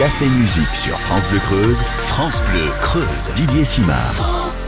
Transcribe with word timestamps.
Café 0.00 0.24
Musique 0.28 0.74
sur 0.74 0.98
France 0.98 1.28
Bleu 1.28 1.40
Creuse. 1.40 1.82
France 1.98 2.42
Bleu 2.44 2.70
Creuse. 2.80 3.30
Didier 3.34 3.66
Simard. 3.66 4.59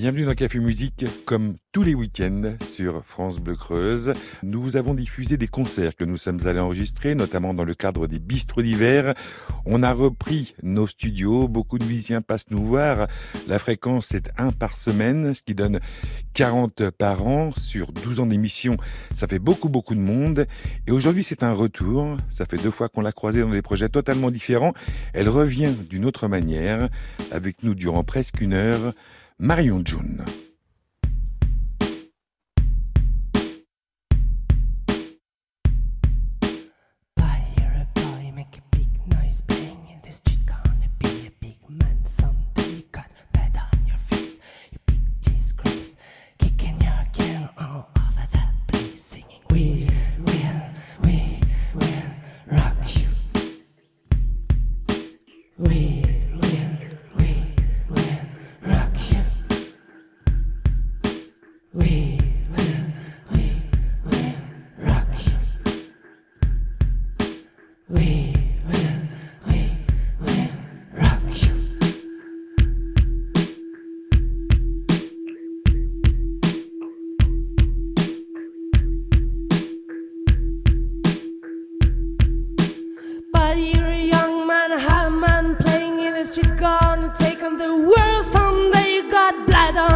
Bienvenue 0.00 0.26
dans 0.26 0.34
Café 0.34 0.60
Musique, 0.60 1.06
comme 1.24 1.56
tous 1.72 1.82
les 1.82 1.96
week-ends 1.96 2.54
sur 2.62 3.04
France 3.04 3.40
Bleu 3.40 3.56
Creuse. 3.56 4.12
Nous 4.44 4.76
avons 4.76 4.94
diffusé 4.94 5.36
des 5.36 5.48
concerts 5.48 5.96
que 5.96 6.04
nous 6.04 6.16
sommes 6.16 6.38
allés 6.46 6.60
enregistrer, 6.60 7.16
notamment 7.16 7.52
dans 7.52 7.64
le 7.64 7.74
cadre 7.74 8.06
des 8.06 8.20
bistrots 8.20 8.62
d'hiver. 8.62 9.16
On 9.66 9.82
a 9.82 9.92
repris 9.92 10.54
nos 10.62 10.86
studios, 10.86 11.48
beaucoup 11.48 11.78
de 11.78 11.84
musiciens 11.84 12.22
passent 12.22 12.48
nous 12.52 12.64
voir. 12.64 13.08
La 13.48 13.58
fréquence 13.58 14.14
est 14.14 14.30
un 14.38 14.52
par 14.52 14.76
semaine, 14.76 15.34
ce 15.34 15.42
qui 15.42 15.56
donne 15.56 15.80
40 16.32 16.90
par 16.90 17.26
an 17.26 17.50
sur 17.56 17.90
12 17.90 18.20
ans 18.20 18.26
d'émission. 18.26 18.76
Ça 19.12 19.26
fait 19.26 19.40
beaucoup, 19.40 19.68
beaucoup 19.68 19.96
de 19.96 20.00
monde. 20.00 20.46
Et 20.86 20.92
aujourd'hui, 20.92 21.24
c'est 21.24 21.42
un 21.42 21.52
retour. 21.52 22.16
Ça 22.30 22.46
fait 22.46 22.62
deux 22.62 22.70
fois 22.70 22.88
qu'on 22.88 23.00
l'a 23.00 23.10
croisée 23.10 23.40
dans 23.40 23.50
des 23.50 23.62
projets 23.62 23.88
totalement 23.88 24.30
différents. 24.30 24.74
Elle 25.12 25.28
revient 25.28 25.74
d'une 25.90 26.04
autre 26.04 26.28
manière, 26.28 26.88
avec 27.32 27.64
nous 27.64 27.74
durant 27.74 28.04
presque 28.04 28.40
une 28.40 28.52
heure. 28.52 28.94
Marion 29.40 29.84
June. 29.84 30.47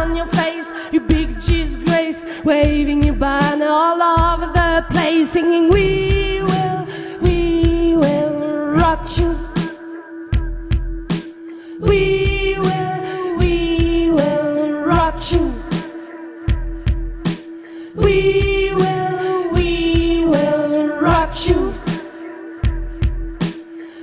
on 0.03 0.15
your 0.17 0.25
face, 0.25 0.69
you 0.91 0.99
big 0.99 1.39
disgrace, 1.39 2.25
waving 2.43 3.03
your 3.03 3.15
banner 3.15 3.67
all 3.69 4.01
over 4.01 4.47
the 4.47 4.85
place, 4.89 5.31
singing, 5.31 5.69
We 5.69 6.41
will, 6.43 6.87
we 7.21 7.95
will 7.95 8.73
rock 8.81 9.17
you. 9.17 9.29
We 11.79 12.57
will, 12.59 13.37
we 13.37 14.11
will 14.11 14.71
rock 14.91 15.31
you. 15.31 15.45
We 17.95 18.73
will, 18.73 19.53
we 19.53 20.25
will 20.25 20.87
rock 20.99 21.47
you. 21.47 21.73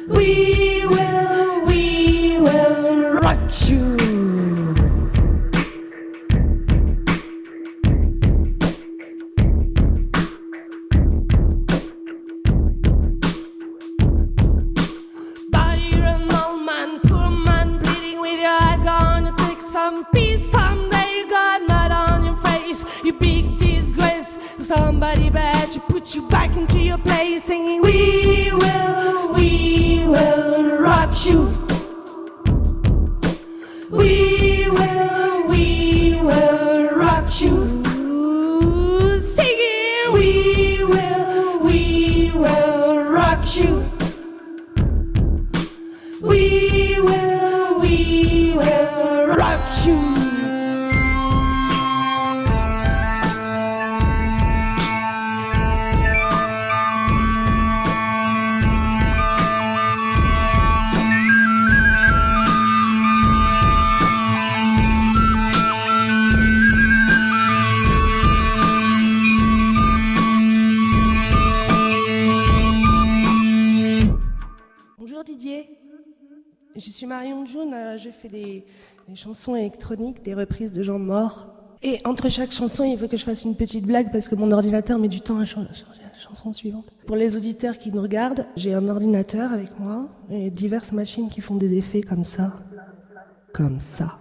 We 0.09 0.87
will, 0.87 1.67
we 1.67 2.39
will 2.39 3.21
rock 3.21 3.69
you. 3.69 3.90
somebody 25.01 25.31
bad 25.31 25.73
to 25.73 25.81
put 25.81 26.15
you 26.15 26.21
back 26.29 26.55
into 26.59 26.79
your 26.79 26.99
place, 26.99 27.45
singing, 27.45 27.81
We 27.81 28.53
will, 28.53 29.33
we 29.33 30.05
will 30.07 30.79
rock 30.79 31.25
you. 31.25 31.41
We 33.89 34.69
will, 34.69 35.49
we 35.49 36.21
will 36.21 36.91
rock 36.91 37.41
you. 37.41 37.70
Fais 78.13 78.29
des, 78.29 78.65
chansons 79.15 79.57
électroniques, 79.57 80.23
des 80.23 80.35
reprises 80.35 80.73
de 80.73 80.83
gens 80.83 80.99
morts. 80.99 81.49
Et 81.83 81.99
entre 82.05 82.29
chaque 82.29 82.53
chanson, 82.53 82.85
il 82.85 82.99
faut 82.99 83.09
que 83.09 83.17
je 83.17 83.25
fasse 83.25 83.45
une 83.45 83.57
petite 83.57 83.87
blague 83.87 84.13
parce 84.13 84.29
que 84.29 84.35
mon 84.35 84.53
ordinateur 84.53 84.99
met 84.99 85.09
du 85.09 85.21
temps 85.21 85.39
à 85.39 85.45
changer 85.45 85.69
la 85.69 86.19
chanson 86.19 86.53
suivante. 86.53 86.85
Pour 87.07 87.17
les 87.17 87.37
auditeurs 87.37 87.79
qui 87.79 87.91
nous 87.91 88.03
regardent, 88.03 88.47
j'ai 88.57 88.75
un 88.75 88.87
ordinateur 88.89 89.53
avec 89.53 89.79
moi 89.79 90.09
et 90.31 90.51
diverses 90.51 90.93
machines 90.93 91.31
qui 91.31 91.41
font 91.41 91.57
des 91.57 91.75
effets 91.75 92.03
comme 92.03 92.25
ça. 92.25 92.53
Comme 93.53 93.81
ça. 93.81 94.19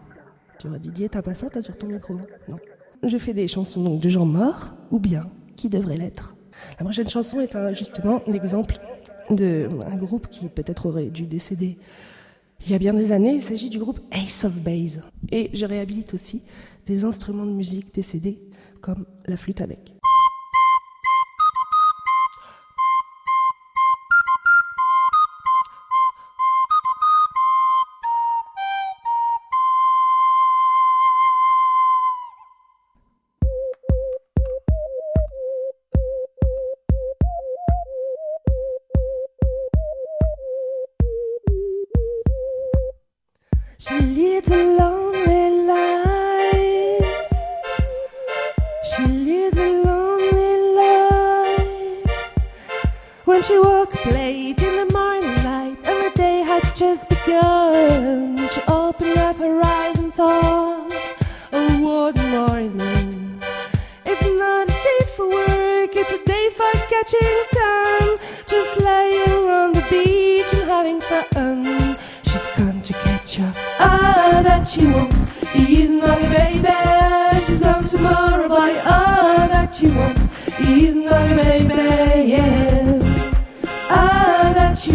Tu 0.60 0.68
vois, 0.68 0.80
Didier, 0.80 1.10
t'as 1.10 1.22
pas 1.22 1.34
ça, 1.34 1.50
t'as 1.50 1.62
sur 1.62 1.78
ton 1.78 1.88
micro 1.88 2.16
Non. 2.48 2.58
Je 3.04 3.18
fais 3.18 3.34
des 3.34 3.48
chansons 3.48 3.84
donc, 3.84 4.02
de 4.02 4.10
gens 4.10 4.26
morts 4.26 4.74
ou 4.92 5.00
bien 5.00 5.30
qui 5.56 5.70
devraient 5.70 5.98
l'être. 5.98 6.36
La 6.80 6.84
prochaine 6.86 7.10
chanson 7.10 7.40
est 7.40 7.74
justement 7.74 8.22
l'exemple 8.28 8.78
d'un 9.30 9.96
groupe 9.96 10.28
qui 10.30 10.48
peut-être 10.48 10.88
aurait 10.88 11.08
dû 11.08 11.26
décéder 11.26 11.78
il 12.66 12.72
y 12.72 12.76
a 12.76 12.80
bien 12.80 12.94
des 12.94 13.12
années, 13.12 13.34
il 13.34 13.42
s'agit 13.42 13.70
du 13.70 13.80
groupe 13.80 14.00
Ace 14.12 14.44
of 14.44 14.58
Base. 14.60 15.02
Et 15.32 15.50
je 15.54 15.66
réhabilite 15.66 16.14
aussi 16.14 16.42
des 16.86 17.06
instruments 17.06 17.46
de 17.46 17.52
musique 17.52 17.94
décédés 17.94 18.40
comme 18.82 19.06
la 19.26 19.38
flûte 19.38 19.62
à 19.62 19.68
bec. 19.68 19.99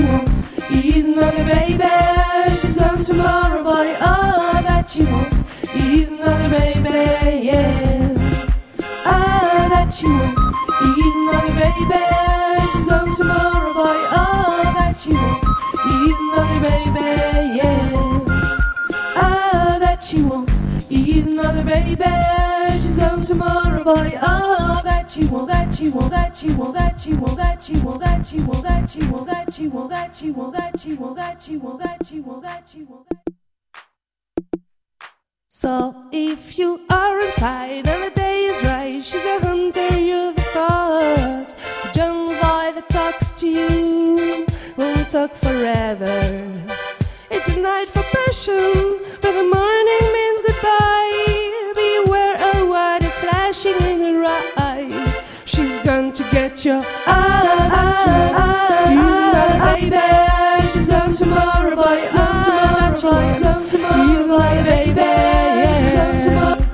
Wants. 0.05 0.47
He's 0.69 1.06
another 1.06 1.45
baby. 1.45 2.56
She's 2.61 2.79
on 2.79 3.01
tomorrow, 3.01 3.62
boy. 3.62 3.97
Ah, 4.01 4.61
that 4.65 4.89
she 4.91 5.05
wants. 5.05 5.47
He's 5.73 6.11
another 6.11 6.49
baby, 6.49 7.47
yeah. 7.47 8.47
Ah, 9.05 9.67
that 9.71 9.93
she 9.93 10.06
wants. 10.06 10.47
He's 10.81 11.17
another 11.23 11.55
baby. 11.62 12.05
She's 12.73 12.91
on 12.91 13.12
tomorrow, 13.15 13.73
boy. 13.75 13.99
Ah, 14.21 14.73
that 14.79 15.01
she 15.01 15.11
wants. 15.12 15.49
He's 15.85 16.19
another 16.27 16.61
baby, 16.69 17.57
yeah. 17.61 17.91
Ah, 19.17 19.77
that 19.81 20.03
she 20.05 20.23
wants. 20.23 20.54
He's 21.14 21.28
another 21.28 21.62
baby. 21.62 22.02
She's 22.72 22.99
on 22.99 23.20
tomorrow, 23.20 23.84
boy. 23.84 24.19
Ah, 24.20 24.81
that 24.82 25.08
she 25.08 25.25
will, 25.26 25.46
that 25.46 25.72
she 25.72 25.88
will, 25.88 26.08
that 26.08 26.37
she 26.37 26.49
will, 26.49 26.72
that 26.72 26.99
she 26.99 27.14
will, 27.14 27.37
that 27.37 27.62
she 27.62 27.76
will, 27.76 27.99
that 27.99 28.26
she 28.26 28.40
will, 28.40 28.58
that 28.64 28.90
she 28.90 28.99
will, 29.06 29.25
that 29.25 29.52
she 29.52 29.69
will, 29.69 29.87
that 29.87 30.16
she 30.16 30.32
will, 30.32 30.50
that 30.50 30.81
she 30.81 30.94
will, 30.96 31.14
that 31.14 31.40
she 31.40 31.56
will, 31.56 31.78
that 31.78 32.05
she 32.05 32.19
will, 32.20 32.40
that 32.40 32.69
she 32.69 32.82
will. 32.82 33.06
So 35.49 35.94
if 36.11 36.58
you 36.58 36.81
are 36.90 37.20
inside 37.20 37.87
and 37.87 38.02
the 38.02 38.11
day 38.11 38.46
is 38.46 38.64
right, 38.64 39.05
she's 39.05 39.25
a 39.25 39.38
hunter, 39.38 39.96
you're 39.96 40.32
the 40.32 40.40
fox. 40.52 41.55
The 41.84 41.90
jungle 41.94 42.34
boy 42.34 42.72
that 42.75 42.87
talks 42.90 43.31
to 43.34 43.49
you 43.49 44.46
won't 44.76 45.08
talk 45.11 45.32
forever. 45.37 46.66
It's 47.31 47.46
a 47.46 47.56
night 47.56 47.88
for 47.88 48.02
passion, 48.02 48.99
but 49.22 49.32
the 49.38 49.44
morning 49.44 50.12
means 50.12 50.43
goodbye. 50.43 50.94
Flashing 53.55 53.81
in 53.89 54.01
her 54.15 54.25
eyes. 54.56 55.15
She's 55.45 55.79
to 55.79 56.29
get 56.33 56.65
your 56.65 56.83
ah, 57.06 58.51
baby. 59.77 60.69
She's 60.73 60.91
on 60.91 61.12
tomorrow, 61.12 61.77
boy. 61.77 62.09
On 62.09 62.43
tomorrow, 62.43 63.01
boy. 63.01 63.47
On 63.47 63.65
tomorrow, 63.65 64.27
boy, 64.27 64.62
baby. 64.65 65.11
She's 65.79 65.99
on 65.99 66.19
tomorrow. 66.19 66.67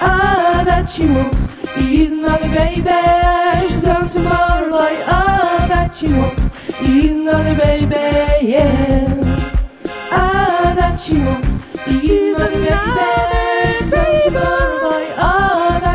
Ah, 0.00 0.62
that 0.64 0.88
she 0.88 1.06
wants. 1.06 1.50
He's 1.74 2.12
another 2.12 2.48
baby. 2.48 3.00
She's 3.68 3.84
on 3.84 4.06
tomorrow, 4.06 4.70
boy. 4.70 5.02
Ah, 5.06 5.66
that 5.68 5.94
she 5.94 6.12
wants. 6.12 6.50
He's 6.78 7.16
another 7.16 7.54
baby, 7.56 8.46
yeah. 8.46 9.54
Ah, 10.10 10.74
that 10.76 11.00
she 11.00 11.18
wants. 11.18 11.64
He's 11.84 12.36
another 12.36 12.60
baby. 12.60 13.78
She's 13.78 13.94
on 13.94 14.20
tomorrow, 14.24 14.78
boy. 14.80 15.06
Ah, 15.16 15.37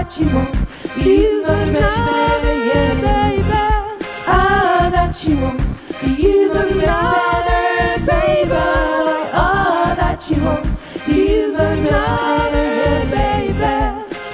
that 0.03 0.11
she 0.11 0.25
wants. 0.25 0.67
He's 0.95 1.45
another 1.45 2.41
baby, 2.41 3.47
yeah. 3.47 3.97
Ah, 4.27 4.89
that 4.91 5.15
she 5.15 5.33
wants. 5.33 5.79
He's 6.01 6.51
another 6.51 8.05
baby. 8.05 8.51
Ah, 8.51 9.95
that 9.97 10.21
she 10.21 10.35
wants. 10.41 10.81
He's 11.05 11.55
another 11.55 13.05
baby. 13.11 13.63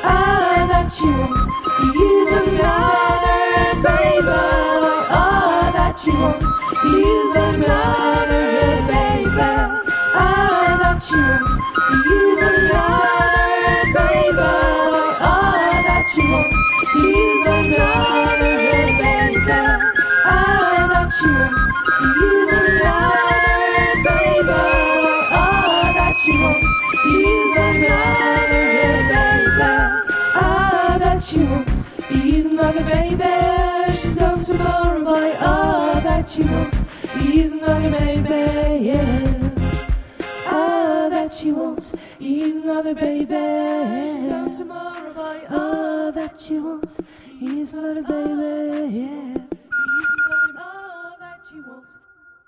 Ah, 0.01 0.66
that 0.71 0.92
she 0.92 1.06
wants. 1.06 1.45
He's 1.94 2.31
another 2.33 3.38
baby. 3.86 4.27
Ah, 5.13 5.69
that 5.75 6.00
she 6.00 6.12
wants. 6.12 6.50
He's 6.81 7.36
another 7.45 8.88
baby. 8.89 9.51
Ah, 10.18 10.77
that 10.81 11.00
she 11.04 11.16
wants. 11.16 11.69
That 16.10 16.16
she 16.16 16.28
wants. 16.28 16.58
He's 16.94 17.46
another 17.46 18.58
baby. 18.58 19.44
Ah, 20.26 20.88
that 20.90 21.10
she 21.14 21.28
wants. 21.28 21.66
He's 22.02 22.50
another 22.58 24.02
baby. 24.06 24.50
Ah, 25.32 25.92
that 25.96 26.16
she 26.20 26.32
wants. 26.40 26.70
He's 27.04 27.58
another 27.58 28.64
baby. 28.82 29.64
Ah, 30.36 30.98
that 31.00 31.24
she 31.24 31.44
wants. 31.44 31.88
He's 32.10 32.46
another 32.46 32.84
baby. 32.84 33.96
She's 33.96 34.20
on 34.20 34.40
tomorrow, 34.42 35.04
boy. 35.04 35.36
Ah, 35.40 36.02
that 36.04 36.30
she 36.30 36.42
wants. 36.44 36.88
He's 37.14 37.52
another 37.52 37.92
baby, 37.92 38.86
yeah. 38.86 39.50
Ah, 40.48 40.90
she 41.32 41.52
wants. 41.52 41.96
He's 42.18 42.58
another 42.58 42.96
baby. 42.96 43.26
She's 43.28 44.32
on 44.32 44.52
tomorrow, 44.52 45.14
boy. 45.14 45.42
Ah, 45.50 45.69
that 46.40 46.46
she 46.46 46.60
wants. 46.60 47.00
He's 47.40 47.74
another 47.74 48.04
baby, 48.04 48.98
yeah. 48.98 49.34
That 51.20 51.46
she 51.48 51.56
wants. 51.56 51.98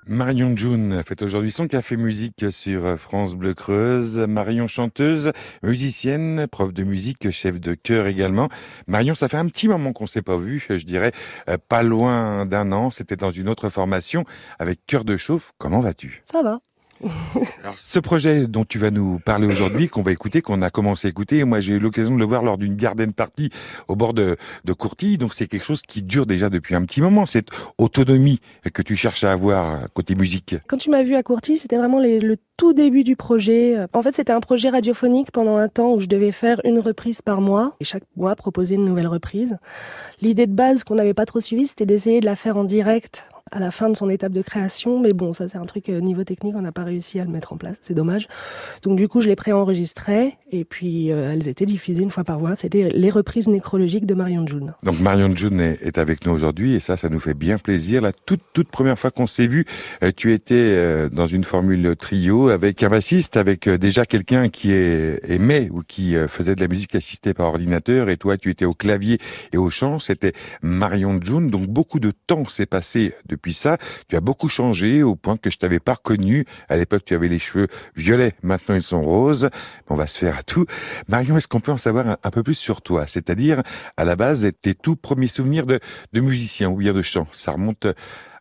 Marion 0.08 0.58
June 0.58 1.04
fait 1.06 1.22
aujourd'hui 1.22 1.52
son 1.52 1.68
café 1.68 1.96
musique 1.96 2.46
sur 2.52 2.98
France 2.98 3.36
Bleu 3.36 3.54
Creuse. 3.54 4.18
Marion 4.18 4.68
chanteuse, 4.68 5.32
musicienne, 5.64 6.48
prof 6.48 6.74
de 6.74 6.84
musique, 6.84 7.30
chef 7.30 7.60
de 7.60 7.76
chœur 7.76 8.08
également. 8.08 8.50
Marion, 8.88 9.14
ça 9.14 9.28
fait 9.28 9.38
un 9.38 9.46
petit 9.46 9.68
moment 9.68 9.94
qu'on 9.94 10.08
s'est 10.08 10.24
pas 10.24 10.38
vu, 10.38 10.66
je 10.68 10.86
dirais 10.86 11.12
euh, 11.50 11.58
pas 11.70 11.84
loin 11.84 12.46
d'un 12.46 12.72
an. 12.72 12.90
C'était 12.90 13.16
dans 13.16 13.32
une 13.32 13.48
autre 13.48 13.70
formation 13.70 14.26
avec 14.58 14.86
Cœur 14.88 15.06
de 15.06 15.18
Chauffe. 15.18 15.52
Comment 15.58 15.82
vas-tu? 15.82 16.22
Ça 16.24 16.42
va. 16.42 16.62
Alors, 17.64 17.78
ce 17.78 18.00
projet 18.00 18.48
dont 18.48 18.66
tu 18.66 18.80
vas 18.80 18.92
nous 18.92 19.20
parler 19.20 19.48
aujourd'hui, 19.48 19.88
qu'on 19.88 20.02
va 20.02 20.12
écouter, 20.12 20.42
qu'on 20.42 20.62
a 20.62 20.70
commencé 20.70 21.08
à 21.08 21.10
écouter, 21.10 21.44
moi 21.44 21.60
j'ai 21.60 21.74
eu 21.74 21.80
l'occasion 21.80 22.14
de 22.14 22.20
le 22.20 22.26
voir 22.26 22.44
lors 22.44 22.58
d'une 22.58 22.76
garden 22.76 23.14
party 23.14 23.50
au 23.88 23.96
bord 23.96 24.14
de, 24.14 24.38
de 24.66 24.74
Courtille, 24.74 25.18
donc 25.18 25.34
c'est 25.34 25.48
quelque 25.48 25.64
chose 25.64 25.82
qui 25.82 26.04
dure 26.04 26.26
déjà 26.26 26.50
depuis 26.50 26.76
un 26.76 26.84
petit 26.84 27.02
moment, 27.02 27.26
cette 27.26 27.48
autonomie 27.78 28.40
que 28.74 28.82
tu 28.82 28.96
cherches 28.96 29.24
à 29.24 29.32
avoir 29.32 29.90
côté 29.94 30.16
musique. 30.16 30.56
Quand 30.68 30.78
tu 30.78 30.90
m'as 30.90 31.04
vu 31.04 31.16
à 31.16 31.24
Courtille, 31.24 31.58
c'était 31.58 31.78
vraiment 31.78 32.00
le 32.00 32.36
tout 32.58 32.74
début 32.74 33.04
du 33.04 33.16
projet. 33.16 33.76
En 33.94 34.04
fait, 34.04 34.16
c'était 34.16 34.34
un 34.34 34.40
projet 34.40 34.70
radiophonique 34.70 35.32
pendant 35.32 35.58
un 35.58 35.68
temps 35.68 35.94
où 35.94 36.00
je 36.00 36.06
devais 36.06 36.32
faire 36.32 36.62
une 36.64 36.80
reprise 36.80 37.22
par 37.24 37.42
mois 37.42 37.76
et 37.80 37.84
chaque 37.84 38.04
mois 38.16 38.36
proposer 38.36 38.76
une 38.76 38.86
nouvelle 38.86 39.08
reprise. 39.08 39.58
L'idée 40.22 40.46
de 40.46 40.54
base 40.54 40.84
qu'on 40.84 40.96
n'avait 40.96 41.16
pas 41.16 41.26
trop 41.26 41.40
suivie, 41.40 41.66
c'était 41.66 41.88
d'essayer 41.88 42.20
de 42.20 42.26
la 42.26 42.36
faire 42.36 42.58
en 42.58 42.64
direct 42.64 43.26
à 43.52 43.60
la 43.60 43.70
fin 43.70 43.90
de 43.90 43.96
son 43.96 44.10
étape 44.10 44.32
de 44.32 44.42
création, 44.42 45.00
mais 45.00 45.12
bon, 45.12 45.34
ça 45.34 45.48
c'est 45.48 45.58
un 45.58 45.66
truc 45.66 45.90
euh, 45.90 46.00
niveau 46.00 46.24
technique, 46.24 46.56
on 46.56 46.62
n'a 46.62 46.72
pas 46.72 46.84
réussi 46.84 47.20
à 47.20 47.26
le 47.26 47.32
mettre 47.32 47.52
en 47.52 47.58
place, 47.58 47.78
c'est 47.82 47.94
dommage. 47.94 48.28
Donc 48.82 48.98
du 48.98 49.08
coup, 49.08 49.20
je 49.20 49.28
les 49.28 49.36
préenregistrais 49.36 50.38
et 50.52 50.64
puis 50.64 51.12
euh, 51.12 51.34
elles 51.34 51.50
étaient 51.50 51.66
diffusées 51.66 52.04
une 52.04 52.12
fois 52.12 52.24
par 52.24 52.40
mois. 52.40 52.56
C'était 52.56 52.90
les 52.90 53.10
reprises 53.10 53.50
nécrologiques 53.50 54.06
de 54.06 54.14
Marion 54.14 54.48
June. 54.48 54.74
Donc 54.84 55.00
Marion 55.00 55.36
June 55.36 55.60
est, 55.60 55.98
avec 55.98 56.26
nous 56.26 56.32
aujourd'hui 56.32 56.76
et 56.76 56.80
ça, 56.80 56.96
ça 56.96 57.10
nous 57.10 57.20
fait 57.20 57.34
bien 57.34 57.58
plaisir. 57.58 58.02
La 58.02 58.14
toute 58.14 58.70
première 58.72 58.98
fois 58.98 59.12
qu'on 59.12 59.28
s'est 59.28 59.48
vu, 59.48 59.66
euh, 60.04 60.12
tu 60.16 60.34
étais 60.34 61.10
dans 61.10 61.28
une 61.28 61.44
formule 61.44 61.96
trio 61.98 62.50
avec 62.50 62.82
un 62.84 62.90
bassiste, 62.90 63.36
avec 63.36 63.68
déjà 63.68 64.06
quelqu'un 64.06 64.50
qui 64.50 64.72
aimait 64.72 65.68
ou 65.72 65.82
qui 65.86 66.16
faisait 66.28 66.56
de 66.56 66.62
la 66.62 66.68
musique 66.68 66.96
assistée 66.96 67.34
par 67.34 67.48
ordinateur 67.48 68.10
et 68.10 68.18
toi, 68.18 68.38
tu 68.38 68.50
étais 68.50 68.66
au 68.66 68.74
clavier 68.74 69.20
et 69.54 69.58
au 69.58 69.70
chant. 69.70 70.00
C'était 70.00 70.34
Marion 70.62 71.20
June. 71.22 71.50
Donc 71.50 71.68
beaucoup 71.68 72.00
de 72.00 72.12
temps 72.12 72.48
s'est 72.48 72.66
passé 72.66 73.14
depuis 73.28 73.41
ça. 73.50 73.78
Tu 74.08 74.16
as 74.16 74.22
beaucoup 74.22 74.50
changé 74.50 75.04
au 75.04 75.16
point 75.16 75.38
que 75.38 75.50
je 75.50 75.58
t'avais 75.58 75.80
pas 75.80 75.96
reconnu. 75.96 76.46
À 76.70 76.78
l'époque, 76.78 77.04
tu 77.06 77.16
avais 77.16 77.28
les 77.28 77.40
cheveux 77.40 77.68
violets. 77.96 78.34
Maintenant, 78.44 78.76
ils 78.76 78.84
sont 78.84 79.02
roses. 79.02 79.50
On 79.90 79.96
va 79.96 80.08
se 80.08 80.18
faire 80.18 80.38
à 80.38 80.44
tout. 80.44 80.66
Marion, 81.08 81.38
est-ce 81.38 81.48
qu'on 81.48 81.60
peut 81.60 81.72
en 81.72 81.78
savoir 81.78 82.18
un, 82.24 82.30
peu 82.30 82.44
plus 82.44 82.56
sur 82.56 82.82
toi? 82.82 83.08
C'est-à-dire, 83.08 83.64
à 83.98 84.06
la 84.06 84.16
base, 84.16 84.48
tes 84.62 84.76
tout 84.76 84.96
premiers 84.96 85.28
souvenirs 85.28 85.66
de, 85.66 85.80
de 86.14 86.22
musicien 86.22 86.70
ou 86.70 86.78
bien 86.78 86.94
de 86.94 87.02
chant. 87.02 87.28
Ça 87.32 87.52
remonte 87.52 87.88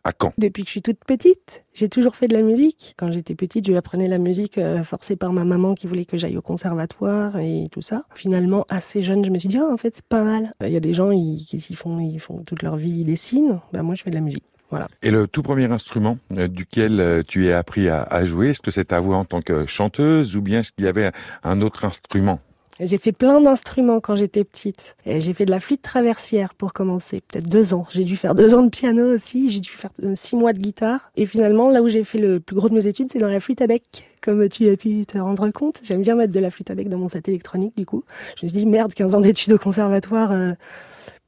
à 0.03 0.11
quand? 0.13 0.33
Depuis 0.37 0.63
que 0.63 0.67
je 0.67 0.71
suis 0.71 0.81
toute 0.81 1.03
petite, 1.05 1.63
j'ai 1.73 1.89
toujours 1.89 2.15
fait 2.15 2.27
de 2.27 2.33
la 2.33 2.41
musique. 2.41 2.95
Quand 2.97 3.11
j'étais 3.11 3.35
petite, 3.35 3.67
je 3.67 3.73
apprenais 3.73 4.07
la 4.07 4.17
musique 4.17 4.57
euh, 4.57 4.83
forcée 4.83 5.15
par 5.15 5.33
ma 5.33 5.43
maman 5.43 5.75
qui 5.75 5.87
voulait 5.87 6.05
que 6.05 6.17
j'aille 6.17 6.37
au 6.37 6.41
conservatoire 6.41 7.37
et 7.37 7.67
tout 7.71 7.81
ça. 7.81 8.03
Finalement, 8.15 8.65
assez 8.69 9.03
jeune, 9.03 9.23
je 9.23 9.29
me 9.29 9.37
suis 9.37 9.49
dit, 9.49 9.57
ah, 9.57 9.69
en 9.71 9.77
fait, 9.77 9.95
c'est 9.95 10.05
pas 10.05 10.23
mal. 10.23 10.53
Il 10.61 10.71
y 10.71 10.77
a 10.77 10.79
des 10.79 10.93
gens, 10.93 11.11
ils, 11.11 11.45
qu'est-ce 11.49 11.67
qu'ils 11.67 11.75
font? 11.75 11.99
Ils 11.99 12.19
font 12.19 12.43
toute 12.43 12.63
leur 12.63 12.77
vie, 12.77 12.99
ils 12.99 13.05
dessinent. 13.05 13.59
Ben, 13.73 13.83
moi, 13.83 13.95
je 13.95 14.03
fais 14.03 14.09
de 14.09 14.15
la 14.15 14.21
musique. 14.21 14.43
Voilà. 14.71 14.87
Et 15.03 15.11
le 15.11 15.27
tout 15.27 15.43
premier 15.43 15.65
instrument 15.71 16.17
euh, 16.37 16.47
duquel 16.47 16.99
euh, 16.99 17.23
tu 17.27 17.47
es 17.47 17.53
appris 17.53 17.89
à, 17.89 18.01
à 18.03 18.25
jouer, 18.25 18.49
est-ce 18.49 18.61
que 18.61 18.71
c'est 18.71 18.85
ta 18.85 18.99
voix 18.99 19.17
en 19.17 19.25
tant 19.25 19.41
que 19.41 19.65
chanteuse 19.67 20.35
ou 20.35 20.41
bien 20.41 20.61
est-ce 20.61 20.71
qu'il 20.71 20.85
y 20.85 20.87
avait 20.87 21.11
un 21.43 21.61
autre 21.61 21.85
instrument? 21.85 22.39
J'ai 22.79 22.97
fait 22.97 23.11
plein 23.11 23.39
d'instruments 23.41 23.99
quand 23.99 24.15
j'étais 24.15 24.43
petite. 24.43 24.95
Et 25.05 25.19
J'ai 25.19 25.33
fait 25.33 25.45
de 25.45 25.51
la 25.51 25.59
flûte 25.59 25.83
traversière 25.83 26.55
pour 26.55 26.73
commencer, 26.73 27.21
peut-être 27.27 27.47
deux 27.47 27.75
ans. 27.75 27.85
J'ai 27.93 28.05
dû 28.05 28.15
faire 28.15 28.33
deux 28.33 28.55
ans 28.55 28.63
de 28.63 28.69
piano 28.69 29.13
aussi, 29.13 29.49
j'ai 29.49 29.59
dû 29.59 29.69
faire 29.69 29.91
euh, 30.03 30.13
six 30.15 30.35
mois 30.35 30.53
de 30.53 30.57
guitare. 30.59 31.11
Et 31.15 31.25
finalement, 31.27 31.69
là 31.69 31.83
où 31.83 31.89
j'ai 31.89 32.03
fait 32.03 32.17
le 32.17 32.39
plus 32.39 32.55
gros 32.55 32.69
de 32.69 32.73
mes 32.73 32.87
études, 32.87 33.11
c'est 33.11 33.19
dans 33.19 33.27
la 33.27 33.39
flûte 33.39 33.61
à 33.61 33.67
bec. 33.67 33.83
Comme 34.23 34.47
tu 34.49 34.67
as 34.69 34.77
pu 34.77 35.05
te 35.05 35.17
rendre 35.17 35.47
compte, 35.51 35.81
j'aime 35.83 36.01
bien 36.01 36.15
mettre 36.15 36.33
de 36.33 36.39
la 36.39 36.49
flûte 36.49 36.71
à 36.71 36.75
bec 36.75 36.89
dans 36.89 36.97
mon 36.97 37.09
set 37.09 37.27
électronique 37.27 37.75
du 37.77 37.85
coup. 37.85 38.03
Je 38.39 38.45
me 38.45 38.49
suis 38.49 38.57
dit, 38.59 38.65
merde, 38.65 38.93
15 38.93 39.15
ans 39.15 39.21
d'études 39.21 39.53
au 39.53 39.57
conservatoire... 39.59 40.31
euh, 40.31 40.53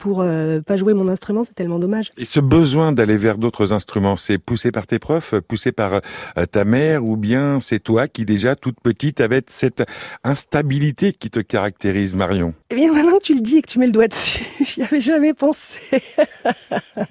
pour 0.04 0.20
euh, 0.20 0.60
pas 0.60 0.76
jouer 0.76 0.94
mon 0.94 1.08
instrument, 1.08 1.46
c'est 1.46 1.54
tellement 1.54 1.80
dommage. 1.80 2.12
Et 2.18 2.26
ce 2.26 2.42
besoin 2.42 2.92
d'aller 2.92 3.16
vers 3.16 3.38
d'autres 3.38 3.72
instruments, 3.72 4.18
c'est 4.18 4.38
poussé 4.38 4.70
par 4.70 4.86
tes 4.86 5.00
profs, 5.00 5.34
poussé 5.40 5.72
par 5.72 6.02
euh, 6.38 6.46
ta 6.46 6.66
mère, 6.66 7.06
ou 7.06 7.16
bien 7.16 7.60
c'est 7.62 7.80
toi 7.80 8.10
qui 8.10 8.26
déjà 8.26 8.58
toute 8.58 8.82
petite 8.82 9.22
avait 9.22 9.44
cette 9.48 9.82
instabilité 10.26 11.14
qui 11.14 11.30
te 11.30 11.40
caractérise, 11.40 12.16
Marion? 12.16 12.54
Eh 12.70 12.76
bien, 12.76 12.92
maintenant 12.92 13.18
que 13.18 13.24
tu 13.24 13.34
le 13.34 13.40
dis 13.40 13.60
et 13.60 13.62
que 13.62 13.70
tu 13.70 13.80
mets 13.80 13.86
le 13.86 13.94
doigt 13.94 14.10
dessus, 14.10 14.46
j'y 14.66 14.82
avais 14.82 15.00
jamais 15.00 15.34
pensé. 15.34 15.80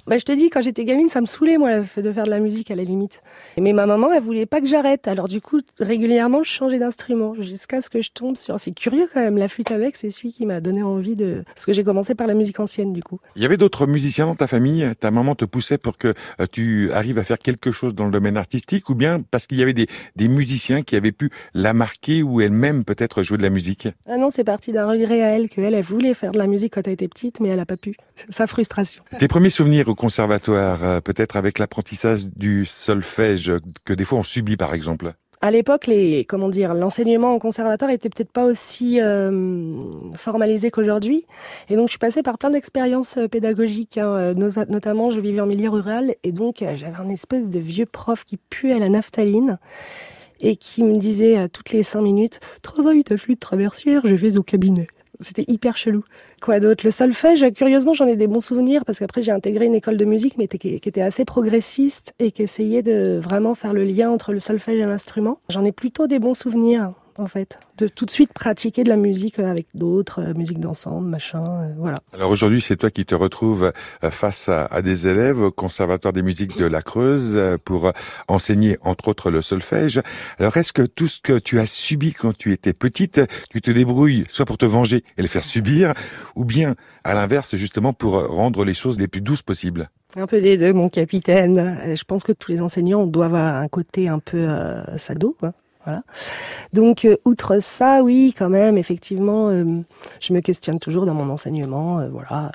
bah, 0.07 0.19
je 0.19 0.25
te 0.25 0.33
dis, 0.33 0.51
quand 0.51 0.61
j'étais 0.61 0.85
gamine, 0.85 1.09
ça 1.09 1.23
me 1.23 1.27
saoulait 1.27 1.57
moi 1.57 1.79
de 1.79 2.13
faire 2.13 2.25
de 2.25 2.31
la 2.31 2.41
musique 2.41 2.71
à 2.71 2.75
la 2.75 2.85
limite. 2.85 3.23
Mais 3.57 3.73
ma 3.73 3.87
maman, 3.87 4.13
elle 4.13 4.21
voulait 4.21 4.45
pas 4.45 4.61
que 4.61 4.67
j'arrête. 4.67 5.09
Alors 5.09 5.29
du 5.29 5.41
coup, 5.41 5.61
régulièrement, 5.79 6.43
je 6.43 6.51
changeais 6.51 6.79
d'instrument 6.79 7.33
jusqu'à 7.41 7.81
ce 7.81 7.89
que 7.89 8.03
je 8.03 8.11
tombe 8.11 8.37
sur. 8.37 8.61
C'est 8.61 8.73
curieux 8.73 9.09
quand 9.15 9.21
même. 9.21 9.39
La 9.39 9.49
flûte 9.49 9.71
avec, 9.71 9.97
c'est 9.97 10.11
celui 10.11 10.35
qui 10.35 10.45
m'a 10.45 10.61
donné 10.61 10.83
envie 10.83 11.17
de. 11.17 11.43
Parce 11.47 11.65
que 11.65 11.73
j'ai 11.73 11.85
commencé 11.85 12.15
par 12.15 12.27
la 12.27 12.35
musique 12.35 12.61
ancienne 12.61 12.82
du 12.87 13.03
coup. 13.03 13.21
Il 13.37 13.43
y 13.43 13.45
avait 13.45 13.57
d'autres 13.57 13.87
musiciens 13.87 14.27
dans 14.27 14.35
ta 14.35 14.47
famille? 14.47 14.91
Ta 14.99 15.11
maman 15.11 15.35
te 15.35 15.45
poussait 15.45 15.79
pour 15.79 15.99
que 15.99 16.15
euh, 16.41 16.47
tu 16.51 16.93
arrives 16.93 17.19
à 17.19 17.25
faire 17.25 17.39
quelque 17.39 17.71
chose 17.71 17.95
dans 17.95 18.07
le 18.07 18.11
domaine 18.11 18.37
artistique, 18.37 18.91
ou 18.91 18.95
bien 18.95 19.19
parce 19.31 19.47
qu'il 19.47 19.59
y 19.59 19.63
avait 19.63 19.73
des, 19.73 19.87
des 20.17 20.29
musiciens 20.29 20.83
qui 20.83 20.97
avaient 20.97 21.13
pu 21.13 21.31
la 21.55 21.73
marquer 21.73 22.23
ou 22.23 22.41
elle-même 22.41 22.85
peut-être 22.85 23.23
jouer 23.23 23.39
de 23.39 23.43
la 23.43 23.51
musique? 23.51 23.89
Ah 24.09 24.17
non, 24.17 24.31
c'est 24.31 24.45
parti 24.45 24.73
d'un 24.73 24.89
regret 24.89 25.23
à 25.23 25.29
elle 25.37 25.49
que 25.49 25.61
elle, 25.61 25.75
elle 25.75 25.85
voulait 25.85 26.15
faire 26.15 26.33
de 26.33 26.39
la 26.39 26.47
musique 26.47 26.75
quand 26.75 26.87
elle 26.87 26.95
était 26.95 27.09
petite, 27.09 27.41
mais 27.41 27.51
elle 27.51 27.61
a 27.61 27.67
pas 27.67 27.77
pu. 27.77 27.95
Sa 28.31 28.47
frustration. 28.47 29.05
Tes 29.19 29.29
premiers 29.29 29.51
souvenirs 29.51 29.89
au 29.89 29.95
conservatoire, 29.95 30.83
euh, 30.85 31.01
peut-être 31.01 31.37
avec 31.37 31.59
l'apprentissage 31.59 32.27
du 32.35 32.65
solfège 32.65 33.53
que 33.85 33.93
des 33.93 34.05
fois 34.05 34.19
on 34.19 34.25
subit 34.25 34.57
par 34.57 34.75
exemple? 34.75 35.13
À 35.43 35.51
l'époque, 35.51 35.89
les 35.89 36.25
comment 36.25 36.49
dire, 36.49 36.73
l'enseignement 36.73 37.35
en 37.35 37.41
conservatoire 37.41 37.91
était 37.91 38.09
peut-être 38.09 38.31
pas 38.31 38.45
aussi 38.45 39.01
euh, 39.01 39.75
formalisé 40.15 40.71
qu'aujourd'hui, 40.71 41.27
et 41.69 41.75
donc 41.75 41.89
je 41.89 41.93
suis 41.93 41.99
passée 41.99 42.23
par 42.23 42.39
plein 42.39 42.51
d'expériences 42.51 43.17
euh, 43.19 43.27
pédagogiques. 43.27 43.99
Hein, 43.99 44.35
euh, 44.39 44.65
notamment, 44.69 45.11
je 45.11 45.19
vivais 45.19 45.41
en 45.41 45.47
milieu 45.47 45.69
rural, 45.69 46.15
et 46.23 46.31
donc 46.31 46.59
j'avais 46.59 46.97
un 46.97 47.09
espèce 47.09 47.49
de 47.49 47.59
vieux 47.59 47.87
prof 47.87 48.25
qui 48.25 48.37
puait 48.37 48.73
à 48.73 48.79
la 48.79 48.89
naphtaline 48.89 49.59
et 50.41 50.55
qui 50.55 50.85
me 50.85 50.95
disait 50.95 51.49
toutes 51.49 51.71
les 51.71 51.83
cinq 51.83 52.03
minutes 52.03 52.39
"Travaille 52.63 53.03
ta 53.03 53.17
flûte 53.17 53.41
traversière, 53.41 54.03
je 54.07 54.15
vais 54.15 54.37
au 54.37 54.45
cabinet." 54.45 54.87
C'était 55.23 55.45
hyper 55.49 55.77
chelou. 55.77 56.05
Quoi 56.41 56.61
d'autre? 56.61 56.85
Le 56.85 56.91
solfège, 56.91 57.47
curieusement, 57.55 57.95
j'en 57.95 58.07
ai 58.07 58.17
des 58.17 58.27
bons 58.27 58.41
souvenirs 58.41 58.85
parce 58.85 58.99
qu'après 58.99 59.23
j'ai 59.23 59.33
intégré 59.33 59.67
une 59.67 59.75
école 59.75 59.97
de 59.97 60.05
musique, 60.05 60.37
mais 60.37 60.47
qui 60.47 60.75
était 60.75 61.03
assez 61.03 61.25
progressiste 61.25 62.15
et 62.19 62.31
qui 62.33 62.43
essayait 62.43 62.83
de 62.83 63.19
vraiment 63.21 63.55
faire 63.55 63.73
le 63.73 63.85
lien 63.85 64.11
entre 64.11 64.33
le 64.33 64.41
solfège 64.41 64.81
et 64.81 64.87
l'instrument. 64.87 65.39
J'en 65.49 65.65
ai 65.65 65.73
plutôt 65.73 66.07
des 66.07 66.19
bons 66.19 66.35
souvenirs 66.35 66.93
en 67.19 67.27
fait, 67.27 67.59
de 67.79 67.89
tout 67.89 68.05
de 68.05 68.11
suite 68.11 68.33
pratiquer 68.33 68.85
de 68.85 68.89
la 68.89 68.97
musique 68.97 69.39
avec 69.39 69.67
d'autres, 69.75 70.21
euh, 70.21 70.35
musique 70.35 70.61
d'ensemble, 70.61 71.09
machin, 71.09 71.43
euh, 71.43 71.73
voilà. 71.77 72.03
Alors 72.13 72.31
aujourd'hui, 72.31 72.61
c'est 72.61 72.77
toi 72.77 72.91
qui 72.91 73.05
te 73.05 73.15
retrouves 73.15 73.73
euh, 74.05 74.11
face 74.11 74.49
à, 74.49 74.83
des 74.83 75.09
élèves 75.09 75.41
au 75.41 75.51
Conservatoire 75.51 76.13
des 76.13 76.23
musiques 76.23 76.57
de 76.59 76.67
la 76.67 76.83
Creuse 76.83 77.39
pour 77.65 77.93
enseigner 78.29 78.79
entre 78.83 79.09
autres 79.09 79.31
le 79.31 79.43
solfège. 79.43 80.01
Alors 80.39 80.57
est-ce 80.57 80.73
que 80.73 80.83
tout 80.83 81.09
ce 81.09 81.21
que 81.21 81.39
tu 81.39 81.61
as 81.61 81.67
subi 81.67 82.13
quand 82.13 82.37
tu 82.37 82.53
étais 82.53 82.73
petite, 82.73 83.21
tu 83.51 83.61
te 83.61 83.71
débrouilles 83.71 84.25
soit 84.29 84.45
pour 84.45 84.59
te 84.59 84.67
venger 84.67 85.05
et 85.17 85.23
le 85.23 85.29
faire 85.29 85.45
subir, 85.45 85.95
ou 86.35 86.45
bien 86.45 86.75
à 87.05 87.15
l'inverse 87.15 87.57
justement 87.57 87.93
pour 87.93 88.15
rendre 88.15 88.65
les 88.65 88.75
choses 88.75 88.99
les 88.99 89.09
plus 89.09 89.21
douces 89.21 89.43
possibles? 89.43 89.91
Un 90.17 90.27
peu 90.27 90.41
des 90.41 90.57
deux, 90.57 90.73
mon 90.73 90.89
capitaine. 90.89 91.95
Je 91.95 92.05
pense 92.05 92.23
que 92.23 92.33
tous 92.33 92.53
les 92.53 92.61
enseignants 92.61 93.07
doivent 93.07 93.35
avoir 93.35 93.63
un 93.63 93.69
côté 93.69 94.09
un 94.09 94.19
peu 94.19 94.49
sado, 94.97 95.37
quoi. 95.39 95.53
Voilà. 95.85 96.03
Donc, 96.73 97.05
euh, 97.05 97.17
outre 97.25 97.59
ça, 97.61 98.03
oui, 98.03 98.35
quand 98.37 98.49
même, 98.49 98.79
effectivement, 98.79 99.49
euh, 99.49 99.65
je 100.21 100.33
me 100.33 100.41
questionne 100.41 100.79
toujours 100.79 101.07
dans 101.07 101.15
mon 101.15 101.29
enseignement. 101.31 101.99
Euh, 101.99 102.09
voilà. 102.09 102.53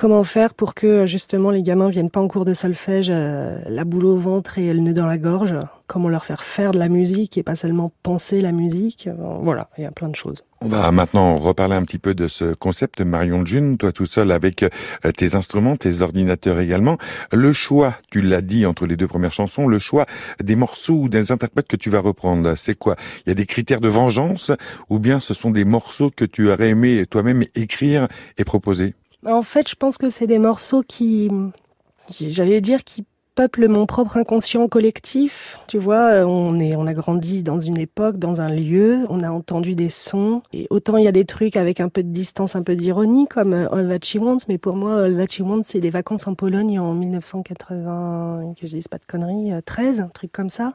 Comment 0.00 0.24
faire 0.24 0.54
pour 0.54 0.72
que 0.72 1.04
justement 1.04 1.50
les 1.50 1.60
gamins 1.60 1.90
viennent 1.90 2.08
pas 2.08 2.20
en 2.20 2.26
cours 2.26 2.46
de 2.46 2.54
solfège 2.54 3.10
la 3.10 3.84
boule 3.84 4.06
au 4.06 4.16
ventre 4.16 4.58
et 4.58 4.72
le 4.72 4.80
nœud 4.80 4.94
dans 4.94 5.04
la 5.04 5.18
gorge? 5.18 5.54
Comment 5.86 6.08
leur 6.08 6.24
faire 6.24 6.42
faire 6.42 6.70
de 6.70 6.78
la 6.78 6.88
musique 6.88 7.36
et 7.36 7.42
pas 7.42 7.54
seulement 7.54 7.92
penser 8.02 8.40
la 8.40 8.52
musique? 8.52 9.10
Voilà, 9.42 9.68
il 9.76 9.84
y 9.84 9.86
a 9.86 9.90
plein 9.90 10.08
de 10.08 10.16
choses. 10.16 10.42
On 10.62 10.68
va 10.68 10.90
maintenant 10.90 11.36
reparler 11.36 11.74
un 11.74 11.82
petit 11.82 11.98
peu 11.98 12.14
de 12.14 12.28
ce 12.28 12.54
concept 12.54 13.02
Marion 13.02 13.44
June, 13.44 13.76
toi 13.76 13.92
tout 13.92 14.06
seul 14.06 14.32
avec 14.32 14.62
euh, 14.62 15.12
tes 15.12 15.34
instruments, 15.34 15.76
tes 15.76 16.00
ordinateurs 16.00 16.60
également. 16.60 16.96
Le 17.30 17.52
choix, 17.52 17.94
tu 18.10 18.22
l'as 18.22 18.40
dit 18.40 18.64
entre 18.64 18.86
les 18.86 18.96
deux 18.96 19.08
premières 19.08 19.34
chansons, 19.34 19.68
le 19.68 19.78
choix 19.78 20.06
des 20.42 20.56
morceaux 20.56 20.94
ou 20.94 21.08
des 21.10 21.30
interprètes 21.30 21.68
que 21.68 21.76
tu 21.76 21.90
vas 21.90 22.00
reprendre, 22.00 22.54
c'est 22.56 22.78
quoi? 22.78 22.96
Il 23.26 23.28
y 23.28 23.32
a 23.32 23.34
des 23.34 23.46
critères 23.46 23.82
de 23.82 23.88
vengeance 23.88 24.50
ou 24.88 24.98
bien 24.98 25.20
ce 25.20 25.34
sont 25.34 25.50
des 25.50 25.66
morceaux 25.66 26.10
que 26.10 26.24
tu 26.24 26.50
aurais 26.50 26.70
aimé 26.70 27.04
toi-même 27.04 27.44
écrire 27.54 28.08
et 28.38 28.44
proposer? 28.44 28.94
En 29.26 29.42
fait, 29.42 29.68
je 29.68 29.74
pense 29.74 29.98
que 29.98 30.08
c'est 30.08 30.26
des 30.26 30.38
morceaux 30.38 30.82
qui, 30.82 31.30
j'allais 32.08 32.60
dire, 32.60 32.84
qui 32.84 33.04
peuple 33.34 33.68
mon 33.68 33.86
propre 33.86 34.16
inconscient 34.16 34.68
collectif. 34.68 35.60
Tu 35.66 35.78
vois, 35.78 36.10
euh, 36.10 36.24
on 36.24 36.56
est, 36.56 36.76
on 36.76 36.86
a 36.86 36.92
grandi 36.92 37.42
dans 37.42 37.58
une 37.58 37.78
époque, 37.78 38.18
dans 38.18 38.40
un 38.40 38.50
lieu, 38.50 39.06
on 39.08 39.20
a 39.20 39.30
entendu 39.30 39.74
des 39.74 39.88
sons. 39.88 40.42
Et 40.52 40.66
autant 40.70 40.96
il 40.96 41.04
y 41.04 41.08
a 41.08 41.12
des 41.12 41.24
trucs 41.24 41.56
avec 41.56 41.80
un 41.80 41.88
peu 41.88 42.02
de 42.02 42.10
distance, 42.10 42.56
un 42.56 42.62
peu 42.62 42.76
d'ironie, 42.76 43.26
comme 43.28 43.54
euh, 43.54 43.72
All 43.72 43.88
That 43.88 44.04
She 44.04 44.16
Wants, 44.16 44.44
mais 44.48 44.58
pour 44.58 44.76
moi, 44.76 45.04
All 45.04 45.16
That 45.16 45.28
She 45.30 45.40
Wants, 45.40 45.62
c'est 45.64 45.80
des 45.80 45.90
vacances 45.90 46.26
en 46.26 46.34
Pologne 46.34 46.78
en 46.78 46.92
1980, 46.92 48.54
que 48.60 48.66
je 48.66 48.74
dise 48.74 48.88
pas 48.88 48.98
de 48.98 49.04
conneries, 49.04 49.52
13, 49.64 50.00
euh, 50.00 50.04
un 50.04 50.08
truc 50.08 50.32
comme 50.32 50.50
ça. 50.50 50.74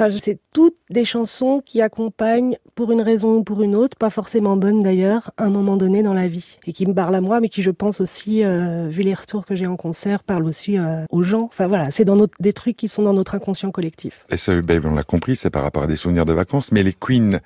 Enfin, 0.00 0.16
c'est 0.16 0.38
toutes 0.52 0.76
des 0.90 1.04
chansons 1.04 1.60
qui 1.64 1.82
accompagnent, 1.82 2.56
pour 2.76 2.92
une 2.92 3.00
raison 3.00 3.38
ou 3.38 3.42
pour 3.42 3.62
une 3.62 3.74
autre, 3.74 3.96
pas 3.96 4.10
forcément 4.10 4.56
bonne 4.56 4.78
d'ailleurs, 4.78 5.32
un 5.38 5.50
moment 5.50 5.76
donné 5.76 6.04
dans 6.04 6.14
la 6.14 6.28
vie. 6.28 6.58
Et 6.68 6.72
qui 6.72 6.86
me 6.86 6.94
parlent 6.94 7.16
à 7.16 7.20
moi, 7.20 7.40
mais 7.40 7.48
qui, 7.48 7.62
je 7.62 7.72
pense 7.72 8.00
aussi, 8.00 8.44
vu 8.44 9.02
les 9.02 9.14
retours 9.14 9.44
que 9.44 9.56
j'ai 9.56 9.66
en 9.66 9.74
concert, 9.74 10.22
parlent 10.22 10.46
aussi 10.46 10.78
aux 11.10 11.24
gens. 11.24 11.46
Enfin 11.46 11.66
voilà, 11.66 11.90
c'est 11.90 12.04
dans 12.04 12.14
notre, 12.14 12.34
des 12.38 12.52
trucs 12.52 12.76
qui 12.76 12.86
sont 12.86 13.02
dans 13.02 13.12
notre 13.12 13.34
inconscient 13.34 13.72
collectif. 13.72 14.24
Et 14.30 14.36
ça, 14.36 14.52
on 14.52 14.94
l'a 14.94 15.02
compris, 15.02 15.34
c'est 15.34 15.50
par 15.50 15.64
rapport 15.64 15.82
à 15.82 15.88
des 15.88 15.96
souvenirs 15.96 16.26
de 16.26 16.32
vacances, 16.32 16.70
mais 16.70 16.84
les 16.84 16.92
Queen, 16.92 17.40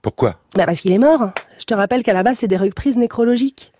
pourquoi? 0.00 0.36
Bah 0.54 0.66
Parce 0.66 0.80
qu'il 0.80 0.92
est 0.92 0.98
mort. 0.98 1.32
Je 1.58 1.64
te 1.64 1.74
rappelle 1.74 2.04
qu'à 2.04 2.12
la 2.12 2.22
base, 2.22 2.38
c'est 2.38 2.46
des 2.46 2.56
reprises 2.56 2.96
nécrologiques. 2.96 3.72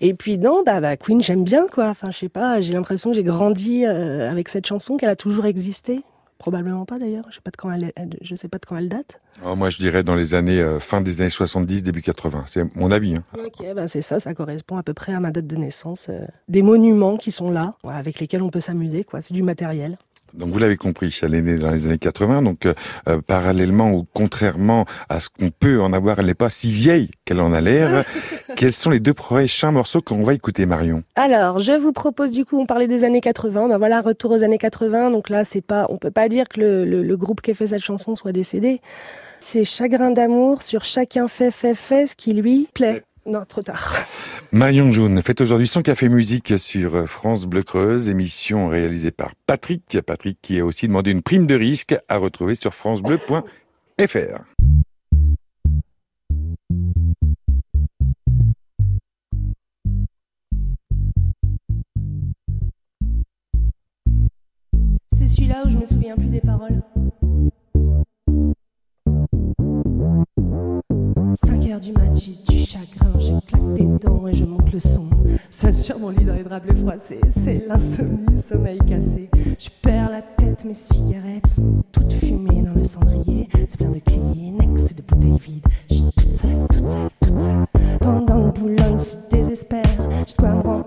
Et 0.00 0.14
puis 0.14 0.38
non, 0.38 0.62
bah, 0.64 0.80
bah 0.80 0.96
Queen, 0.96 1.20
j'aime 1.20 1.44
bien 1.44 1.66
quoi. 1.66 1.88
Enfin, 1.88 2.12
je 2.12 2.18
sais 2.18 2.28
pas, 2.28 2.60
j'ai 2.60 2.72
l'impression 2.72 3.10
que 3.10 3.16
j'ai 3.16 3.24
grandi 3.24 3.84
euh, 3.84 4.30
avec 4.30 4.48
cette 4.48 4.66
chanson, 4.66 4.96
qu'elle 4.96 5.10
a 5.10 5.16
toujours 5.16 5.46
existé. 5.46 6.02
Probablement 6.40 6.86
pas 6.86 6.96
d'ailleurs. 6.98 7.26
Je 7.28 7.34
sais 7.34 7.42
pas 7.42 7.50
de 7.50 7.56
quand 7.56 7.70
elle, 7.70 7.92
je 8.22 8.34
sais 8.34 8.48
pas 8.48 8.56
de 8.56 8.64
quand 8.64 8.78
elle 8.78 8.88
date. 8.88 9.20
Oh, 9.44 9.54
moi, 9.56 9.68
je 9.68 9.76
dirais 9.76 10.02
dans 10.02 10.14
les 10.14 10.32
années 10.32 10.58
euh, 10.58 10.80
fin 10.80 11.02
des 11.02 11.20
années 11.20 11.28
70, 11.28 11.82
début 11.82 12.00
80. 12.00 12.44
C'est 12.46 12.74
mon 12.74 12.90
avis. 12.90 13.16
Hein. 13.16 13.24
Ok, 13.34 13.62
ben 13.74 13.86
c'est 13.86 14.00
ça. 14.00 14.18
Ça 14.18 14.32
correspond 14.32 14.78
à 14.78 14.82
peu 14.82 14.94
près 14.94 15.12
à 15.12 15.20
ma 15.20 15.32
date 15.32 15.46
de 15.46 15.56
naissance. 15.56 16.06
Euh, 16.08 16.20
des 16.48 16.62
monuments 16.62 17.18
qui 17.18 17.30
sont 17.30 17.50
là, 17.50 17.74
avec 17.84 18.20
lesquels 18.20 18.42
on 18.42 18.48
peut 18.48 18.60
s'amuser. 18.60 19.04
Quoi, 19.04 19.20
c'est 19.20 19.34
du 19.34 19.42
matériel. 19.42 19.98
Donc 20.34 20.50
vous 20.50 20.58
l'avez 20.58 20.76
compris, 20.76 21.18
elle 21.22 21.34
est 21.34 21.42
née 21.42 21.58
dans 21.58 21.70
les 21.70 21.86
années 21.86 21.98
80, 21.98 22.42
donc 22.42 22.66
euh, 22.66 22.74
euh, 23.08 23.20
parallèlement 23.20 23.92
ou 23.92 24.06
contrairement 24.12 24.84
à 25.08 25.20
ce 25.20 25.28
qu'on 25.28 25.50
peut 25.50 25.80
en 25.80 25.92
avoir, 25.92 26.18
elle 26.18 26.26
n'est 26.26 26.34
pas 26.34 26.50
si 26.50 26.70
vieille 26.70 27.10
qu'elle 27.24 27.40
en 27.40 27.52
a 27.52 27.60
l'air. 27.60 28.04
Quels 28.56 28.72
sont 28.72 28.90
les 28.90 29.00
deux 29.00 29.14
prochains 29.14 29.70
morceaux 29.70 30.00
qu'on 30.00 30.22
va 30.22 30.34
écouter, 30.34 30.66
Marion? 30.66 31.02
Alors, 31.14 31.58
je 31.58 31.72
vous 31.72 31.92
propose 31.92 32.32
du 32.32 32.44
coup, 32.44 32.58
on 32.58 32.66
parlait 32.66 32.88
des 32.88 33.04
années 33.04 33.20
80, 33.20 33.68
ben 33.68 33.78
voilà, 33.78 34.00
retour 34.00 34.32
aux 34.32 34.44
années 34.44 34.58
80. 34.58 35.10
Donc 35.10 35.28
là, 35.28 35.44
c'est 35.44 35.60
pas, 35.60 35.86
on 35.88 35.98
peut 35.98 36.10
pas 36.10 36.28
dire 36.28 36.48
que 36.48 36.60
le, 36.60 36.84
le, 36.84 37.02
le 37.02 37.16
groupe 37.16 37.40
qui 37.40 37.52
a 37.52 37.54
fait 37.54 37.68
cette 37.68 37.82
chanson 37.82 38.14
soit 38.14 38.32
décédé. 38.32 38.80
C'est 39.40 39.64
Chagrin 39.64 40.10
d'amour 40.10 40.62
sur 40.62 40.84
chacun 40.84 41.26
fait 41.26 41.50
fait 41.50 41.74
fait 41.74 42.04
ce 42.04 42.14
qui 42.14 42.34
lui 42.34 42.68
plaît. 42.74 43.02
Non, 43.26 43.44
trop 43.46 43.62
tard. 43.62 43.94
Marion 44.52 44.90
Jaune 44.90 45.22
fait 45.22 45.40
aujourd'hui 45.40 45.68
son 45.68 45.82
café 45.82 46.08
musique 46.08 46.58
sur 46.58 47.08
France 47.08 47.46
Bleu 47.46 47.62
Creuse, 47.62 48.08
émission 48.08 48.68
réalisée 48.68 49.10
par 49.10 49.34
Patrick. 49.46 49.98
Patrick 50.06 50.38
qui 50.42 50.58
a 50.58 50.64
aussi 50.64 50.88
demandé 50.88 51.10
une 51.10 51.22
prime 51.22 51.46
de 51.46 51.54
risque 51.54 51.94
à 52.08 52.16
retrouver 52.16 52.54
sur 52.54 52.74
francebleu.fr. 52.74 53.44
C'est 65.12 65.26
celui-là 65.26 65.64
où 65.66 65.70
je 65.70 65.78
me 65.78 65.84
souviens 65.84 66.16
plus 66.16 66.28
des 66.28 66.40
paroles. 66.40 66.82
5 71.50 71.66
heures 71.66 71.80
du 71.80 71.92
mat, 71.92 72.14
j'ai 72.14 72.36
du 72.48 72.58
chagrin, 72.64 73.18
je 73.18 73.32
claque 73.44 73.74
des 73.74 73.86
dents 74.06 74.24
et 74.28 74.34
je 74.34 74.44
monte 74.44 74.72
le 74.72 74.78
son. 74.78 75.08
Seul 75.50 75.74
sur 75.74 75.98
mon 75.98 76.10
lit 76.10 76.24
dans 76.24 76.34
les 76.34 76.44
draps 76.44 76.64
bleus 76.64 76.76
froissés, 76.76 77.20
c'est 77.28 77.64
l'insomnie, 77.66 78.40
sommeil 78.40 78.78
cassé. 78.86 79.28
Je 79.58 79.68
perds 79.82 80.10
la 80.10 80.22
tête, 80.22 80.64
mes 80.64 80.74
cigarettes 80.74 81.48
sont 81.48 81.82
toutes 81.90 82.12
fumées 82.12 82.62
dans 82.62 82.74
le 82.74 82.84
cendrier. 82.84 83.48
C'est 83.68 83.76
plein 83.78 83.90
de 83.90 83.98
Kleenex 83.98 84.92
et 84.92 84.94
de 84.94 85.02
bouteilles 85.02 85.40
vides. 85.40 85.66
Je 85.90 85.94
suis 85.96 86.12
toute 86.16 86.32
seule, 86.32 86.66
toute 86.72 86.88
seule, 86.88 87.08
toute 87.20 87.38
seule. 87.38 87.66
Pendant 88.00 88.52
que 88.52 88.60
Boulogne 88.60 89.00
se 89.00 89.16
désespère, 89.28 89.82
je 90.28 90.34
dois 90.36 90.50
me 90.50 90.62
verre. 90.62 90.79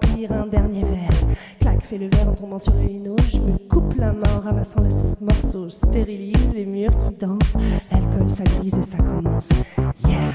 Fais 1.94 2.00
le 2.00 2.10
verre 2.10 2.30
en 2.30 2.34
tombant 2.34 2.58
sur 2.58 2.74
le 2.74 2.88
lino. 2.88 3.16
Je 3.32 3.38
me 3.38 3.56
coupe 3.70 3.94
la 4.00 4.12
main 4.12 4.24
en 4.36 4.40
ramassant 4.40 4.82
le 4.82 4.90
morceau. 5.24 5.66
Je 5.66 5.76
stérilise 5.76 6.52
les 6.52 6.66
murs 6.66 6.98
qui 6.98 7.14
dansent. 7.14 7.56
L'alcool, 7.92 8.28
ça 8.32 8.44
grise 8.46 8.80
et 8.80 8.82
ça 8.82 8.98
commence. 8.98 9.50
Yeah! 10.04 10.34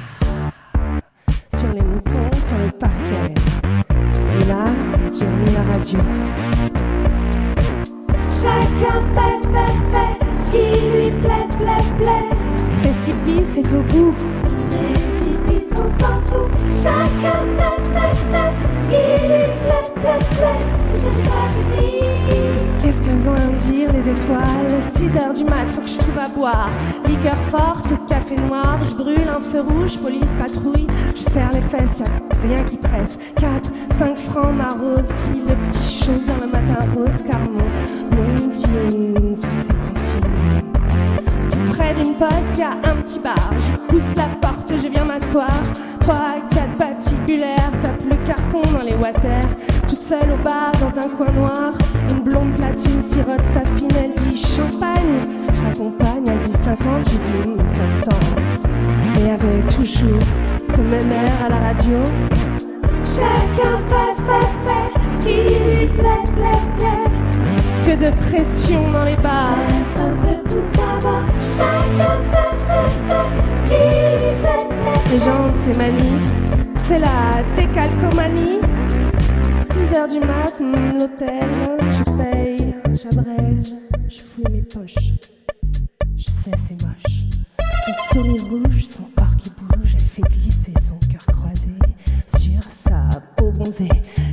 Sur 1.56 1.72
les 1.72 1.80
moutons, 1.80 2.30
sur 2.40 2.58
le 2.58 2.70
parquet. 2.70 3.34
j'ai 5.12 5.26
remis 5.26 5.50
la 5.52 5.62
radio. 5.72 5.98
Chacun 8.30 9.02
fait, 9.16 9.48
fait, 9.48 9.74
fait 9.90 10.16
ce 10.38 10.50
qui 10.52 10.60
lui 10.92 11.10
plaît, 11.20 11.48
plaît, 11.58 11.96
plaît. 11.98 12.36
Précipice 12.82 13.58
est 13.58 13.72
au 13.72 13.82
bout. 13.82 14.14
Précipice, 15.48 15.72
on 15.72 15.90
s'en 15.90 16.20
fout. 16.26 16.50
Chacun 16.82 17.40
fait, 17.56 17.82
fait, 17.94 18.16
fait 18.32 18.52
ce 18.78 18.88
qui 18.88 18.96
lui 18.96 19.44
plaît, 19.60 19.88
plaît, 19.94 20.18
plaît. 20.30 20.98
Tout 20.98 21.06
est 21.06 22.80
Qu'est-ce 22.80 23.02
qu'elles 23.02 23.28
ont 23.28 23.34
à 23.34 23.52
me 23.52 23.58
dire, 23.58 23.92
les 23.92 24.08
étoiles? 24.08 24.80
6 24.80 25.16
heures 25.16 25.32
du 25.32 25.44
mat, 25.44 25.68
faut 25.68 25.80
que 25.82 25.88
je 25.88 25.98
trouve 25.98 26.18
à 26.18 26.28
boire. 26.28 26.70
Liqueur 27.06 27.36
forte, 27.50 27.92
café 28.08 28.36
noir, 28.36 28.82
je 28.82 28.94
brûle 28.94 29.28
un 29.28 29.40
feu 29.40 29.60
rouge, 29.60 29.98
police 29.98 30.34
patrouille. 30.38 30.86
Je 31.14 31.22
serre 31.22 31.50
les 31.52 31.60
fesses, 31.60 32.00
y'a 32.00 32.06
rien 32.42 32.62
qui 32.64 32.76
presse. 32.76 33.18
4, 33.36 33.70
5 33.92 34.18
francs, 34.18 34.54
ma 34.54 34.70
rose, 34.70 35.12
crie 35.24 35.42
le 35.46 35.54
petit 35.68 36.04
chose 36.04 36.26
dans 36.26 36.44
le 36.44 36.50
matin 36.50 36.78
rose, 36.94 37.22
car 37.22 37.40
mon 37.40 38.16
nom 38.16 38.48
dîne 38.48 39.36
sous 39.36 39.52
ses 39.52 39.68
comptines. 39.68 40.67
D'une 41.96 42.14
poste, 42.14 42.58
y 42.58 42.62
a 42.62 42.72
un 42.84 42.96
petit 42.96 43.18
bar. 43.18 43.50
Je 43.56 43.72
pousse 43.88 44.14
la 44.14 44.28
porte, 44.40 44.72
je 44.80 44.88
viens 44.88 45.04
m'asseoir. 45.04 45.50
3, 46.00 46.16
4 46.50 46.76
patibulaires, 46.76 47.72
tape 47.82 48.04
le 48.04 48.16
carton 48.24 48.62
dans 48.72 48.82
les 48.82 48.94
water. 48.94 49.42
Toute 49.88 50.02
seule 50.02 50.30
au 50.30 50.44
bar, 50.44 50.70
dans 50.80 50.96
un 50.96 51.08
coin 51.08 51.32
noir. 51.32 51.72
Une 52.10 52.20
blonde 52.20 52.54
platine 52.54 53.02
sirote 53.02 53.44
sa 53.44 53.64
fine, 53.76 53.88
elle 53.98 54.14
dit 54.22 54.36
champagne. 54.36 55.20
Je 55.54 55.64
l'accompagne, 55.64 56.24
elle 56.28 56.38
dit 56.38 56.56
50, 56.56 56.78
je 57.04 57.18
dis 57.18 57.42
70. 57.74 58.66
Et 59.16 59.26
y 59.26 59.30
avait 59.30 59.62
toujours 59.66 60.22
ce 60.66 60.80
même 60.80 61.10
air 61.10 61.46
à 61.46 61.48
la 61.48 61.56
radio. 61.56 61.98
Chacun 63.04 63.76
fait, 63.88 64.22
fait, 64.22 64.48
fait 64.66 65.14
ce 65.14 65.20
qui 65.22 65.80
lui 65.80 65.86
plaît, 65.88 66.24
plaît, 66.36 66.64
plaît. 66.78 67.86
Que 67.86 68.04
de 68.04 68.10
pression 68.28 68.90
dans 68.92 69.04
les 69.04 69.16
bars. 69.16 69.56
À 70.58 71.00
boire. 71.00 71.24
Chacun 71.40 72.18
ce 73.54 73.66
plaît. 73.66 74.68
Les 75.10 75.18
gens, 75.18 75.54
c'est 75.54 75.76
manie. 75.76 76.20
C'est 76.74 76.98
la 76.98 77.42
décalcomanie. 77.56 78.58
6 79.60 79.94
heures 79.94 80.08
du 80.08 80.20
mat, 80.20 80.60
mm, 80.60 80.98
l'hôtel, 80.98 81.50
je 81.90 82.02
paye, 82.16 82.74
j'abrège, 82.94 83.74
je 84.08 84.18
fouille 84.18 84.44
mes 84.50 84.62
poches. 84.62 85.12
Je 86.16 86.24
sais, 86.24 86.50
c'est 86.56 86.82
moche. 86.82 87.28
Son 87.84 88.14
sourire 88.14 88.42
rouge, 88.50 88.84
son 88.84 89.02
corps 89.16 89.36
qui 89.36 89.50
bouge, 89.50 89.94
elle 89.94 90.00
fait 90.00 90.22
glisser 90.22 90.74
son 90.78 90.98
cœur 91.10 91.24
croisé 91.26 91.70
sur 92.26 92.62
sa 92.70 93.08
peau 93.36 93.50
bronzée. 93.52 93.88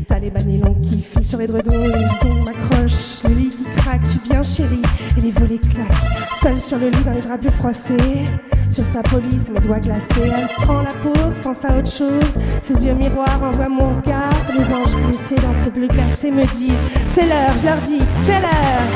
T'as 0.07 0.19
les 0.19 0.29
banylons 0.29 0.75
qui 0.81 1.01
filent 1.01 1.25
sur 1.25 1.39
les 1.39 1.47
dredons, 1.47 1.77
les 1.77 2.27
ongles 2.29 2.43
m'accrochent, 2.45 3.23
le 3.27 3.35
lit 3.35 3.49
qui 3.49 3.63
craque, 3.77 4.07
tu 4.07 4.19
viens 4.25 4.43
chérie, 4.43 4.81
et 5.17 5.21
les 5.21 5.31
volets 5.31 5.59
claquent. 5.59 6.14
Seule 6.45 6.61
sur 6.61 6.77
le 6.77 6.89
lit 6.89 7.03
dans 7.03 7.11
les 7.11 7.21
draps 7.21 7.41
bleus 7.41 7.49
froissés, 7.49 8.23
sur 8.69 8.85
sa 8.85 9.01
police, 9.01 9.49
mes 9.49 9.59
doigts 9.61 9.79
glacés. 9.79 10.31
Elle 10.37 10.45
prend 10.63 10.83
la 10.83 10.91
pause, 11.01 11.39
pense 11.41 11.65
à 11.65 11.75
autre 11.75 11.89
chose, 11.89 12.37
ses 12.61 12.85
yeux 12.85 12.93
miroirs 12.93 13.41
envoient 13.41 13.67
mon 13.67 13.95
regard. 13.95 14.29
Les 14.53 14.71
anges 14.71 14.95
blessés 15.07 15.37
dans 15.41 15.55
ce 15.55 15.71
bleu 15.71 15.87
glacé 15.87 16.29
me 16.29 16.45
disent 16.55 16.85
C'est 17.07 17.25
l'heure, 17.25 17.57
je 17.59 17.65
leur 17.65 17.77
dis 17.77 18.03
Quelle 18.27 18.43
heure? 18.43 18.91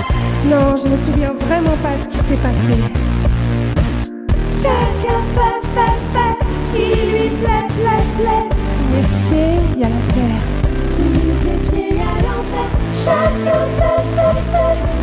Non, 0.45 0.75
je 0.77 0.89
me 0.89 0.95
souviens 0.95 1.33
vraiment 1.33 1.75
pas 1.81 1.97
de 1.97 2.03
ce 2.03 2.09
qui 2.09 2.17
s'est 2.17 2.35
passé. 2.35 2.77
Chacun 4.51 5.19
fait, 5.33 5.67
fait, 5.73 5.97
fait 6.13 6.45
ce 6.61 6.71
qui 6.71 7.11
lui 7.11 7.29
plaît, 7.29 7.67
plaît, 7.81 8.05
plaît. 8.19 8.49
Sous 8.77 8.85
mes 8.93 9.07
pieds, 9.17 9.79
y 9.79 9.83
a 9.85 9.89
la 9.89 10.13
terre. 10.13 10.43
Sous 10.85 11.01
tes 11.41 11.75
pieds, 11.75 11.97
y 11.97 11.99
a 11.99 12.13
l'enfer. 12.21 12.69
Chacun 12.93 13.65
fait, 13.79 14.03
fait, 14.15 14.39
fait 14.51 14.98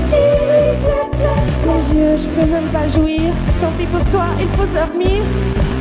Mes 1.67 1.99
yeux, 1.99 2.17
je 2.17 2.29
peux 2.29 2.47
même 2.49 2.69
pas 2.73 2.87
jouir. 2.87 3.33
Tant 3.61 3.73
pis 3.77 3.87
pour 3.87 4.05
toi, 4.11 4.27
il 4.39 4.47
faut 4.57 4.67
dormir. 4.73 5.23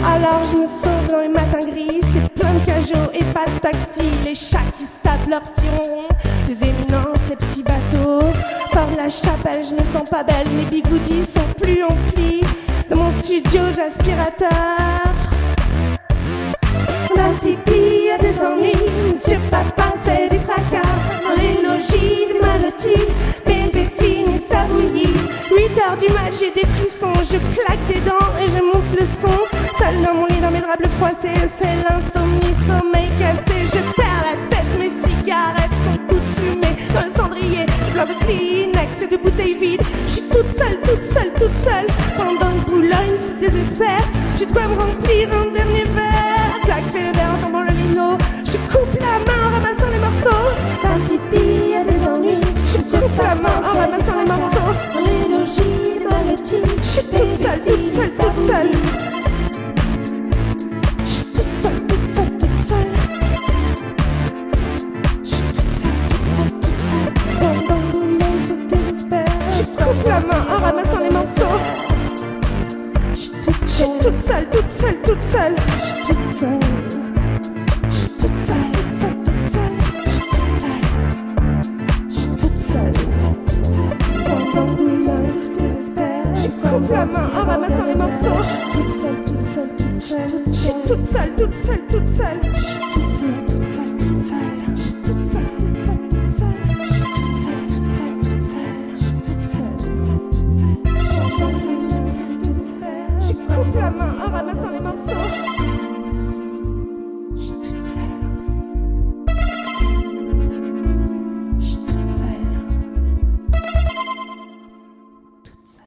Alors 0.04 0.42
je 0.52 0.58
me 0.58 0.66
sauve 0.66 1.08
dans 1.12 1.20
les 1.20 1.28
matins 1.28 1.60
gris. 1.60 2.02
C'est 2.12 2.28
plein 2.34 2.54
de 2.54 2.66
cajots 2.66 3.12
et 3.14 3.24
pas 3.26 3.46
de 3.46 3.60
taxi. 3.60 4.02
Les 4.26 4.34
chats 4.34 4.66
qui 4.76 4.86
se 4.86 4.98
tapent 5.04 5.30
leurs 5.30 5.44
petits 5.44 5.70
ronrons. 5.78 6.08
Les 6.48 6.64
éminences, 6.64 7.30
les 7.30 7.36
petits 7.36 7.64
bateaux. 7.64 8.26
Par 8.72 8.88
la 8.98 9.10
chapelle, 9.10 9.64
je 9.64 9.76
me 9.76 9.84
sens 9.84 10.10
pas 10.10 10.24
belle. 10.24 10.48
Mes 10.58 10.66
bigoudis 10.66 11.24
sont 11.24 11.40
plus 11.62 11.84
emplis. 11.84 12.42
Dans 12.90 12.98
mon 12.98 13.12
studio, 13.12 13.62
j'aspirateur. 13.76 14.50
Le 17.16 17.40
pipi, 17.40 18.10
a 18.10 18.18
des 18.18 18.40
ennuis. 18.40 18.90
Monsieur 19.10 19.38
Papa 19.52 19.95
Je 26.98 27.38
claque 27.38 27.86
des 27.90 28.00
dents 28.00 28.32
et 28.40 28.48
je 28.48 28.64
monte 28.64 28.98
le 28.98 29.06
son. 29.06 29.36
Seul 29.78 30.02
dans 30.02 30.14
mon 30.14 30.28
lit, 30.28 30.40
dans 30.40 30.50
mes 30.50 30.62
draps 30.62 30.78
bleus 30.78 30.90
froissés. 30.98 31.28
C'est 31.46 31.76
l'insomnie, 31.84 32.56
sommeil 32.66 33.10
cassé. 33.20 33.66
Je 33.66 33.82
perds 33.96 34.24
la 34.24 34.56
tête, 34.56 34.80
mes 34.80 34.90
cigarettes 34.90 35.76
sont 35.84 35.98
toutes 36.08 36.30
fumées. 36.40 36.78
Dans 36.94 37.02
le 37.02 37.12
cendrier, 37.12 37.66
je 37.86 37.92
pleure 37.92 38.08
de 38.08 38.14
Kleenex 38.24 39.02
et 39.02 39.08
de 39.08 39.18
bouteilles 39.18 39.58
vides. 39.58 39.82
Je 40.08 40.12
suis 40.12 40.22
toute 40.30 40.50
seule, 40.58 40.80
toute 40.86 41.04
seule, 41.04 41.34
toute 41.34 41.58
seule. 41.58 41.88
Pendant 42.16 42.56
que 42.64 42.70
Boulogne 42.70 43.18
se 43.18 43.34
désespère, 43.34 44.06
j'ai 44.38 44.46
de 44.46 44.54
quoi 44.54 44.66
me 44.68 44.76
remplir 44.80 45.28
un 45.34 45.52
dernier 45.52 45.84
verre. 45.84 46.62
Claque, 46.64 46.86
fais 46.94 47.02
le 47.02 47.12
verre 47.12 47.32
en 47.38 47.44
tombant 47.44 47.64
le 47.64 47.72
lino. 47.72 48.18
Je 48.46 48.58
coupe 48.72 48.96
la 49.02 49.20
main 49.28 49.48
en 49.48 49.54
ramassant 49.56 49.90
les 49.92 50.00
morceaux. 50.00 50.48
Par 50.82 50.98
pipi, 51.10 51.72
y 51.72 51.76
a 51.76 51.84
des 51.84 52.08
ennuis. 52.08 52.40
Je 52.72 52.78
coupe 52.78 53.18
la 53.18 53.36
main 53.36 53.62
en 53.62 53.80
ramassant 53.80 54.16
les 54.18 54.26
morceaux. 54.32 54.55
Toute 57.16 57.36
seule, 57.38 57.60
toute 57.66 57.86
seule, 57.86 58.12
toute 58.12 58.40
seule. 58.48 58.72
Je 61.06 61.10
suis 61.10 61.26
toute 61.26 61.54
seule, 61.54 61.82
toute 61.88 62.10
seule, 62.10 62.38
toute 62.38 62.60
seule. 62.60 62.88
Je 65.24 65.30
suis 65.30 65.44
toute 65.54 65.72
seule, 65.72 66.00
toute 66.10 66.28
seule, 66.28 66.52
toute 66.62 66.80
seule. 66.80 67.14
Pendant 67.40 67.82
que 67.82 67.92
Boulogne 67.94 68.42
se 68.44 68.54
désespère. 68.76 69.26
Je 69.54 69.64
coupe 69.64 70.08
la 70.08 70.20
main 70.20 70.46
en 70.50 70.58
ramassant 70.62 71.00
les 71.00 71.10
morceaux. 71.10 71.60
Je 73.12 73.16
suis 73.16 73.32
toute 73.42 74.20
seule, 74.22 74.50
toute 74.50 74.72
seule, 74.72 74.98
toute 75.04 75.24
seule. 75.24 75.56
Je 75.80 75.86
suis 75.86 76.02
toute 76.08 76.26
seule. 76.28 77.05
Coupe 86.86 86.96
la 86.96 87.06
main 87.06 87.30
en 87.36 87.46
ramassant 87.46 87.86
les 87.86 87.96
morceaux. 87.96 88.30
Je 88.38 88.44
suis 88.44 88.72
toute 88.72 88.92
seule, 88.92 89.26
toute 89.26 89.44
seule, 89.44 89.70
toute 89.78 89.98
seule. 89.98 90.30
Je 90.46 90.52
suis 90.52 90.74
toute 90.86 91.06
seule, 91.06 91.36
toute 91.36 91.56
seule, 91.56 91.88
toute 91.88 92.08
seule. 92.08 92.42
Je 92.54 92.60
suis 92.60 92.80
toute 92.94 93.10
seule, 93.10 93.46
toute 93.48 93.66
seule, 93.66 93.98
toute 93.98 94.18
seule. 94.18 94.38
Je 94.76 94.82
suis 94.82 94.94
toute 94.94 95.24
seule, 95.24 95.42
toute 95.58 95.78
seule, 95.86 96.10
toute 96.10 96.30
seule. 96.30 96.54
Je 96.84 96.94
suis 96.94 97.04
toute 97.16 97.34
seule, 97.34 97.68
toute 97.70 97.90
seule, 97.90 98.20
toute 98.22 98.42
seule. 98.42 98.60
Je 98.94 99.00
suis 99.00 99.16
toute 99.16 99.42
seule, 99.42 99.76
toute 99.78 99.98
seule, 99.98 100.30
toute 100.32 100.52
seule. 100.52 100.78
Je 100.86 101.10
suis 101.10 101.30
toute 101.38 101.52
seule, 101.52 101.80
toute 101.90 102.08
seule, 102.08 102.38
toute 102.44 102.64
seule. 102.64 103.14
Je 103.22 103.34
coupe 103.34 103.76
la 103.76 103.90
main 103.92 104.15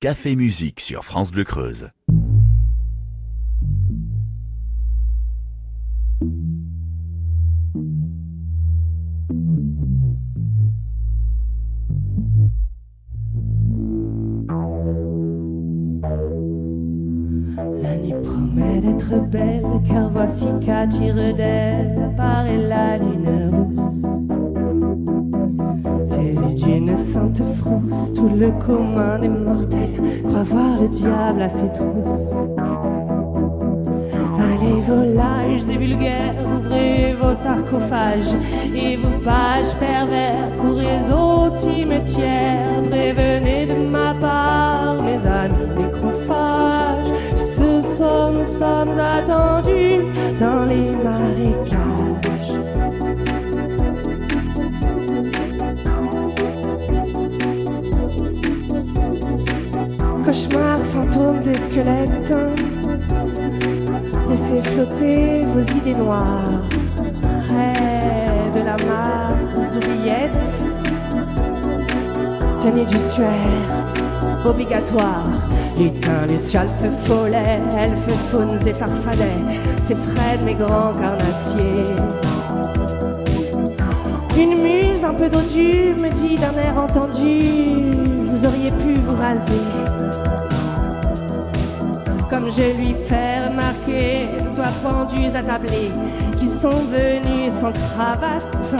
Café 0.00 0.36
Musique 0.36 0.78
sur 0.78 1.04
France 1.04 1.32
Bleu 1.32 1.42
Creuse. 1.42 1.90
La 17.82 17.96
nuit 17.96 18.14
promet 18.22 18.80
d'être 18.80 19.28
belle, 19.28 19.64
car 19.84 20.10
voici 20.10 20.46
qu'à 20.64 20.86
tire 20.86 21.34
d'elle 21.34 22.00
apparaît 22.00 22.56
la 22.56 22.98
lune 22.98 23.47
tout 27.32 28.28
le 28.28 28.50
commun 28.64 29.18
des 29.18 29.28
mortels 29.28 30.00
croit 30.24 30.42
voir 30.44 30.80
le 30.80 30.88
diable 30.88 31.42
à 31.42 31.48
ses 31.48 31.70
trousses. 31.72 32.48
Allez 34.38 34.80
volages 34.82 35.68
et 35.70 35.76
vulgaires, 35.76 36.34
ouvrez 36.56 37.14
vos 37.14 37.34
sarcophages 37.34 38.34
et 38.74 38.96
vos 38.96 39.18
pages 39.24 39.74
pervers, 39.78 40.48
courez 40.60 41.12
au 41.12 41.50
cimetière, 41.50 42.82
prévenez 42.82 43.66
de 43.66 43.74
ma 43.74 44.14
part 44.14 45.02
mes 45.02 45.24
amis 45.26 45.66
nécrophages. 45.76 47.12
Ce 47.36 47.82
soir 47.82 48.32
nous 48.32 48.46
sommes 48.46 48.98
attendus 48.98 50.04
dans 50.40 50.64
les 50.64 50.90
marécages. 51.04 51.37
Squelette. 61.54 62.32
Laissez 64.28 64.60
flotter 64.60 65.44
vos 65.46 65.60
idées 65.60 65.94
noires 65.94 66.62
près 67.48 68.50
de 68.52 68.64
la 68.64 68.76
mare 68.86 69.36
aux 69.56 69.76
oubliettes. 69.76 70.64
Tenez 72.60 72.84
du 72.84 72.98
suaire, 72.98 73.26
obligatoire. 74.44 75.24
Lutin, 75.78 76.26
luciole, 76.28 76.68
feu 76.80 76.90
follet, 76.90 77.60
elfe, 77.76 78.12
faunes 78.30 78.58
et 78.66 78.74
farfadets, 78.74 79.44
c'est 79.80 79.96
Fred, 79.96 80.42
mes 80.44 80.54
grands 80.54 80.92
carnassiers. 80.92 81.94
Une 84.36 84.60
muse 84.60 85.04
un 85.04 85.14
peu 85.14 85.28
dodue 85.28 85.94
me 86.00 86.10
dit 86.10 86.34
d'un 86.34 86.54
air 86.54 86.76
entendu, 86.76 87.92
vous 88.30 88.44
auriez 88.44 88.72
pu 88.72 88.94
vous 88.94 89.16
raser. 89.16 90.27
Comme 92.30 92.50
je 92.50 92.76
lui 92.76 92.94
fais 93.06 93.48
remarquer, 93.48 94.26
toi 94.54 94.66
pendus 94.82 95.34
à 95.34 95.42
tabler, 95.42 95.90
qui 96.38 96.46
sont 96.46 96.84
venus 96.90 97.52
sans 97.52 97.72
cravate. 97.72 98.74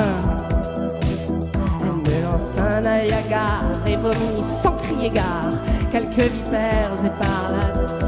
Elle 1.81 1.97
me 1.97 2.23
lance 2.23 2.59
un 2.59 2.85
œil 2.85 3.09
et 3.87 3.97
vomit 3.97 4.43
sans 4.43 4.73
crier 4.73 5.11
gare 5.11 5.53
quelques 5.91 6.31
vipères 6.31 6.93
éparlates. 7.05 8.05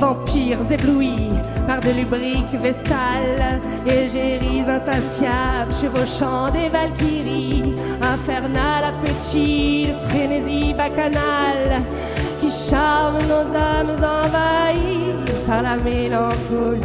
Vampires 0.00 0.72
éblouis 0.72 1.30
par 1.66 1.80
de 1.80 1.90
lubriques 1.90 2.58
vestales, 2.58 3.60
égéries 3.86 4.68
insatiables, 4.68 5.72
chevauchant 5.80 6.50
des 6.50 6.68
valkyries, 6.70 7.74
infernal 8.00 8.84
appétit 8.84 9.90
frénésie 10.08 10.72
bacchanale, 10.72 11.82
charme 12.50 13.18
nos 13.28 13.54
âmes 13.54 13.96
envahies 14.02 15.14
par 15.46 15.62
la 15.62 15.76
mélancolie. 15.76 16.80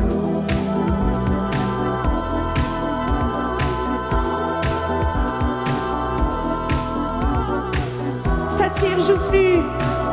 Satire 8.47 8.99
joufflu, 8.99 9.61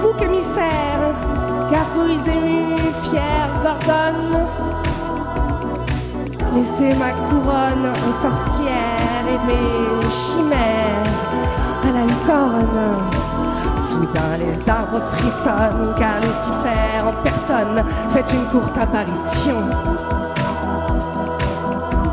bouc 0.00 0.22
émissaire, 0.22 1.14
gargouilles 1.70 2.30
émues, 2.30 2.76
fière 3.10 3.50
gorgone. 3.62 4.48
Laissez 6.54 6.94
ma 6.96 7.10
couronne 7.12 7.92
en 8.08 8.12
sorcière 8.22 9.24
et 9.26 9.46
mes 9.46 10.10
chimères 10.10 11.02
à 11.84 11.92
la 11.92 12.04
licorne. 12.04 13.21
Soudain 13.92 14.38
les 14.40 14.70
arbres 14.70 15.02
frissonnent 15.12 15.94
car 15.98 16.16
Lucifer 16.16 17.02
en 17.04 17.12
personne 17.22 17.84
fait 18.08 18.32
une 18.32 18.46
courte 18.46 18.78
apparition. 18.78 19.58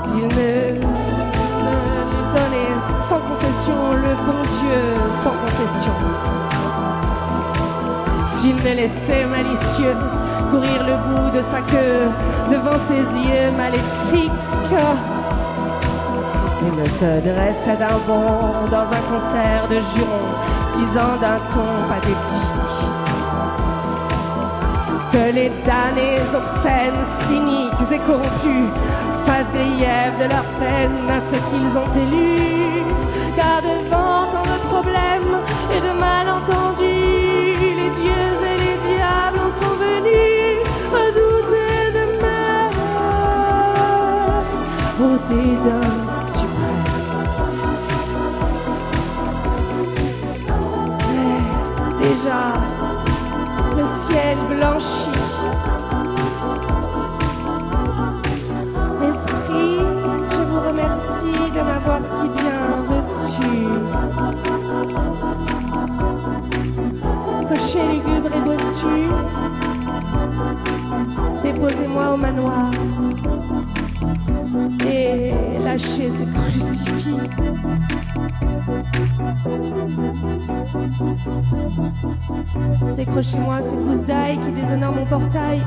S'il 0.04 0.24
ne 0.24 0.28
me 0.28 0.82
donnait 2.36 2.78
sans 3.08 3.22
confession 3.22 3.94
le 3.94 4.14
bon 4.28 4.42
Dieu 4.60 4.82
sans 5.24 5.36
confession. 5.46 5.96
S'il 8.26 8.58
ne 8.58 8.76
laissait 8.76 9.26
malicieux 9.26 9.96
courir 10.52 10.84
le 10.86 10.96
bout 11.08 11.38
de 11.38 11.42
sa 11.42 11.62
queue 11.62 12.10
devant 12.52 12.78
ses 12.90 13.04
yeux 13.20 13.52
maléfiques. 13.56 14.32
Il 16.62 16.78
ne 16.78 16.86
se 16.86 17.22
dressait 17.22 17.78
d'un 17.78 17.98
bond 18.06 18.68
dans 18.70 18.84
un 18.84 19.04
concert 19.10 19.66
de 19.70 19.76
jurons, 19.76 20.36
disant 20.80 21.18
d'un 21.22 21.40
ton 21.54 21.70
pathétique 21.90 23.00
que 25.12 25.34
les 25.34 25.50
damnés 25.66 26.22
obscènes, 26.36 27.04
cyniques 27.26 27.92
et 27.92 27.98
corrompus 28.00 28.70
fassent 29.26 29.52
grief 29.52 30.12
de 30.22 30.26
leur 30.34 30.48
peine 30.60 30.98
à 31.10 31.20
ce 31.20 31.36
qu'ils 31.48 31.78
ont 31.78 31.92
élu. 32.04 32.84
Car 33.36 33.62
devant 33.62 34.32
tant 34.32 34.48
de 34.54 34.58
problèmes 34.70 35.36
et 35.74 35.82
de 35.82 35.92
malentendus, 36.00 36.59
ciel 54.60 54.68
blanchit. 54.68 55.10
Esprit, 59.08 59.80
je 60.32 60.42
vous 60.44 60.60
remercie 60.68 61.52
de 61.54 61.62
m'avoir 61.62 62.02
si 62.06 62.28
bien 62.28 62.60
reçu. 62.90 63.54
Cocher 67.48 67.84
lugubre 67.88 68.36
et 68.36 68.42
bossu, 68.42 68.98
déposez-moi 71.42 72.14
au 72.14 72.18
manoir 72.18 72.72
et 74.86 75.34
lâchez 75.64 76.12
ce 76.12 76.24
crucifix. 76.26 77.16
Décrochez-moi 82.96 83.62
ces 83.62 83.76
gousses 83.76 84.04
d'ail 84.06 84.40
qui 84.40 84.52
déshonorent 84.52 84.96
mon 84.96 85.06
portail 85.06 85.62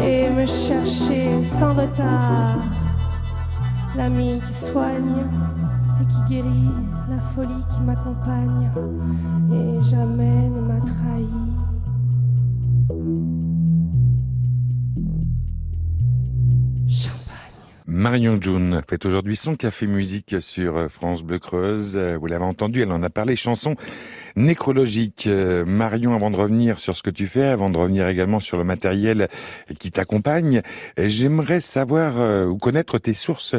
et, 0.00 0.28
me 0.30 0.46
cherchez 0.46 1.42
sans 1.42 1.74
retard 1.74 2.58
l'ami 3.96 4.40
qui 4.46 4.52
soigne 4.52 5.24
et 6.00 6.06
qui 6.06 6.34
guérit 6.34 6.70
la 7.08 7.18
folie 7.34 7.64
qui 7.70 7.80
m'accompagne 7.82 8.70
et 9.52 9.84
jamais 9.84 10.48
ne 10.48 10.60
m'a 10.60 10.80
trahi. 10.80 11.28
Marion 17.86 18.38
June 18.40 18.82
fait 18.88 19.06
aujourd'hui 19.06 19.36
son 19.36 19.54
café 19.54 19.86
musique 19.86 20.36
sur 20.40 20.90
France 20.90 21.22
Bleu 21.22 21.38
Creuse. 21.38 21.96
Vous 21.96 22.26
l'avez 22.26 22.44
entendu, 22.44 22.82
elle 22.82 22.92
en 22.92 23.02
a 23.02 23.10
parlé, 23.10 23.36
chanson 23.36 23.76
nécrologique. 24.36 25.28
Marion, 25.66 26.14
avant 26.14 26.30
de 26.30 26.36
revenir 26.36 26.80
sur 26.80 26.96
ce 26.96 27.02
que 27.02 27.10
tu 27.10 27.26
fais, 27.26 27.44
avant 27.44 27.70
de 27.70 27.78
revenir 27.78 28.08
également 28.08 28.40
sur 28.40 28.58
le 28.58 28.64
matériel 28.64 29.28
qui 29.78 29.90
t'accompagne, 29.90 30.62
j'aimerais 30.98 31.60
savoir 31.60 32.20
euh, 32.20 32.46
ou 32.46 32.58
connaître 32.58 32.98
tes 32.98 33.14
sources 33.14 33.54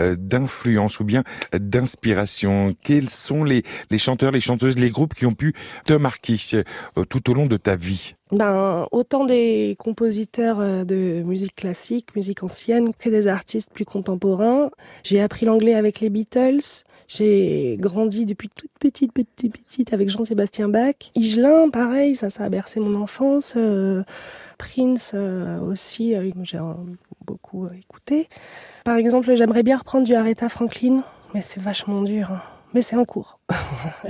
euh, 0.00 0.16
d'influence 0.18 1.00
ou 1.00 1.04
bien 1.04 1.24
d'inspiration. 1.52 2.74
Quels 2.82 3.10
sont 3.10 3.44
les, 3.44 3.62
les 3.90 3.98
chanteurs, 3.98 4.30
les 4.30 4.40
chanteuses, 4.40 4.78
les 4.78 4.90
groupes 4.90 5.14
qui 5.14 5.26
ont 5.26 5.34
pu 5.34 5.54
te 5.84 5.92
marquer 5.92 6.36
euh, 6.54 7.04
tout 7.08 7.30
au 7.30 7.34
long 7.34 7.46
de 7.46 7.56
ta 7.56 7.76
vie? 7.76 8.14
Ben, 8.30 8.86
autant 8.92 9.24
des 9.24 9.74
compositeurs 9.78 10.84
de 10.84 11.22
musique 11.22 11.56
classique, 11.56 12.14
musique 12.14 12.42
ancienne, 12.42 12.92
que 12.92 13.08
des 13.08 13.26
artistes 13.26 13.70
plus 13.72 13.86
contemporains. 13.86 14.70
J'ai 15.02 15.20
appris 15.20 15.46
l'anglais 15.46 15.74
avec 15.74 16.00
les 16.00 16.10
Beatles. 16.10 16.84
J'ai 17.08 17.78
grandi 17.80 18.26
depuis 18.26 18.50
toute 18.54 18.70
petite, 18.78 19.14
petite, 19.14 19.50
petite 19.50 19.94
avec 19.94 20.10
Jean-Sébastien 20.18 20.68
Bach. 20.68 20.96
Igelin, 21.14 21.70
pareil, 21.70 22.16
ça, 22.16 22.28
ça 22.28 22.42
a 22.44 22.48
bercé 22.48 22.80
mon 22.80 22.94
enfance. 22.94 23.54
Euh, 23.56 24.02
Prince 24.58 25.12
euh, 25.14 25.60
aussi, 25.60 26.16
euh, 26.16 26.32
j'ai 26.42 26.58
beaucoup 27.24 27.68
écouté. 27.68 28.28
Par 28.84 28.96
exemple, 28.96 29.32
j'aimerais 29.36 29.62
bien 29.62 29.76
reprendre 29.76 30.04
du 30.04 30.14
Aretha 30.16 30.48
Franklin, 30.48 31.04
mais 31.34 31.42
c'est 31.42 31.60
vachement 31.60 32.02
dur. 32.02 32.32
Hein 32.32 32.42
mais 32.74 32.82
c'est 32.82 32.96
en 32.96 33.06
cours. 33.06 33.40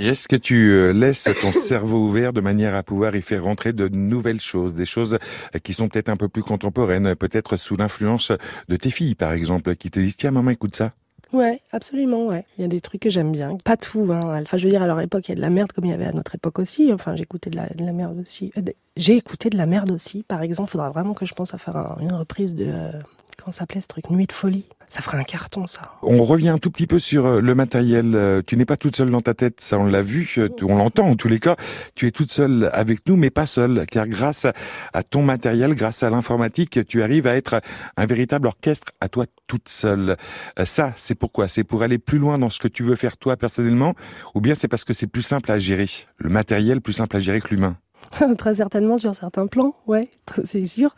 Et 0.00 0.08
est-ce 0.08 0.26
que 0.26 0.34
tu 0.34 0.92
laisses 0.92 1.28
ton 1.40 1.52
cerveau 1.52 1.98
ouvert 1.98 2.32
de 2.32 2.40
manière 2.40 2.74
à 2.74 2.82
pouvoir 2.82 3.14
y 3.14 3.22
faire 3.22 3.44
rentrer 3.44 3.72
de 3.72 3.86
nouvelles 3.86 4.40
choses, 4.40 4.74
des 4.74 4.84
choses 4.84 5.16
qui 5.62 5.74
sont 5.74 5.86
peut-être 5.86 6.08
un 6.08 6.16
peu 6.16 6.28
plus 6.28 6.42
contemporaines, 6.42 7.14
peut-être 7.14 7.56
sous 7.56 7.76
l'influence 7.76 8.32
de 8.68 8.74
tes 8.74 8.90
filles, 8.90 9.14
par 9.14 9.30
exemple, 9.30 9.76
qui 9.76 9.92
te 9.92 10.00
disent 10.00 10.16
tiens 10.16 10.32
maman 10.32 10.50
écoute 10.50 10.74
ça. 10.74 10.92
Ouais, 11.32 11.60
absolument, 11.72 12.26
ouais. 12.26 12.46
Il 12.56 12.62
y 12.62 12.64
a 12.64 12.68
des 12.68 12.80
trucs 12.80 13.02
que 13.02 13.10
j'aime 13.10 13.32
bien. 13.32 13.56
Pas 13.64 13.76
tout, 13.76 14.08
hein. 14.12 14.40
Enfin, 14.40 14.56
je 14.56 14.64
veux 14.64 14.70
dire, 14.70 14.82
à 14.82 14.86
leur 14.86 15.00
époque, 15.00 15.28
il 15.28 15.30
y 15.30 15.32
a 15.32 15.36
de 15.36 15.40
la 15.40 15.50
merde 15.50 15.72
comme 15.72 15.84
il 15.84 15.90
y 15.90 15.94
avait 15.94 16.06
à 16.06 16.12
notre 16.12 16.34
époque 16.34 16.58
aussi. 16.58 16.92
Enfin, 16.92 17.16
j'écoutais 17.16 17.50
de 17.50 17.56
la, 17.56 17.66
de 17.68 17.84
la 17.84 17.92
merde 17.92 18.18
aussi. 18.18 18.52
J'ai 18.96 19.16
écouté 19.16 19.50
de 19.50 19.58
la 19.58 19.66
merde 19.66 19.90
aussi. 19.90 20.22
Par 20.22 20.42
exemple, 20.42 20.70
faudra 20.70 20.90
vraiment 20.90 21.14
que 21.14 21.26
je 21.26 21.34
pense 21.34 21.52
à 21.54 21.58
faire 21.58 21.96
une 22.00 22.12
reprise 22.12 22.54
de... 22.54 22.66
Euh, 22.68 22.92
comment 23.38 23.52
s'appelait 23.52 23.80
ce 23.80 23.86
truc 23.86 24.10
Nuit 24.10 24.26
de 24.26 24.32
folie. 24.32 24.66
Ça 24.90 25.02
ferait 25.02 25.18
un 25.18 25.22
carton, 25.22 25.66
ça. 25.66 25.92
On 26.02 26.24
revient 26.24 26.48
un 26.48 26.56
tout 26.56 26.70
petit 26.70 26.86
peu 26.86 26.98
sur 26.98 27.26
euh, 27.26 27.40
le 27.42 27.54
matériel. 27.54 28.14
Euh, 28.14 28.40
tu 28.46 28.56
n'es 28.56 28.64
pas 28.64 28.76
toute 28.76 28.96
seule 28.96 29.10
dans 29.10 29.20
ta 29.20 29.34
tête, 29.34 29.60
ça 29.60 29.78
on 29.78 29.84
l'a 29.84 30.00
vu, 30.00 30.34
euh, 30.38 30.48
on 30.62 30.76
l'entend 30.76 31.06
en 31.06 31.14
tous 31.14 31.28
les 31.28 31.38
cas. 31.38 31.56
Tu 31.94 32.06
es 32.06 32.10
toute 32.10 32.32
seule 32.32 32.70
avec 32.72 33.06
nous, 33.06 33.16
mais 33.16 33.28
pas 33.28 33.44
seule, 33.44 33.84
car 33.90 34.08
grâce 34.08 34.46
à 34.94 35.02
ton 35.02 35.22
matériel, 35.22 35.74
grâce 35.74 36.02
à 36.02 36.10
l'informatique, 36.10 36.86
tu 36.86 37.02
arrives 37.02 37.26
à 37.26 37.36
être 37.36 37.60
un 37.98 38.06
véritable 38.06 38.46
orchestre 38.46 38.92
à 39.02 39.08
toi 39.08 39.26
toute 39.46 39.68
seule. 39.68 40.16
Ça, 40.64 40.92
c'est 40.96 41.14
pourquoi? 41.14 41.48
C'est 41.48 41.64
pour 41.64 41.82
aller 41.82 41.98
plus 41.98 42.18
loin 42.18 42.38
dans 42.38 42.50
ce 42.50 42.58
que 42.58 42.68
tu 42.68 42.82
veux 42.82 42.96
faire 42.96 43.18
toi 43.18 43.36
personnellement, 43.36 43.94
ou 44.34 44.40
bien 44.40 44.54
c'est 44.54 44.68
parce 44.68 44.84
que 44.84 44.94
c'est 44.94 45.06
plus 45.06 45.22
simple 45.22 45.52
à 45.52 45.58
gérer, 45.58 45.86
le 46.16 46.30
matériel 46.30 46.80
plus 46.80 46.94
simple 46.94 47.16
à 47.16 47.20
gérer 47.20 47.40
que 47.40 47.48
l'humain? 47.48 47.76
Très 48.38 48.54
certainement 48.54 48.98
sur 48.98 49.14
certains 49.14 49.46
plans, 49.46 49.74
ouais, 49.86 50.08
c'est 50.44 50.64
sûr. 50.64 50.94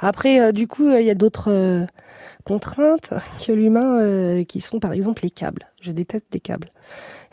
Après, 0.00 0.52
du 0.52 0.66
coup, 0.66 0.90
il 0.90 1.04
y 1.04 1.10
a 1.10 1.14
d'autres 1.14 1.86
contraintes 2.48 3.12
que 3.46 3.52
l'humain, 3.52 4.00
euh, 4.00 4.44
qui 4.44 4.60
sont 4.60 4.80
par 4.80 4.92
exemple 4.92 5.22
les 5.22 5.30
câbles. 5.30 5.68
Je 5.80 5.92
déteste 5.92 6.26
les 6.32 6.40
câbles 6.40 6.72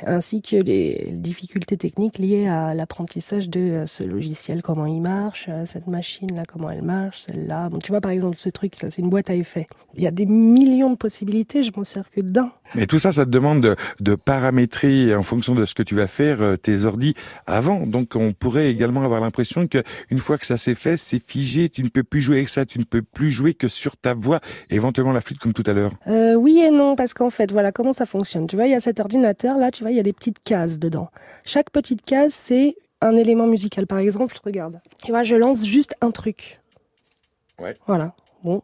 ainsi 0.04 0.42
que 0.42 0.56
les 0.56 1.10
difficultés 1.12 1.78
techniques 1.78 2.18
liées 2.18 2.48
à 2.48 2.74
l'apprentissage 2.74 3.50
de 3.50 3.60
euh, 3.60 3.86
ce 3.86 4.04
logiciel, 4.04 4.62
comment 4.62 4.86
il 4.86 5.02
marche, 5.02 5.46
euh, 5.50 5.66
cette 5.66 5.88
machine-là, 5.88 6.44
comment 6.48 6.70
elle 6.70 6.82
marche, 6.82 7.20
celle-là. 7.20 7.70
Bon, 7.70 7.80
tu 7.80 7.92
vois, 7.92 8.02
par 8.02 8.12
exemple, 8.12 8.38
ce 8.38 8.50
truc, 8.50 8.76
ça, 8.76 8.90
c'est 8.90 9.02
une 9.02 9.10
boîte 9.10 9.30
à 9.30 9.36
effets. 9.36 9.68
Il 9.96 10.04
y 10.04 10.08
a 10.08 10.12
des 10.12 10.26
millions 10.26 10.90
de 10.90 10.98
possibilités, 10.98 11.64
je 11.64 11.72
m'en 11.76 11.86
sers 11.86 12.10
que 12.10 12.20
d'un. 12.20 12.52
Mais 12.74 12.86
tout 12.88 13.00
ça, 13.00 13.12
ça 13.12 13.26
te 13.26 13.30
demande 13.30 13.62
de, 13.62 13.76
de, 14.02 14.16
paramétrer 14.16 15.16
en 15.16 15.24
fonction 15.24 15.56
de 15.56 15.66
ce 15.66 15.74
que 15.74 15.84
tu 15.84 15.96
vas 15.96 16.08
faire 16.08 16.42
euh, 16.42 16.58
tes 16.58 16.84
ordis 16.84 17.14
avant. 17.48 17.86
Donc, 17.86 18.16
on 18.16 18.34
pourrait 18.34 18.70
également 18.70 19.04
avoir 19.04 19.22
l'impression 19.22 19.68
que 19.68 19.84
une 20.10 20.20
fois 20.20 20.38
que 20.38 20.46
ça 20.46 20.58
s'est 20.58 20.76
fait, 20.76 20.98
c'est 20.98 21.22
figé, 21.26 21.70
tu 21.70 21.84
ne 21.84 21.90
peux 21.90 22.04
plus 22.04 22.20
jouer 22.20 22.38
avec 22.38 22.50
ça, 22.50 22.66
tu 22.66 22.80
ne 22.80 22.84
peux 22.84 23.02
plus 23.02 23.30
jouer 23.30 23.54
que 23.54 23.68
sur 23.68 23.96
ta 23.96 24.14
voix, 24.14 24.42
éventuellement 24.70 25.14
la 25.14 25.22
flûte 25.22 25.40
comme 25.40 25.54
tout 25.54 25.64
à 25.66 25.74
l'heure. 25.74 25.94
Euh, 26.08 26.34
oui 26.34 26.60
et 26.60 26.72
non, 26.72 26.96
parce 26.96 27.14
qu'en 27.14 27.30
fait, 27.30 27.52
voilà 27.52 27.72
comment 27.72 27.94
ça 27.94 28.06
fonctionne. 28.06 28.48
Tu 28.48 28.56
vois, 28.56 28.66
il 28.66 28.72
y 28.72 28.76
a 28.76 28.80
cet 28.80 29.00
ordinateur 29.00 29.58
là, 29.58 29.72
tu 29.72 29.85
il 29.92 29.98
y 29.98 30.00
a 30.00 30.04
des 30.04 30.14
petites 30.14 30.44
cases 30.44 30.80
dedans. 30.80 31.10
Chaque 31.46 31.70
petite 31.70 32.04
case, 32.04 32.34
c'est 32.34 32.76
un 33.02 33.16
élément 33.16 33.48
musical. 33.48 33.88
Par 33.88 34.00
exemple, 34.00 34.36
regarde. 34.44 34.82
Tu 35.04 35.12
vois, 35.12 35.24
je 35.24 35.36
lance 35.36 35.66
juste 35.66 35.96
un 36.02 36.12
truc. 36.12 36.62
Ouais. 37.60 37.76
Voilà. 37.88 38.14
Bon. 38.44 38.62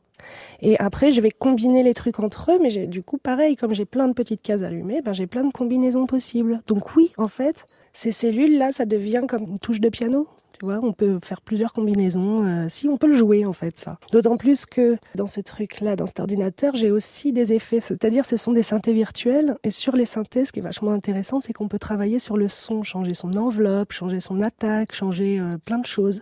Et 0.62 0.78
après, 0.80 1.12
je 1.12 1.22
vais 1.22 1.32
combiner 1.32 1.82
les 1.82 1.94
trucs 1.94 2.20
entre 2.20 2.52
eux, 2.52 2.60
mais 2.62 2.88
du 2.88 3.02
coup, 3.02 3.18
pareil, 3.18 3.56
comme 3.56 3.74
j'ai 3.74 3.86
plein 3.86 4.08
de 4.08 4.14
petites 4.14 4.42
cases 4.42 4.62
allumées, 4.62 5.02
ben, 5.02 5.14
j'ai 5.14 5.28
plein 5.28 5.44
de 5.44 5.52
combinaisons 5.52 6.06
possibles. 6.06 6.62
Donc 6.68 6.96
oui, 6.96 7.12
en 7.18 7.28
fait, 7.28 7.66
ces 7.94 8.12
cellules-là, 8.12 8.72
ça 8.72 8.86
devient 8.86 9.24
comme 9.28 9.44
une 9.44 9.60
touche 9.60 9.80
de 9.80 9.90
piano 9.90 10.28
on 10.64 10.94
peut 10.94 11.20
faire 11.24 11.42
plusieurs 11.42 11.74
combinaisons. 11.74 12.46
Euh, 12.46 12.66
si, 12.70 12.88
on 12.88 12.98
peut 12.98 13.08
le 13.08 13.18
jouer 13.18 13.46
en 13.46 13.54
fait, 13.54 13.78
ça. 13.78 13.98
D'autant 14.12 14.38
plus 14.38 14.66
que 14.66 14.98
dans 15.16 15.28
ce 15.28 15.42
truc-là, 15.42 15.96
dans 15.96 16.06
cet 16.06 16.20
ordinateur, 16.20 16.76
j'ai 16.76 16.92
aussi 16.92 17.34
des 17.34 17.54
effets. 17.54 17.80
C'est-à-dire, 17.80 18.26
ce 18.26 18.38
sont 18.38 18.52
des 18.52 18.64
synthés 18.64 18.94
virtuels. 18.94 19.56
Et 19.64 19.72
sur 19.72 19.96
les 19.96 20.06
synthés, 20.06 20.46
ce 20.46 20.52
qui 20.52 20.60
est 20.60 20.64
vachement 20.64 20.92
intéressant, 20.92 21.40
c'est 21.40 21.54
qu'on 21.54 21.68
peut 21.68 21.80
travailler 21.80 22.20
sur 22.20 22.38
le 22.38 22.48
son, 22.48 22.84
changer 22.84 23.14
son 23.14 23.34
enveloppe, 23.34 23.92
changer 23.92 24.20
son 24.20 24.42
attaque, 24.42 24.94
changer 24.94 25.40
euh, 25.40 25.58
plein 25.58 25.80
de 25.80 25.86
choses. 25.86 26.20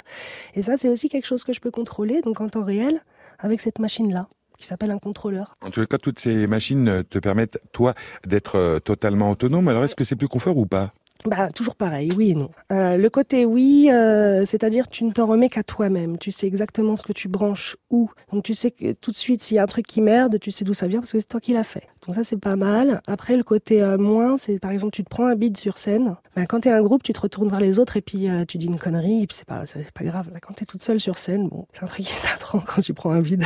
Et 0.55 0.61
ça, 0.61 0.77
c'est 0.77 0.89
aussi 0.89 1.09
quelque 1.09 1.27
chose 1.27 1.43
que 1.43 1.53
je 1.53 1.59
peux 1.59 1.71
contrôler, 1.71 2.21
donc 2.21 2.41
en 2.41 2.49
temps 2.49 2.63
réel, 2.63 3.01
avec 3.39 3.61
cette 3.61 3.79
machine-là 3.79 4.27
qui 4.59 4.67
s'appelle 4.67 4.91
un 4.91 4.99
contrôleur. 4.99 5.53
En 5.61 5.71
tout 5.71 5.85
cas, 5.85 5.97
toutes 5.97 6.19
ces 6.19 6.45
machines 6.45 7.03
te 7.09 7.17
permettent, 7.17 7.59
toi, 7.71 7.93
d'être 8.27 8.57
euh, 8.57 8.79
totalement 8.79 9.31
autonome. 9.31 9.69
Alors, 9.69 9.85
est-ce 9.85 9.95
que 9.95 10.03
c'est 10.03 10.17
plus 10.17 10.27
confort 10.27 10.57
ou 10.57 10.65
pas? 10.65 10.89
Bah, 11.25 11.49
toujours 11.51 11.75
pareil, 11.75 12.11
oui 12.15 12.31
et 12.31 12.35
non. 12.35 12.49
Euh, 12.71 12.95
le 12.95 13.09
côté 13.09 13.45
oui, 13.45 13.89
euh, 13.91 14.45
c'est-à-dire 14.45 14.87
tu 14.87 15.03
ne 15.03 15.11
t'en 15.11 15.27
remets 15.27 15.49
qu'à 15.49 15.63
toi-même. 15.63 16.17
Tu 16.17 16.31
sais 16.31 16.47
exactement 16.47 16.95
ce 16.95 17.03
que 17.03 17.11
tu 17.11 17.27
branches 17.27 17.75
où. 17.89 18.09
Donc 18.31 18.43
tu 18.43 18.53
sais 18.53 18.71
que 18.71 18.93
tout 18.93 19.11
de 19.11 19.15
suite, 19.17 19.41
s'il 19.41 19.57
y 19.57 19.59
a 19.59 19.63
un 19.63 19.67
truc 19.67 19.85
qui 19.85 19.99
merde, 19.99 20.39
tu 20.39 20.49
sais 20.49 20.63
d'où 20.63 20.73
ça 20.73 20.87
vient 20.87 20.99
parce 20.99 21.11
que 21.11 21.19
c'est 21.19 21.27
toi 21.27 21.41
qui 21.41 21.51
l'as 21.51 21.65
fait. 21.65 21.87
Donc 22.07 22.15
ça, 22.15 22.23
c'est 22.23 22.39
pas 22.39 22.55
mal. 22.55 23.01
Après, 23.05 23.35
le 23.35 23.43
côté 23.43 23.81
euh, 23.83 23.97
moins, 23.97 24.37
c'est 24.37 24.59
par 24.59 24.71
exemple, 24.71 24.93
tu 24.93 25.03
te 25.03 25.09
prends 25.09 25.25
un 25.25 25.35
beat 25.35 25.57
sur 25.57 25.77
scène. 25.77 26.15
Ben, 26.37 26.45
quand 26.45 26.61
t'es 26.61 26.71
un 26.71 26.81
groupe, 26.81 27.03
tu 27.03 27.11
te 27.11 27.19
retournes 27.19 27.49
vers 27.49 27.59
les 27.59 27.79
autres 27.79 27.97
et 27.97 28.01
puis 28.01 28.29
tu 28.47 28.57
dis 28.57 28.67
une 28.67 28.79
connerie 28.79 29.23
et 29.23 29.27
puis 29.27 29.35
c'est 29.35 29.47
pas, 29.47 29.65
c'est 29.65 29.91
pas 29.91 30.05
grave. 30.05 30.29
Là, 30.31 30.39
quand 30.39 30.53
t'es 30.53 30.65
toute 30.65 30.83
seule 30.83 31.01
sur 31.01 31.17
scène, 31.17 31.49
bon, 31.49 31.67
c'est 31.73 31.83
un 31.83 31.87
truc 31.87 32.05
qui 32.05 32.13
s'apprend 32.13 32.61
quand 32.61 32.81
tu 32.81 32.93
prends 32.93 33.11
un 33.11 33.21
beat. 33.21 33.41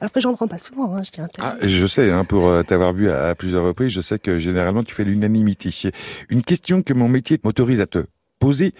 Après, 0.00 0.20
j'en 0.20 0.34
prends 0.34 0.48
pas 0.48 0.58
souvent, 0.58 0.94
hein, 0.94 1.02
je 1.02 1.10
tiens 1.10 1.28
ah, 1.38 1.56
Je 1.62 1.86
sais, 1.86 2.10
hein, 2.10 2.24
pour 2.24 2.48
euh, 2.48 2.62
t'avoir 2.62 2.92
vu 2.92 3.10
à, 3.10 3.34
plusieurs 3.34 3.64
reprises, 3.64 3.92
je 3.92 4.00
sais 4.00 4.18
que 4.18 4.38
généralement 4.38 4.82
tu 4.82 4.94
fais 4.94 5.04
l'unanimité. 5.04 5.70
Une 6.28 6.42
question 6.42 6.82
que 6.82 6.92
mon 6.92 7.08
métier 7.08 7.38
m'autorise 7.42 7.80
à 7.80 7.86
te 7.86 8.06
poser. 8.38 8.74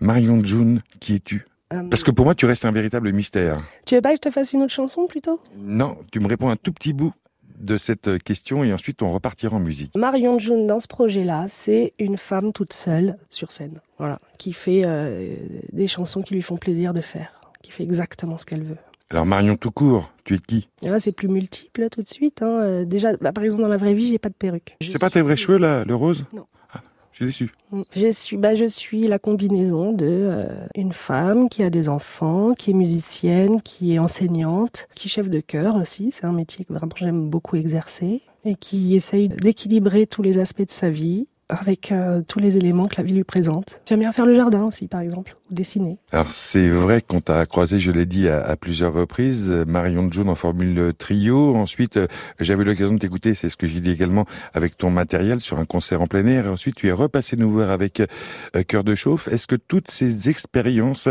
Marion 0.00 0.44
June, 0.44 0.82
qui 1.00 1.16
es-tu? 1.16 1.46
Euh, 1.72 1.82
Parce 1.88 2.02
que 2.02 2.10
pour 2.10 2.24
moi, 2.24 2.34
tu 2.34 2.46
restes 2.46 2.64
un 2.64 2.70
véritable 2.70 3.12
mystère. 3.12 3.58
Tu 3.86 3.96
veux 3.96 4.00
pas 4.00 4.10
que 4.10 4.16
je 4.16 4.20
te 4.20 4.30
fasse 4.30 4.52
une 4.52 4.62
autre 4.62 4.72
chanson 4.72 5.06
plutôt? 5.06 5.40
Non, 5.56 5.98
tu 6.12 6.20
me 6.20 6.28
réponds 6.28 6.48
un 6.48 6.56
tout 6.56 6.72
petit 6.72 6.92
bout 6.92 7.12
de 7.58 7.76
cette 7.76 8.22
question 8.22 8.64
et 8.64 8.72
ensuite 8.72 9.02
on 9.02 9.12
repartira 9.12 9.56
en 9.56 9.60
musique. 9.60 9.96
Marion 9.96 10.38
June, 10.38 10.66
dans 10.66 10.80
ce 10.80 10.88
projet-là, 10.88 11.46
c'est 11.48 11.94
une 11.98 12.16
femme 12.16 12.52
toute 12.52 12.72
seule 12.72 13.16
sur 13.30 13.52
scène, 13.52 13.80
voilà, 13.98 14.20
qui 14.38 14.52
fait 14.52 14.82
euh, 14.86 15.34
des 15.72 15.86
chansons 15.86 16.22
qui 16.22 16.34
lui 16.34 16.42
font 16.42 16.56
plaisir 16.56 16.94
de 16.94 17.00
faire, 17.00 17.40
qui 17.62 17.72
fait 17.72 17.82
exactement 17.82 18.38
ce 18.38 18.44
qu'elle 18.44 18.62
veut. 18.62 18.78
Alors 19.10 19.24
Marion 19.24 19.56
tout 19.56 19.70
court, 19.70 20.10
tu 20.24 20.34
es 20.34 20.38
qui? 20.38 20.68
Là 20.82 20.98
c'est 20.98 21.12
plus 21.12 21.28
multiple 21.28 21.88
tout 21.90 22.02
de 22.02 22.08
suite. 22.08 22.42
Hein. 22.42 22.60
Euh, 22.60 22.84
déjà, 22.84 23.16
bah, 23.16 23.32
par 23.32 23.44
exemple 23.44 23.62
dans 23.62 23.68
la 23.68 23.76
vraie 23.76 23.94
vie, 23.94 24.08
j'ai 24.08 24.18
pas 24.18 24.28
de 24.28 24.34
perruque. 24.34 24.76
C'est 24.80 24.98
pas 24.98 25.10
tes 25.10 25.22
vrais 25.22 25.36
cheveux 25.36 25.58
là, 25.58 25.84
le 25.84 25.94
rose? 25.94 26.24
Non. 26.32 26.46
Ah, 26.72 26.80
je 27.12 27.18
suis 27.18 27.26
déçu. 27.26 27.52
Mm. 27.70 27.82
Je 27.94 28.10
suis, 28.10 28.36
bah, 28.36 28.56
je 28.56 28.64
suis 28.66 29.06
la 29.06 29.20
combinaison 29.20 29.92
de 29.92 30.06
euh, 30.08 30.66
une 30.74 30.92
femme 30.92 31.48
qui 31.48 31.62
a 31.62 31.70
des 31.70 31.88
enfants, 31.88 32.54
qui 32.54 32.72
est 32.72 32.74
musicienne, 32.74 33.62
qui 33.62 33.94
est 33.94 34.00
enseignante, 34.00 34.88
qui 34.96 35.06
est 35.06 35.10
chef 35.10 35.30
de 35.30 35.38
chœur 35.38 35.76
aussi. 35.76 36.10
C'est 36.10 36.24
un 36.24 36.32
métier 36.32 36.64
que 36.64 36.72
vraiment 36.72 36.92
j'aime 36.96 37.30
beaucoup 37.30 37.54
exercer 37.54 38.22
et 38.44 38.56
qui 38.56 38.96
essaye 38.96 39.28
d'équilibrer 39.28 40.08
tous 40.08 40.22
les 40.22 40.38
aspects 40.38 40.66
de 40.66 40.70
sa 40.70 40.90
vie 40.90 41.28
avec 41.48 41.92
euh, 41.92 42.22
tous 42.26 42.40
les 42.40 42.56
éléments 42.56 42.86
que 42.86 42.96
la 42.96 43.04
vie 43.04 43.14
lui 43.14 43.24
présente. 43.24 43.80
J'aime 43.88 44.00
bien 44.00 44.12
faire 44.12 44.26
le 44.26 44.34
jardin 44.34 44.64
aussi, 44.64 44.88
par 44.88 45.00
exemple, 45.00 45.36
ou 45.50 45.54
dessiner. 45.54 45.98
Alors 46.10 46.30
c'est 46.30 46.68
vrai 46.68 47.00
qu'on 47.00 47.20
t'a 47.20 47.46
croisé, 47.46 47.78
je 47.78 47.92
l'ai 47.92 48.06
dit 48.06 48.28
à, 48.28 48.56
plusieurs 48.56 48.92
reprises, 48.92 49.50
Marion 49.66 50.10
Jones 50.10 50.28
en 50.28 50.34
formule 50.34 50.92
trio. 50.98 51.54
Ensuite, 51.54 51.98
euh, 51.98 52.08
j'avais 52.40 52.64
l'occasion 52.64 52.94
de 52.94 52.98
t'écouter, 52.98 53.34
c'est 53.34 53.48
ce 53.48 53.56
que 53.56 53.66
j'ai 53.66 53.80
dit 53.80 53.90
également, 53.90 54.26
avec 54.54 54.76
ton 54.76 54.90
matériel 54.90 55.40
sur 55.40 55.58
un 55.58 55.64
concert 55.64 56.02
en 56.02 56.06
plein 56.06 56.26
air. 56.26 56.50
Ensuite, 56.50 56.74
tu 56.74 56.88
es 56.88 56.92
repassé 56.92 57.36
nous 57.36 57.50
voir 57.50 57.70
avec 57.70 58.00
euh, 58.00 58.62
Cœur 58.64 58.82
de 58.82 58.94
Chauffe. 58.94 59.28
Est-ce 59.28 59.46
que 59.46 59.56
toutes 59.56 59.88
ces 59.88 60.28
expériences 60.28 61.08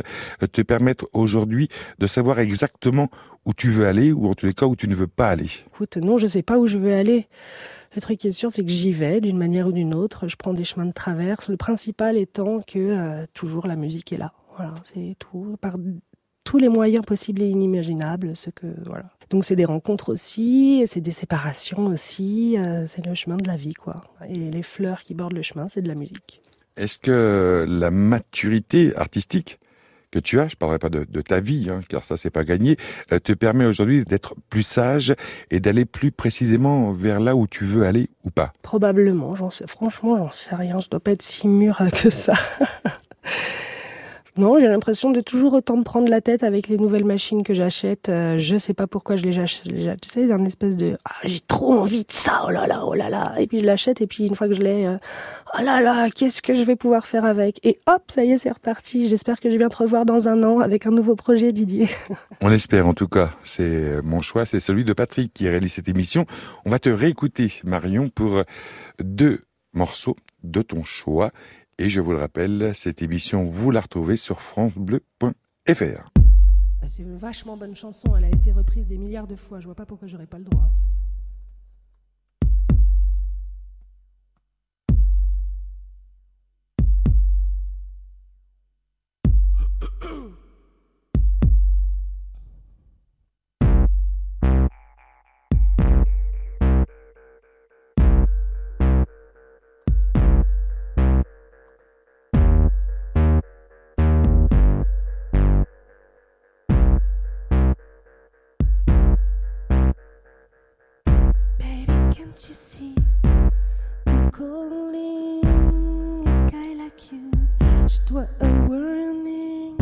te 0.52 0.62
permettent 0.62 1.06
aujourd'hui 1.13 1.69
de 2.00 2.08
savoir 2.08 2.39
exactement 2.39 3.10
où 3.45 3.54
tu 3.54 3.69
veux 3.69 3.88
aller, 3.88 4.12
ou 4.12 4.28
en 4.28 4.34
tous 4.34 4.48
les 4.48 4.54
cas 4.54 4.65
où 4.65 4.76
tu 4.76 4.88
ne 4.88 4.95
veux 4.95 5.08
pas 5.08 5.30
aller? 5.30 5.50
Écoute, 5.67 5.98
non, 5.98 6.17
je 6.17 6.28
sais 6.28 6.41
pas 6.41 6.58
où 6.58 6.67
je 6.67 6.78
veux 6.78 6.93
aller. 6.93 7.28
Le 7.95 8.01
truc 8.01 8.19
qui 8.19 8.27
est 8.27 8.31
sûr, 8.31 8.51
c'est 8.51 8.63
que 8.63 8.69
j'y 8.69 8.91
vais 8.91 9.21
d'une 9.21 9.38
manière 9.38 9.67
ou 9.67 9.71
d'une 9.71 9.95
autre. 9.95 10.27
Je 10.27 10.36
prends 10.36 10.53
des 10.53 10.65
chemins 10.65 10.86
de 10.86 10.91
traverse. 10.91 11.47
Le 11.47 11.55
principal 11.55 12.17
étant 12.17 12.60
que 12.60 12.77
euh, 12.77 13.25
toujours 13.34 13.67
la 13.67 13.77
musique 13.77 14.12
est 14.12 14.17
là. 14.17 14.34
Voilà, 14.58 14.73
c'est 14.84 15.15
tout. 15.17 15.55
Par 15.62 15.77
tous 16.43 16.58
les 16.58 16.67
moyens 16.67 17.05
possibles 17.05 17.41
et 17.41 17.47
inimaginables. 17.47 18.36
Ce 18.36 18.49
que 18.49 18.67
voilà. 18.86 19.05
Donc 19.29 19.45
c'est 19.45 19.55
des 19.55 19.65
rencontres 19.65 20.12
aussi, 20.12 20.84
c'est 20.86 20.99
des 21.01 21.12
séparations 21.12 21.88
aussi. 21.88 22.58
Euh, 22.58 22.86
c'est 22.86 23.05
le 23.05 23.15
chemin 23.15 23.38
de 23.38 23.47
la 23.47 23.55
vie, 23.55 23.73
quoi. 23.73 23.95
Et 24.29 24.51
les 24.51 24.63
fleurs 24.63 25.01
qui 25.01 25.13
bordent 25.13 25.34
le 25.34 25.41
chemin, 25.41 25.67
c'est 25.69 25.81
de 25.81 25.88
la 25.88 25.95
musique. 25.95 26.41
Est-ce 26.75 26.99
que 26.99 27.65
la 27.67 27.91
maturité 27.91 28.93
artistique 28.97 29.58
que 30.15 30.19
tu 30.21 30.39
as, 30.39 30.47
je 30.47 30.56
parlerai 30.56 30.80
pas 30.80 30.88
de, 30.89 31.21
ta 31.21 31.41
vie, 31.41 31.67
hein, 31.69 31.82
car 31.89 32.06
ça 32.06 32.15
c'est 32.15 32.30
pas 32.30 32.45
gagné, 32.45 32.78
euh, 33.12 33.19
te 33.19 33.34
permet 33.34 33.65
aujourd'hui 33.65 34.06
d'être 34.06 34.36
plus 34.49 34.63
sage 34.63 35.13
et 35.51 35.60
d'aller 35.60 35.84
plus 35.84 36.13
précisément 36.13 36.93
vers 36.93 37.19
là 37.19 37.36
où 37.36 37.47
tu 37.47 37.65
veux 37.65 37.86
aller 37.86 38.10
ou 38.23 38.30
pas 38.30 38.54
Probablement, 38.62 39.36
j'en 39.36 39.49
sais, 39.49 39.67
franchement 39.67 40.17
j'en 40.17 40.32
sais 40.32 40.56
rien, 40.56 40.80
je 40.80 40.88
dois 40.88 41.01
pas 41.01 41.12
être 41.12 41.21
si 41.21 41.49
mûr 41.49 41.78
que 42.01 42.10
ça. 42.10 42.34
Non, 44.38 44.60
j'ai 44.60 44.67
l'impression 44.67 45.12
de 45.12 45.21
toujours 45.21 45.54
autant 45.54 45.78
me 45.78 45.84
prendre 45.84 46.10
la 46.10 46.19
tête 46.19 46.43
avec 46.43 46.67
les 46.67 46.78
nouvelles 46.78 47.06
machines 47.06 47.41
que 47.41 47.54
j'achète. 47.54 48.10
Euh, 48.10 48.38
je 48.38 48.58
sais 48.58 48.74
pas 48.74 48.86
pourquoi 48.86 49.15
je 49.15 49.24
les 49.24 49.39
achète. 49.39 49.71
Tu 50.02 50.10
sais, 50.10 50.30
un 50.30 50.43
espèce 50.43 50.76
de 50.76 50.98
ah, 51.06 51.13
j'ai 51.24 51.39
trop 51.39 51.74
envie 51.74 52.04
de 52.04 52.12
ça, 52.12 52.43
oh 52.45 52.50
là 52.50 52.67
là, 52.67 52.84
oh 52.86 52.93
là 52.93 53.10
là. 53.10 53.36
Et 53.39 53.48
puis 53.48 53.60
je 53.60 53.65
l'achète 53.65 54.02
et 54.02 54.08
puis 54.08 54.26
une 54.26 54.36
fois 54.36 54.50
que 54.50 54.54
je 54.54 54.60
l'ai, 54.60 54.86
euh, 54.86 54.98
oh 55.58 55.63
là 55.63 55.80
là, 55.80 56.10
qu'est-ce 56.10 56.41
que 56.41 56.54
je 56.54 56.63
vais 56.63 56.76
pouvoir 56.76 57.06
faire 57.08 57.24
avec? 57.24 57.65
Et 57.65 57.80
hop, 57.88 58.04
ça 58.10 58.26
y 58.26 58.32
est, 58.32 58.38
c'est 58.38 58.52
reparti. 58.52 59.08
J'espère 59.08 59.39
que 59.39 59.50
je 59.50 59.58
viens 59.58 59.69
te 59.69 59.78
revoir 59.78 60.06
dans 60.06 60.28
un 60.28 60.43
an 60.43 60.60
avec 60.60 60.86
un 60.86 60.91
nouveau 60.91 61.15
projet, 61.15 61.54
Didier. 61.54 61.88
On 62.41 62.52
espère 62.52 62.88
en 62.88 62.93
tout 62.93 63.08
cas. 63.08 63.32
C'est 63.43 63.63
euh, 63.63 64.02
mon 64.04 64.19
choix, 64.19 64.45
c'est 64.45 64.60
celui 64.60 64.84
de 64.84 64.91
Patrick 64.91 65.34
qui 65.34 65.48
réalise 65.48 65.71
cette 65.71 65.88
émission. 65.88 66.26
On 66.65 66.69
va 66.69 66.80
te 66.80 66.89
réécouter, 66.89 67.54
Marion, 67.63 68.10
pour 68.10 68.41
deux 69.00 69.39
morceaux 69.71 70.17
de 70.43 70.62
ton 70.62 70.84
choix. 70.84 71.32
Et 71.78 71.90
je 71.90 72.00
vous 72.00 72.12
le 72.12 72.20
rappelle, 72.20 72.72
cette 72.74 73.02
émission, 73.02 73.50
vous 73.50 73.70
la 73.70 73.82
retrouvez 73.82 74.16
sur 74.16 74.42
francebleu.fr. 74.42 76.10
C'est 76.88 77.02
une 77.02 77.18
vachement 77.18 77.58
bonne 77.58 77.76
chanson, 77.76 78.16
elle 78.16 78.24
a 78.24 78.30
été 78.30 78.54
reprise 78.54 78.88
des 78.88 78.98
milliards 78.98 79.28
de 79.28 79.36
fois, 79.36 79.60
je 79.60 79.66
vois 79.66 79.76
pas 79.76 79.86
pourquoi 79.86 80.08
j'aurais 80.08 80.28
pas 80.28 80.38
le 80.38 80.46
droit. 80.46 80.70
Can't 112.15 112.47
you 112.47 112.54
see? 112.54 112.95
I'm 114.08 114.32
calling 114.32 115.41
a 116.25 116.49
guy 116.49 116.73
like 116.82 117.12
you. 117.12 117.30
Je 117.89 117.99
dois 118.06 118.30
a 118.39 118.47
warning. 118.69 119.75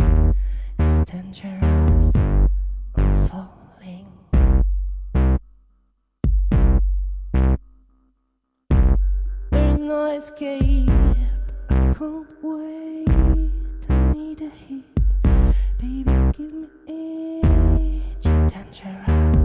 It's 0.80 1.04
dangerous. 1.04 2.16
I'm 2.96 3.28
falling. 3.28 4.08
There's 9.52 9.80
no 9.80 10.06
escape. 10.16 10.90
I 11.70 11.94
can't 11.94 12.28
wait. 12.42 13.10
I 13.90 14.12
need 14.12 14.42
a 14.42 14.50
hit. 14.50 14.84
Baby, 15.78 16.16
give 16.36 16.52
me 16.52 16.68
it. 16.88 18.26
You're 18.26 18.50
dangerous. 18.50 19.43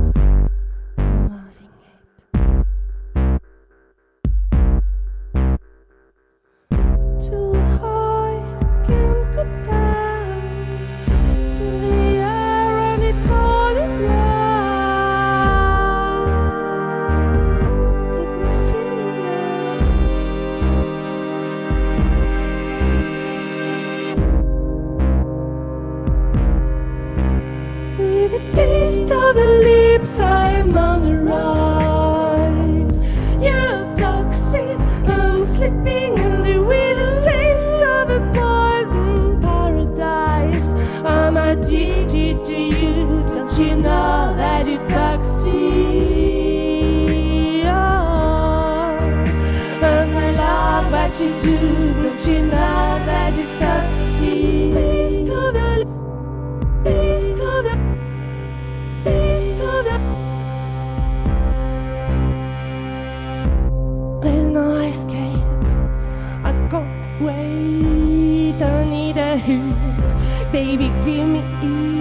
do, 51.26 51.94
but 52.02 52.26
you 52.28 52.38
know 52.42 53.02
that 53.06 53.34
to 53.34 53.42
There's 64.22 64.48
no 64.48 64.76
escape. 64.76 65.44
I 66.44 66.52
can't 66.70 67.20
wait. 67.20 68.62
I 68.62 68.84
need 68.84 69.16
a 69.16 69.36
hit, 69.36 70.52
baby. 70.52 70.92
Give 71.04 71.26
me. 71.26 71.42
Ease. 71.62 71.97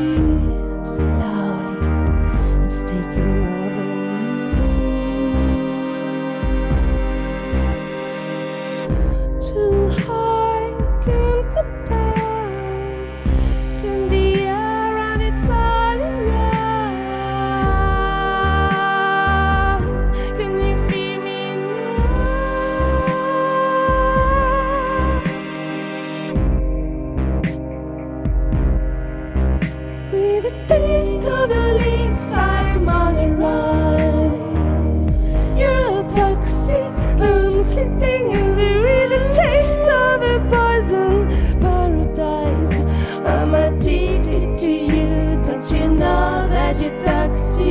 viaje 46.67 46.89
taxi. 47.03 47.69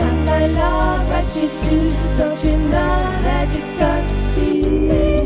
And 0.00 0.28
I 0.28 0.46
love 0.48 1.08
what 1.08 1.36
you 1.36 1.48
do, 1.48 1.92
don't 2.18 2.44
you 2.44 2.56
know 2.68 3.22
that 3.22 3.48
you 3.54 3.62
taxi? 3.78 5.17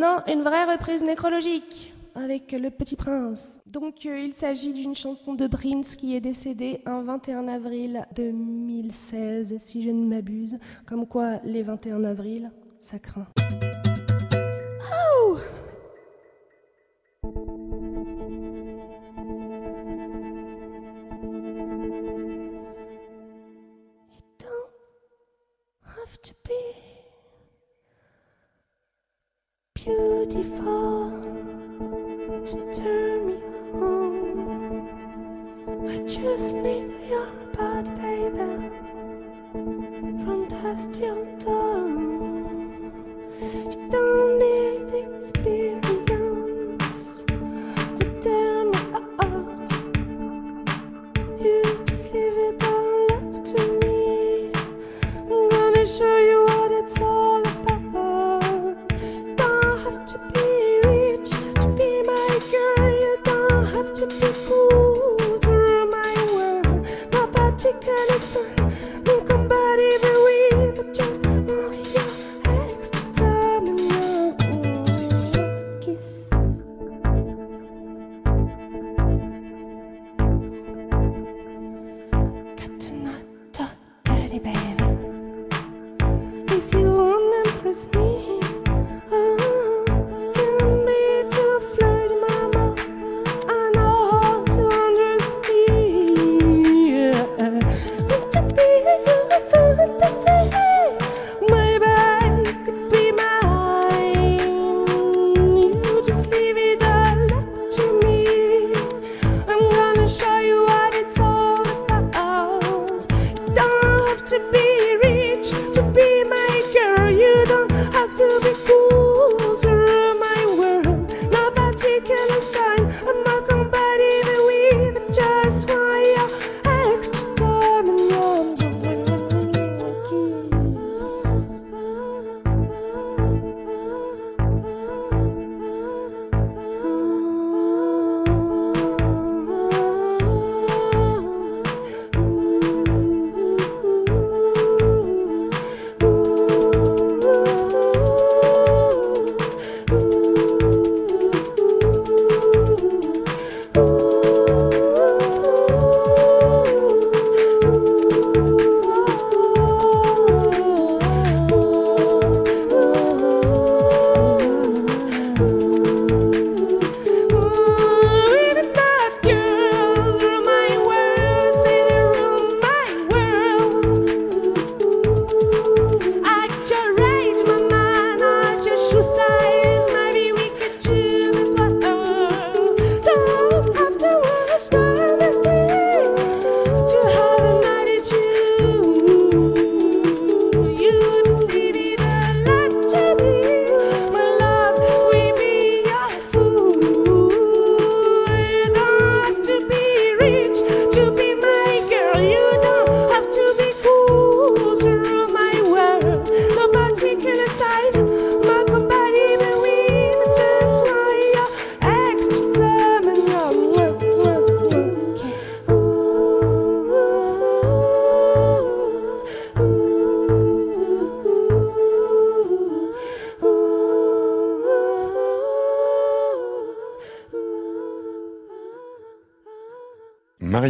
maintenant 0.00 0.24
une 0.26 0.42
vraie 0.42 0.64
reprise 0.64 1.02
nécrologique 1.04 1.92
avec 2.14 2.52
Le 2.52 2.70
Petit 2.70 2.96
Prince. 2.96 3.60
Donc 3.66 4.06
euh, 4.06 4.18
il 4.18 4.32
s'agit 4.32 4.72
d'une 4.72 4.96
chanson 4.96 5.34
de 5.34 5.46
Prince 5.46 5.94
qui 5.94 6.16
est 6.16 6.20
décédé 6.20 6.80
un 6.86 7.02
21 7.02 7.48
avril 7.48 8.06
2016, 8.16 9.56
si 9.58 9.82
je 9.82 9.90
ne 9.90 10.06
m'abuse, 10.06 10.58
comme 10.86 11.06
quoi 11.06 11.40
les 11.44 11.62
21 11.62 12.04
avril, 12.04 12.50
ça 12.80 12.98
craint. 12.98 13.26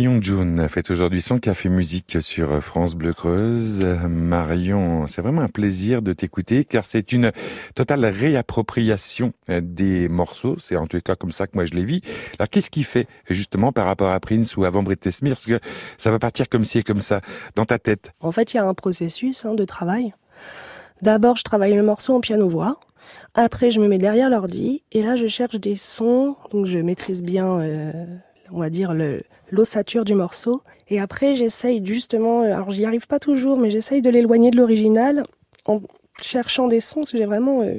Marion 0.01 0.23
June 0.23 0.67
fait 0.71 0.91
aujourd'hui 0.91 1.21
son 1.21 1.37
café 1.37 1.69
musique 1.69 2.23
sur 2.23 2.65
France 2.65 2.95
Bleu 2.95 3.13
Creuse. 3.13 3.85
Marion, 4.09 5.07
c'est 5.07 5.21
vraiment 5.21 5.43
un 5.43 5.49
plaisir 5.49 6.01
de 6.01 6.15
t'écouter 6.15 6.65
car 6.65 6.87
c'est 6.87 7.13
une 7.13 7.33
totale 7.75 8.07
réappropriation 8.07 9.35
des 9.51 10.09
morceaux. 10.09 10.57
C'est 10.59 10.77
en 10.77 10.87
tout 10.87 10.99
cas 11.01 11.17
comme 11.17 11.33
ça 11.33 11.47
que 11.47 11.53
moi 11.53 11.67
je 11.67 11.75
les 11.75 11.85
vis. 11.85 12.01
Alors 12.39 12.49
qu'est-ce 12.49 12.71
qui 12.71 12.83
fait 12.83 13.09
justement 13.29 13.73
par 13.73 13.85
rapport 13.85 14.09
à 14.09 14.19
Prince 14.21 14.57
ou 14.57 14.65
avant 14.65 14.83
Britney 14.83 15.13
Spears 15.13 15.45
que 15.47 15.61
ça 15.99 16.11
va 16.11 16.19
partir 16.19 16.49
comme 16.49 16.65
ci 16.65 16.79
et 16.79 16.83
comme 16.83 17.03
ça 17.03 17.21
dans 17.55 17.67
ta 17.67 17.79
tête? 17.79 18.13
En 18.21 18.33
fait, 18.33 18.55
il 18.55 18.57
y 18.57 18.61
a 18.61 18.67
un 18.67 18.73
processus 18.73 19.45
hein, 19.45 19.53
de 19.53 19.67
travail. 19.67 20.15
D'abord, 21.03 21.37
je 21.37 21.45
travaille 21.45 21.75
le 21.75 21.83
morceau 21.83 22.15
en 22.15 22.21
piano-voix. 22.21 22.81
Après, 23.35 23.71
je 23.71 23.81
me 23.81 23.87
mets 23.87 23.99
derrière 23.99 24.31
l'ordi 24.31 24.83
et 24.93 25.03
là, 25.03 25.17
je 25.17 25.27
cherche 25.27 25.57
des 25.57 25.77
sons. 25.77 26.37
Donc, 26.53 26.65
je 26.65 26.79
maîtrise 26.79 27.23
bien, 27.23 27.61
euh, 27.61 27.93
on 28.51 28.61
va 28.61 28.71
dire, 28.71 28.95
le, 28.95 29.23
l'ossature 29.51 30.05
du 30.05 30.15
morceau. 30.15 30.63
Et 30.89 31.01
après, 31.01 31.35
j'essaye 31.35 31.85
justement, 31.85 32.43
euh, 32.43 32.55
alors 32.55 32.71
j'y 32.71 32.85
arrive 32.85 33.07
pas 33.07 33.19
toujours, 33.19 33.59
mais 33.59 33.71
j'essaye 33.71 34.03
de 34.03 34.11
l'éloigner 34.11 34.51
de 34.51 34.57
l'original 34.57 35.23
en 35.67 35.81
cherchant 36.23 36.67
des 36.67 36.81
sons, 36.81 37.01
parce 37.01 37.13
que 37.13 37.19
j'ai 37.19 37.27
vraiment 37.27 37.63
euh, 37.63 37.71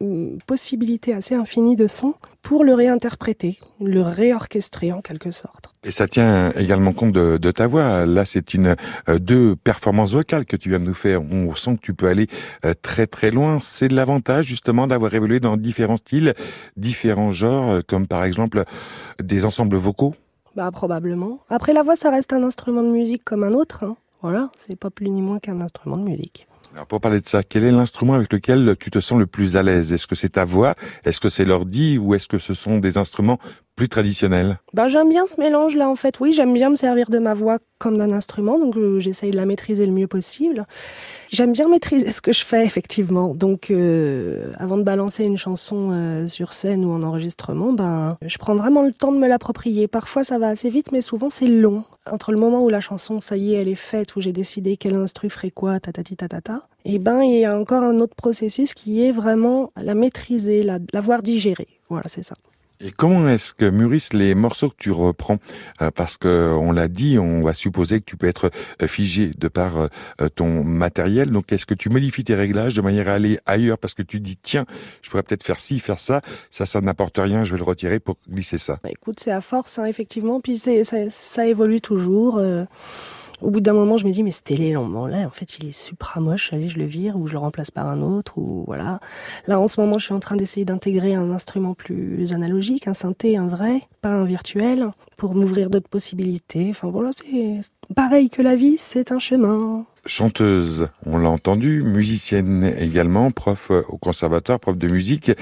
une, 0.00 0.38
possibilité 0.46 1.14
assez 1.14 1.34
infinie 1.34 1.76
de 1.76 1.86
sons 1.86 2.14
pour 2.42 2.62
le 2.64 2.74
réinterpréter, 2.74 3.58
le 3.80 4.02
réorchestrer 4.02 4.92
en 4.92 5.00
quelque 5.00 5.30
sorte. 5.30 5.70
Et 5.82 5.92
ça 5.92 6.08
tient 6.08 6.50
également 6.50 6.92
compte 6.92 7.12
de, 7.12 7.50
ta 7.52 7.66
voix. 7.66 8.04
Là, 8.04 8.26
c'est 8.26 8.52
une 8.52 8.76
euh, 9.08 9.18
deux 9.18 9.56
performances 9.56 10.12
vocales 10.12 10.44
que 10.44 10.56
tu 10.56 10.68
viens 10.68 10.80
de 10.80 10.84
nous 10.84 10.94
faire. 10.94 11.22
On 11.22 11.54
sent 11.54 11.76
que 11.76 11.80
tu 11.80 11.94
peux 11.94 12.08
aller 12.08 12.26
très 12.82 13.06
très 13.06 13.30
loin. 13.30 13.60
C'est 13.62 13.90
l'avantage 13.90 14.46
justement 14.46 14.86
d'avoir 14.86 15.14
évolué 15.14 15.40
dans 15.40 15.56
différents 15.56 15.96
styles, 15.96 16.34
différents 16.76 17.32
genres, 17.32 17.78
comme 17.88 18.06
par 18.06 18.24
exemple 18.24 18.64
des 19.22 19.46
ensembles 19.46 19.76
vocaux. 19.76 20.14
Bah 20.56 20.70
probablement. 20.70 21.40
Après 21.50 21.72
la 21.72 21.82
voix, 21.82 21.96
ça 21.96 22.10
reste 22.10 22.32
un 22.32 22.42
instrument 22.42 22.82
de 22.82 22.88
musique 22.88 23.24
comme 23.24 23.42
un 23.42 23.52
autre. 23.52 23.84
Hein. 23.84 23.96
Voilà, 24.22 24.50
c'est 24.56 24.78
pas 24.78 24.90
plus 24.90 25.10
ni 25.10 25.20
moins 25.20 25.38
qu'un 25.38 25.60
instrument 25.60 25.96
de 25.96 26.04
musique. 26.04 26.46
Alors 26.74 26.86
pour 26.86 27.00
parler 27.00 27.20
de 27.20 27.26
ça, 27.26 27.42
quel 27.44 27.62
est 27.62 27.70
l'instrument 27.70 28.14
avec 28.14 28.32
lequel 28.32 28.74
tu 28.80 28.90
te 28.90 28.98
sens 28.98 29.18
le 29.18 29.26
plus 29.26 29.56
à 29.56 29.62
l'aise? 29.62 29.92
Est-ce 29.92 30.08
que 30.08 30.16
c'est 30.16 30.30
ta 30.30 30.44
voix? 30.44 30.74
Est-ce 31.04 31.20
que 31.20 31.28
c'est 31.28 31.44
l'ordi? 31.44 31.98
Ou 31.98 32.14
est-ce 32.14 32.26
que 32.26 32.38
ce 32.38 32.52
sont 32.52 32.78
des 32.78 32.98
instruments 32.98 33.38
plus 33.76 33.88
traditionnels 33.88 34.58
Ben 34.72 34.88
j'aime 34.88 35.08
bien 35.08 35.26
ce 35.26 35.40
mélange 35.40 35.74
là 35.74 35.88
en 35.88 35.94
fait. 35.94 36.20
Oui, 36.20 36.32
j'aime 36.32 36.54
bien 36.54 36.70
me 36.70 36.76
servir 36.76 37.10
de 37.10 37.18
ma 37.18 37.34
voix 37.34 37.58
comme 37.78 37.98
d'un 37.98 38.12
instrument, 38.12 38.58
donc 38.58 38.76
euh, 38.76 38.98
j'essaye 39.00 39.30
de 39.30 39.36
la 39.36 39.46
maîtriser 39.46 39.84
le 39.84 39.92
mieux 39.92 40.06
possible. 40.06 40.64
J'aime 41.30 41.52
bien 41.52 41.68
maîtriser 41.68 42.10
ce 42.10 42.20
que 42.20 42.32
je 42.32 42.44
fais 42.44 42.64
effectivement. 42.64 43.34
Donc 43.34 43.70
euh, 43.70 44.52
avant 44.58 44.76
de 44.76 44.84
balancer 44.84 45.24
une 45.24 45.36
chanson 45.36 45.90
euh, 45.92 46.26
sur 46.26 46.52
scène 46.52 46.84
ou 46.84 46.92
en 46.92 47.02
enregistrement, 47.02 47.72
ben 47.72 48.16
je 48.22 48.38
prends 48.38 48.54
vraiment 48.54 48.82
le 48.82 48.92
temps 48.92 49.12
de 49.12 49.18
me 49.18 49.28
l'approprier. 49.28 49.88
Parfois 49.88 50.22
ça 50.22 50.38
va 50.38 50.48
assez 50.48 50.70
vite, 50.70 50.92
mais 50.92 51.00
souvent 51.00 51.30
c'est 51.30 51.46
long 51.46 51.84
entre 52.10 52.32
le 52.32 52.38
moment 52.38 52.62
où 52.62 52.68
la 52.68 52.80
chanson, 52.80 53.20
ça 53.20 53.36
y 53.36 53.54
est, 53.54 53.62
elle 53.62 53.68
est 53.68 53.74
faite, 53.74 54.14
où 54.14 54.20
j'ai 54.20 54.32
décidé 54.32 54.76
quel 54.76 54.94
instru 54.94 55.30
ferait 55.30 55.50
quoi, 55.50 55.80
tatati 55.80 56.16
tatata, 56.16 56.68
et 56.84 56.98
ben 56.98 57.22
il 57.22 57.38
y 57.38 57.44
a 57.46 57.58
encore 57.58 57.82
un 57.82 57.98
autre 57.98 58.14
processus 58.14 58.74
qui 58.74 59.02
est 59.02 59.10
vraiment 59.10 59.72
la 59.80 59.94
maîtriser, 59.94 60.62
la, 60.62 60.78
l'avoir 60.92 61.22
digérée. 61.22 61.68
Voilà, 61.88 62.04
c'est 62.08 62.22
ça. 62.22 62.34
Et 62.80 62.90
comment 62.90 63.28
est-ce 63.28 63.54
que 63.54 63.68
mûrissent 63.68 64.12
les 64.12 64.34
morceaux 64.34 64.68
que 64.68 64.76
tu 64.78 64.90
reprends 64.90 65.38
euh, 65.80 65.90
Parce 65.90 66.16
que 66.16 66.54
on 66.58 66.72
l'a 66.72 66.88
dit, 66.88 67.18
on 67.18 67.42
va 67.42 67.54
supposer 67.54 68.00
que 68.00 68.04
tu 68.04 68.16
peux 68.16 68.26
être 68.26 68.50
euh, 68.82 68.86
figé 68.86 69.30
de 69.36 69.48
par 69.48 69.76
euh, 69.78 69.88
ton 70.34 70.64
matériel. 70.64 71.30
Donc, 71.30 71.52
est-ce 71.52 71.66
que 71.66 71.74
tu 71.74 71.88
modifies 71.88 72.24
tes 72.24 72.34
réglages 72.34 72.74
de 72.74 72.82
manière 72.82 73.08
à 73.08 73.12
aller 73.12 73.38
ailleurs 73.46 73.78
parce 73.78 73.94
que 73.94 74.02
tu 74.02 74.20
dis 74.20 74.36
tiens, 74.36 74.66
je 75.02 75.10
pourrais 75.10 75.22
peut-être 75.22 75.44
faire 75.44 75.60
ci, 75.60 75.78
faire 75.78 76.00
ça, 76.00 76.20
ça, 76.50 76.66
ça 76.66 76.80
n'apporte 76.80 77.18
rien, 77.18 77.44
je 77.44 77.52
vais 77.52 77.58
le 77.58 77.64
retirer 77.64 78.00
pour 78.00 78.16
glisser 78.28 78.58
ça. 78.58 78.78
Bah, 78.82 78.90
écoute, 78.90 79.20
c'est 79.20 79.32
à 79.32 79.40
force, 79.40 79.78
hein, 79.78 79.86
effectivement. 79.86 80.40
Puis 80.40 80.58
ça, 80.58 80.72
ça, 81.10 81.46
évolue 81.46 81.80
toujours. 81.80 82.40
Au 83.40 83.50
bout 83.50 83.60
d'un 83.60 83.72
moment, 83.72 83.96
je 83.96 84.06
me 84.06 84.10
dis, 84.10 84.22
mais 84.22 84.30
c'était 84.30 84.54
élément 84.54 85.06
là, 85.06 85.26
en 85.26 85.30
fait, 85.30 85.58
il 85.58 85.68
est 85.68 85.72
supra 85.72 86.20
moche. 86.20 86.52
Allez, 86.52 86.68
je 86.68 86.78
le 86.78 86.84
vire 86.84 87.16
ou 87.16 87.26
je 87.26 87.32
le 87.32 87.38
remplace 87.38 87.70
par 87.70 87.88
un 87.88 88.00
autre 88.02 88.38
ou 88.38 88.64
voilà. 88.66 89.00
Là, 89.46 89.60
en 89.60 89.68
ce 89.68 89.80
moment, 89.80 89.98
je 89.98 90.06
suis 90.06 90.14
en 90.14 90.20
train 90.20 90.36
d'essayer 90.36 90.64
d'intégrer 90.64 91.14
un 91.14 91.30
instrument 91.30 91.74
plus 91.74 92.32
analogique, 92.32 92.88
un 92.88 92.94
synthé, 92.94 93.36
un 93.36 93.46
vrai, 93.46 93.82
pas 94.00 94.10
un 94.10 94.24
virtuel, 94.24 94.90
pour 95.16 95.34
m'ouvrir 95.34 95.70
d'autres 95.70 95.88
possibilités. 95.88 96.68
Enfin 96.70 96.88
voilà, 96.88 97.10
c'est 97.16 97.60
pareil 97.94 98.30
que 98.30 98.42
la 98.42 98.56
vie, 98.56 98.76
c'est 98.78 99.12
un 99.12 99.18
chemin 99.18 99.84
chanteuse, 100.06 100.88
on 101.06 101.18
l'a 101.18 101.28
entendu, 101.28 101.82
musicienne 101.82 102.64
également, 102.78 103.30
prof 103.30 103.70
au 103.88 103.98
conservatoire, 103.98 104.60
prof 104.60 104.76
de 104.76 104.88
musique, 104.88 105.32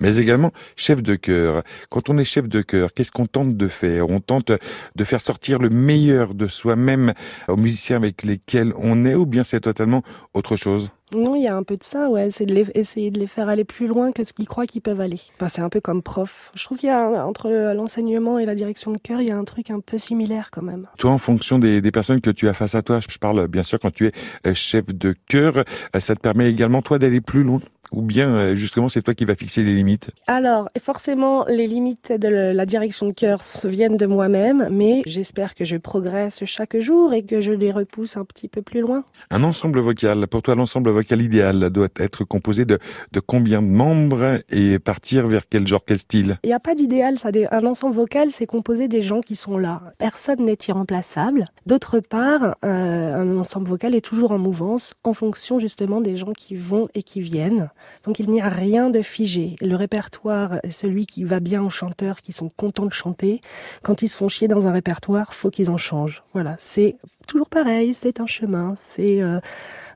mais 0.00 0.16
également 0.16 0.52
chef 0.76 1.02
de 1.02 1.14
chœur. 1.14 1.62
Quand 1.90 2.08
on 2.08 2.18
est 2.18 2.24
chef 2.24 2.48
de 2.48 2.62
chœur, 2.62 2.92
qu'est-ce 2.94 3.10
qu'on 3.10 3.26
tente 3.26 3.56
de 3.56 3.68
faire? 3.68 4.10
On 4.10 4.20
tente 4.20 4.52
de 4.96 5.04
faire 5.04 5.20
sortir 5.20 5.58
le 5.58 5.70
meilleur 5.70 6.34
de 6.34 6.46
soi-même 6.46 7.14
aux 7.48 7.56
musiciens 7.56 7.96
avec 7.96 8.22
lesquels 8.22 8.72
on 8.76 9.04
est, 9.04 9.14
ou 9.14 9.26
bien 9.26 9.44
c'est 9.44 9.60
totalement 9.60 10.02
autre 10.34 10.56
chose? 10.56 10.90
Non, 11.14 11.34
il 11.34 11.44
y 11.44 11.48
a 11.48 11.56
un 11.56 11.62
peu 11.62 11.76
de 11.76 11.82
ça, 11.82 12.08
ouais. 12.08 12.30
C'est 12.30 12.46
de 12.46 12.54
les, 12.54 12.70
essayer 12.74 13.10
de 13.10 13.18
les 13.18 13.26
faire 13.26 13.48
aller 13.48 13.64
plus 13.64 13.86
loin 13.86 14.12
que 14.12 14.24
ce 14.24 14.32
qu'ils 14.32 14.48
croient 14.48 14.66
qu'ils 14.66 14.82
peuvent 14.82 15.00
aller. 15.00 15.20
c'est 15.48 15.60
un 15.60 15.68
peu 15.68 15.80
comme 15.80 16.02
prof. 16.02 16.50
Je 16.54 16.64
trouve 16.64 16.78
qu'il 16.78 16.88
y 16.88 16.92
a 16.92 17.26
entre 17.26 17.50
l'enseignement 17.74 18.38
et 18.38 18.46
la 18.46 18.54
direction 18.54 18.92
de 18.92 18.98
chœur, 18.98 19.20
il 19.20 19.28
y 19.28 19.30
a 19.30 19.36
un 19.36 19.44
truc 19.44 19.70
un 19.70 19.80
peu 19.80 19.98
similaire 19.98 20.50
quand 20.50 20.62
même. 20.62 20.86
Toi, 20.98 21.10
en 21.10 21.18
fonction 21.18 21.58
des, 21.58 21.80
des 21.80 21.90
personnes 21.90 22.20
que 22.20 22.30
tu 22.30 22.48
as 22.48 22.54
face 22.54 22.74
à 22.74 22.82
toi, 22.82 23.00
je 23.00 23.18
parle 23.18 23.48
bien 23.48 23.62
sûr 23.62 23.78
quand 23.78 23.92
tu 23.92 24.06
es 24.06 24.12
euh, 24.46 24.54
chef 24.54 24.86
de 24.86 25.14
chœur, 25.28 25.58
euh, 25.58 26.00
ça 26.00 26.14
te 26.14 26.20
permet 26.20 26.50
également 26.50 26.82
toi 26.82 26.98
d'aller 26.98 27.20
plus 27.20 27.42
loin? 27.42 27.60
Ou 27.92 28.02
bien 28.02 28.34
euh, 28.34 28.56
justement 28.56 28.88
c'est 28.88 29.02
toi 29.02 29.14
qui 29.14 29.24
vas 29.24 29.34
fixer 29.34 29.62
les 29.62 29.74
limites 29.74 30.10
Alors 30.26 30.70
forcément 30.78 31.44
les 31.46 31.66
limites 31.66 32.12
de 32.12 32.28
la 32.28 32.66
direction 32.66 33.06
de 33.06 33.12
cœur 33.12 33.40
viennent 33.64 33.96
de 33.96 34.06
moi-même, 34.06 34.68
mais 34.70 35.02
j'espère 35.06 35.54
que 35.54 35.64
je 35.64 35.76
progresse 35.76 36.44
chaque 36.44 36.78
jour 36.78 37.12
et 37.12 37.22
que 37.22 37.40
je 37.40 37.52
les 37.52 37.70
repousse 37.70 38.16
un 38.16 38.24
petit 38.24 38.48
peu 38.48 38.62
plus 38.62 38.80
loin. 38.80 39.04
Un 39.30 39.42
ensemble 39.42 39.80
vocal, 39.80 40.26
pour 40.26 40.42
toi 40.42 40.54
l'ensemble 40.54 40.90
vocal 40.90 41.20
idéal 41.22 41.70
doit 41.70 41.88
être 41.98 42.24
composé 42.24 42.64
de, 42.64 42.78
de 43.12 43.20
combien 43.20 43.62
de 43.62 43.68
membres 43.68 44.40
et 44.50 44.78
partir 44.78 45.26
vers 45.26 45.48
quel 45.48 45.66
genre, 45.66 45.84
quel 45.86 45.98
style? 45.98 46.38
Il 46.42 46.48
n'y 46.48 46.52
a 46.52 46.60
pas 46.60 46.74
d'idéal, 46.74 47.18
ça. 47.18 47.30
Un 47.50 47.66
ensemble 47.66 47.94
vocal 47.94 48.30
c'est 48.30 48.46
composé 48.46 48.88
des 48.88 49.02
gens 49.02 49.20
qui 49.20 49.36
sont 49.36 49.58
là. 49.58 49.82
Personne 49.98 50.44
n'est 50.44 50.58
irremplaçable. 50.68 51.44
D'autre 51.66 52.00
part, 52.00 52.56
euh, 52.64 53.14
un 53.14 53.38
ensemble 53.38 53.68
vocal 53.68 53.94
est 53.94 54.00
toujours 54.00 54.32
en 54.32 54.38
mouvance 54.38 54.94
en 55.04 55.12
fonction 55.12 55.58
justement 55.58 56.00
des 56.00 56.16
gens 56.16 56.32
qui 56.36 56.56
vont 56.56 56.88
et 56.94 57.02
qui 57.02 57.20
viennent. 57.20 57.70
Donc 58.04 58.18
il 58.18 58.30
n'y 58.30 58.40
a 58.40 58.48
rien 58.48 58.90
de 58.90 59.02
figé. 59.02 59.56
Le 59.60 59.76
répertoire 59.76 60.58
est 60.62 60.70
celui 60.70 61.06
qui 61.06 61.24
va 61.24 61.40
bien 61.40 61.62
aux 61.62 61.70
chanteurs 61.70 62.20
qui 62.20 62.32
sont 62.32 62.48
contents 62.48 62.86
de 62.86 62.92
chanter. 62.92 63.40
Quand 63.82 64.02
ils 64.02 64.08
se 64.08 64.16
font 64.16 64.28
chier 64.28 64.48
dans 64.48 64.66
un 64.66 64.72
répertoire, 64.72 65.34
faut 65.34 65.50
qu'ils 65.50 65.70
en 65.70 65.76
changent. 65.76 66.22
Voilà, 66.32 66.56
c'est 66.58 66.96
toujours 67.26 67.48
pareil, 67.48 67.94
c'est 67.94 68.20
un 68.20 68.26
chemin, 68.26 68.74
c'est 68.76 69.22
euh, 69.22 69.40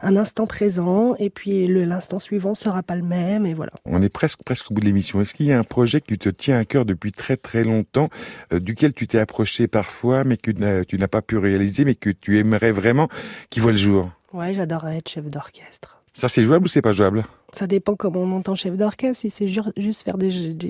un 0.02 0.16
instant 0.16 0.46
présent 0.46 1.14
et 1.18 1.30
puis 1.30 1.66
l'instant 1.66 2.18
suivant 2.18 2.54
sera 2.54 2.82
pas 2.82 2.96
le 2.96 3.02
même 3.02 3.46
et 3.46 3.54
voilà. 3.54 3.72
On 3.84 4.02
est 4.02 4.08
presque 4.08 4.42
presque 4.44 4.70
au 4.70 4.74
bout 4.74 4.80
de 4.80 4.86
l'émission. 4.86 5.20
Est-ce 5.20 5.34
qu'il 5.34 5.46
y 5.46 5.52
a 5.52 5.58
un 5.58 5.64
projet 5.64 6.00
qui 6.00 6.18
te 6.18 6.28
tient 6.28 6.58
à 6.58 6.64
cœur 6.64 6.84
depuis 6.84 7.12
très 7.12 7.36
très 7.36 7.64
longtemps, 7.64 8.08
euh, 8.52 8.60
duquel 8.60 8.92
tu 8.92 9.06
t'es 9.06 9.18
approché 9.18 9.66
parfois, 9.66 10.24
mais 10.24 10.36
que 10.36 10.50
tu 10.82 10.98
n'as 10.98 11.08
pas 11.08 11.22
pu 11.22 11.36
réaliser, 11.38 11.84
mais 11.84 11.94
que 11.94 12.10
tu 12.10 12.38
aimerais 12.38 12.72
vraiment 12.72 13.08
qu'il 13.50 13.62
voit 13.62 13.72
le 13.72 13.78
jour? 13.78 14.10
Ouais, 14.32 14.54
j'adorerais 14.54 14.98
être 14.98 15.08
chef 15.08 15.24
d'orchestre. 15.26 16.02
Ça, 16.16 16.28
c'est 16.28 16.42
jouable 16.42 16.64
ou 16.64 16.68
c'est 16.68 16.80
pas 16.80 16.92
jouable? 16.92 17.26
Ça 17.52 17.66
dépend 17.66 17.94
comment 17.94 18.20
on 18.20 18.32
entend 18.32 18.54
chef 18.54 18.74
d'orchestre. 18.74 19.20
Si 19.20 19.28
c'est 19.28 19.48
juste 19.76 20.02
faire 20.02 20.16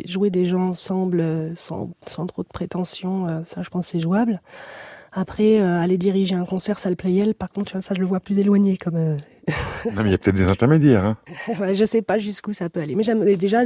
jouer 0.05 0.29
des 0.29 0.45
gens 0.45 0.71
ensemble 0.71 1.21
euh, 1.21 1.55
sans, 1.55 1.93
sans 2.09 2.27
trop 2.27 2.43
de 2.43 2.49
prétention, 2.49 3.29
euh, 3.29 3.41
ça, 3.45 3.63
je 3.63 3.71
pense, 3.71 3.87
c'est 3.87 4.01
jouable. 4.01 4.41
Après, 5.13 5.61
euh, 5.61 5.81
aller 5.81 5.99
diriger 5.99 6.35
un 6.35 6.45
concert 6.45 6.81
salle 6.81 6.97
Playel, 6.97 7.37
par 7.37 7.51
contre, 7.51 7.81
ça, 7.81 7.95
je 7.95 8.01
le 8.01 8.07
vois 8.07 8.19
plus 8.19 8.41
éloigné 8.41 8.77
comme, 8.77 9.19
non, 9.93 10.03
mais 10.03 10.09
il 10.09 10.11
y 10.11 10.15
a 10.15 10.19
peut-être 10.19 10.37
des 10.37 10.49
intermédiaires. 10.49 11.05
Hein. 11.05 11.17
je 11.73 11.85
sais 11.85 12.03
pas 12.03 12.19
jusqu'où 12.19 12.53
ça 12.53 12.69
peut 12.69 12.81
aller. 12.81 12.97
Mais 12.97 13.37
déjà, 13.37 13.63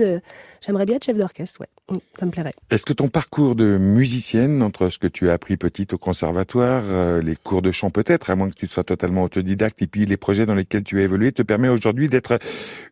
j'aimerais 0.60 0.84
bien 0.84 0.96
être 0.96 1.04
chef 1.04 1.16
d'orchestre, 1.16 1.60
ouais. 1.60 1.68
Mm, 1.90 1.98
ça 2.18 2.26
me 2.26 2.30
plairait. 2.30 2.52
Est-ce 2.70 2.84
que 2.84 2.92
ton 2.92 3.08
parcours 3.08 3.54
de 3.54 3.78
musicienne, 3.78 4.62
entre 4.62 4.90
ce 4.90 4.98
que 4.98 5.06
tu 5.06 5.30
as 5.30 5.32
appris 5.32 5.56
petite 5.56 5.94
au 5.94 5.98
conservatoire, 5.98 6.82
euh, 6.86 7.22
les 7.22 7.36
cours 7.36 7.62
de 7.62 7.70
chant 7.70 7.90
peut-être, 7.90 8.30
à 8.30 8.36
moins 8.36 8.50
que 8.50 8.54
tu 8.54 8.66
sois 8.66 8.84
totalement 8.84 9.22
autodidacte, 9.22 9.80
et 9.80 9.86
puis 9.86 10.04
les 10.04 10.16
projets 10.18 10.44
dans 10.44 10.54
lesquels 10.54 10.84
tu 10.84 11.00
as 11.00 11.02
évolué, 11.02 11.32
te 11.32 11.42
permet 11.42 11.68
aujourd'hui 11.68 12.08
d'être 12.08 12.38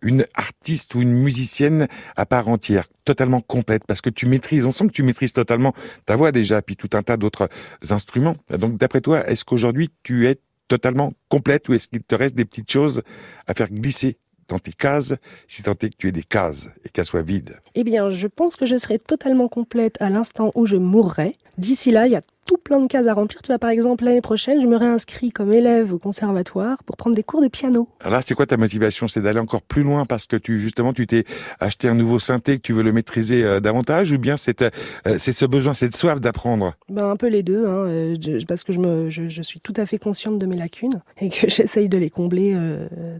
une 0.00 0.24
artiste 0.34 0.94
ou 0.94 1.02
une 1.02 1.12
musicienne 1.12 1.88
à 2.16 2.24
part 2.24 2.48
entière, 2.48 2.84
totalement 3.04 3.40
complète, 3.40 3.84
parce 3.86 4.00
que 4.00 4.10
tu 4.10 4.26
maîtrises, 4.26 4.66
on 4.66 4.72
sent 4.72 4.86
que 4.86 4.92
tu 4.92 5.02
maîtrises 5.02 5.34
totalement 5.34 5.74
ta 6.06 6.16
voix 6.16 6.32
déjà, 6.32 6.62
puis 6.62 6.76
tout 6.76 6.90
un 6.94 7.02
tas 7.02 7.18
d'autres 7.18 7.50
instruments. 7.90 8.36
Donc 8.50 8.78
d'après 8.78 9.02
toi, 9.02 9.28
est-ce 9.28 9.44
qu'aujourd'hui 9.44 9.90
tu 10.02 10.28
es 10.28 10.38
totalement 10.68 11.12
complète 11.28 11.68
ou 11.68 11.74
est-ce 11.74 11.88
qu'il 11.88 12.02
te 12.02 12.14
reste 12.14 12.34
des 12.34 12.44
petites 12.44 12.70
choses 12.70 13.02
à 13.46 13.54
faire 13.54 13.70
glisser 13.70 14.18
dans 14.48 14.58
tes 14.58 14.72
cases, 14.72 15.14
si 15.46 15.62
tant 15.62 15.72
est 15.72 15.90
que 15.90 15.96
tu 15.96 16.08
aies 16.08 16.12
des 16.12 16.22
cases 16.22 16.70
et 16.84 16.88
qu'elles 16.88 17.04
soient 17.04 17.22
vides? 17.22 17.58
Eh 17.74 17.84
bien, 17.84 18.10
je 18.10 18.26
pense 18.26 18.56
que 18.56 18.66
je 18.66 18.76
serai 18.76 18.98
totalement 18.98 19.48
complète 19.48 20.00
à 20.00 20.08
l'instant 20.08 20.50
où 20.54 20.64
je 20.66 20.76
mourrai. 20.76 21.36
D'ici 21.58 21.90
là, 21.90 22.06
il 22.06 22.12
y 22.12 22.16
a 22.16 22.22
tout 22.48 22.56
plein 22.56 22.80
de 22.80 22.86
cases 22.86 23.06
à 23.06 23.12
remplir. 23.12 23.42
Tu 23.42 23.48
vois, 23.48 23.58
par 23.58 23.70
exemple, 23.70 24.04
l'année 24.04 24.22
prochaine, 24.22 24.60
je 24.60 24.66
me 24.66 24.76
réinscris 24.76 25.30
comme 25.30 25.52
élève 25.52 25.92
au 25.92 25.98
conservatoire 25.98 26.82
pour 26.82 26.96
prendre 26.96 27.14
des 27.14 27.22
cours 27.22 27.42
de 27.42 27.48
piano. 27.48 27.88
Alors 28.00 28.14
là, 28.14 28.20
c'est 28.24 28.34
quoi 28.34 28.46
ta 28.46 28.56
motivation? 28.56 29.06
C'est 29.06 29.20
d'aller 29.20 29.38
encore 29.38 29.60
plus 29.60 29.82
loin 29.82 30.06
parce 30.06 30.24
que 30.24 30.36
tu, 30.36 30.58
justement, 30.58 30.94
tu 30.94 31.06
t'es 31.06 31.24
acheté 31.60 31.88
un 31.88 31.94
nouveau 31.94 32.18
synthé 32.18 32.56
que 32.56 32.62
tu 32.62 32.72
veux 32.72 32.82
le 32.82 32.92
maîtriser 32.92 33.44
euh, 33.44 33.60
davantage 33.60 34.12
ou 34.12 34.18
bien 34.18 34.38
c'est 34.38 34.62
euh, 34.62 34.70
c'est 35.18 35.32
ce 35.32 35.44
besoin, 35.44 35.74
cette 35.74 35.94
soif 35.94 36.20
d'apprendre? 36.20 36.74
Ben, 36.88 37.10
Un 37.10 37.16
peu 37.16 37.28
les 37.28 37.42
deux, 37.42 37.66
hein, 37.66 37.86
euh, 37.86 38.16
parce 38.48 38.64
que 38.64 38.72
je, 38.72 38.78
me, 38.78 39.10
je, 39.10 39.42
suis 39.42 39.60
tout 39.60 39.74
à 39.76 39.84
fait 39.84 39.98
consciente 39.98 40.38
de 40.38 40.46
mes 40.46 40.56
lacunes 40.56 41.02
et 41.20 41.28
que 41.28 41.50
j'essaye 41.50 41.90
de 41.90 41.98
les 41.98 42.08
combler 42.08 42.56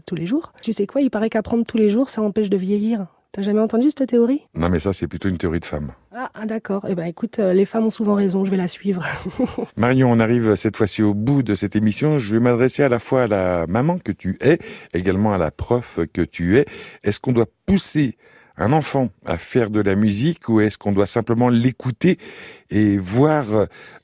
tous 0.07 0.15
les 0.15 0.25
jours. 0.25 0.53
Tu 0.63 0.73
sais 0.73 0.87
quoi, 0.87 1.01
il 1.01 1.11
paraît 1.11 1.29
qu'apprendre 1.29 1.63
tous 1.67 1.77
les 1.77 1.91
jours, 1.91 2.09
ça 2.09 2.23
empêche 2.23 2.49
de 2.49 2.57
vieillir. 2.57 3.05
T'as 3.31 3.43
jamais 3.43 3.59
entendu 3.59 3.89
cette 3.95 4.09
théorie? 4.09 4.41
Non, 4.55 4.69
mais 4.69 4.79
ça, 4.79 4.91
c'est 4.91 5.07
plutôt 5.07 5.29
une 5.29 5.37
théorie 5.37 5.59
de 5.59 5.65
femme. 5.65 5.91
Ah, 6.15 6.31
ah 6.33 6.47
d'accord. 6.47 6.87
Eh 6.89 6.95
ben, 6.95 7.05
écoute, 7.05 7.37
euh, 7.37 7.53
les 7.53 7.65
femmes 7.65 7.85
ont 7.85 7.91
souvent 7.91 8.15
raison. 8.15 8.43
Je 8.43 8.49
vais 8.49 8.57
la 8.57 8.67
suivre. 8.67 9.05
Marion, 9.77 10.11
on 10.11 10.17
arrive 10.17 10.55
cette 10.55 10.75
fois-ci 10.75 11.03
au 11.03 11.13
bout 11.13 11.43
de 11.43 11.53
cette 11.53 11.75
émission. 11.75 12.17
Je 12.17 12.33
vais 12.33 12.39
m'adresser 12.39 12.81
à 12.81 12.89
la 12.89 12.97
fois 12.97 13.23
à 13.23 13.27
la 13.27 13.67
maman 13.67 13.99
que 13.99 14.11
tu 14.11 14.35
es, 14.41 14.57
également 14.95 15.31
à 15.31 15.37
la 15.37 15.51
prof 15.51 15.99
que 16.11 16.23
tu 16.23 16.57
es. 16.57 16.65
Est-ce 17.03 17.19
qu'on 17.19 17.31
doit 17.31 17.45
pousser 17.67 18.17
un 18.57 18.73
enfant 18.73 19.09
à 19.25 19.37
faire 19.37 19.69
de 19.69 19.79
la 19.79 19.95
musique 19.95 20.49
ou 20.49 20.59
est-ce 20.59 20.79
qu'on 20.79 20.91
doit 20.91 21.05
simplement 21.05 21.49
l'écouter 21.49 22.17
et 22.71 22.97
voir 22.97 23.45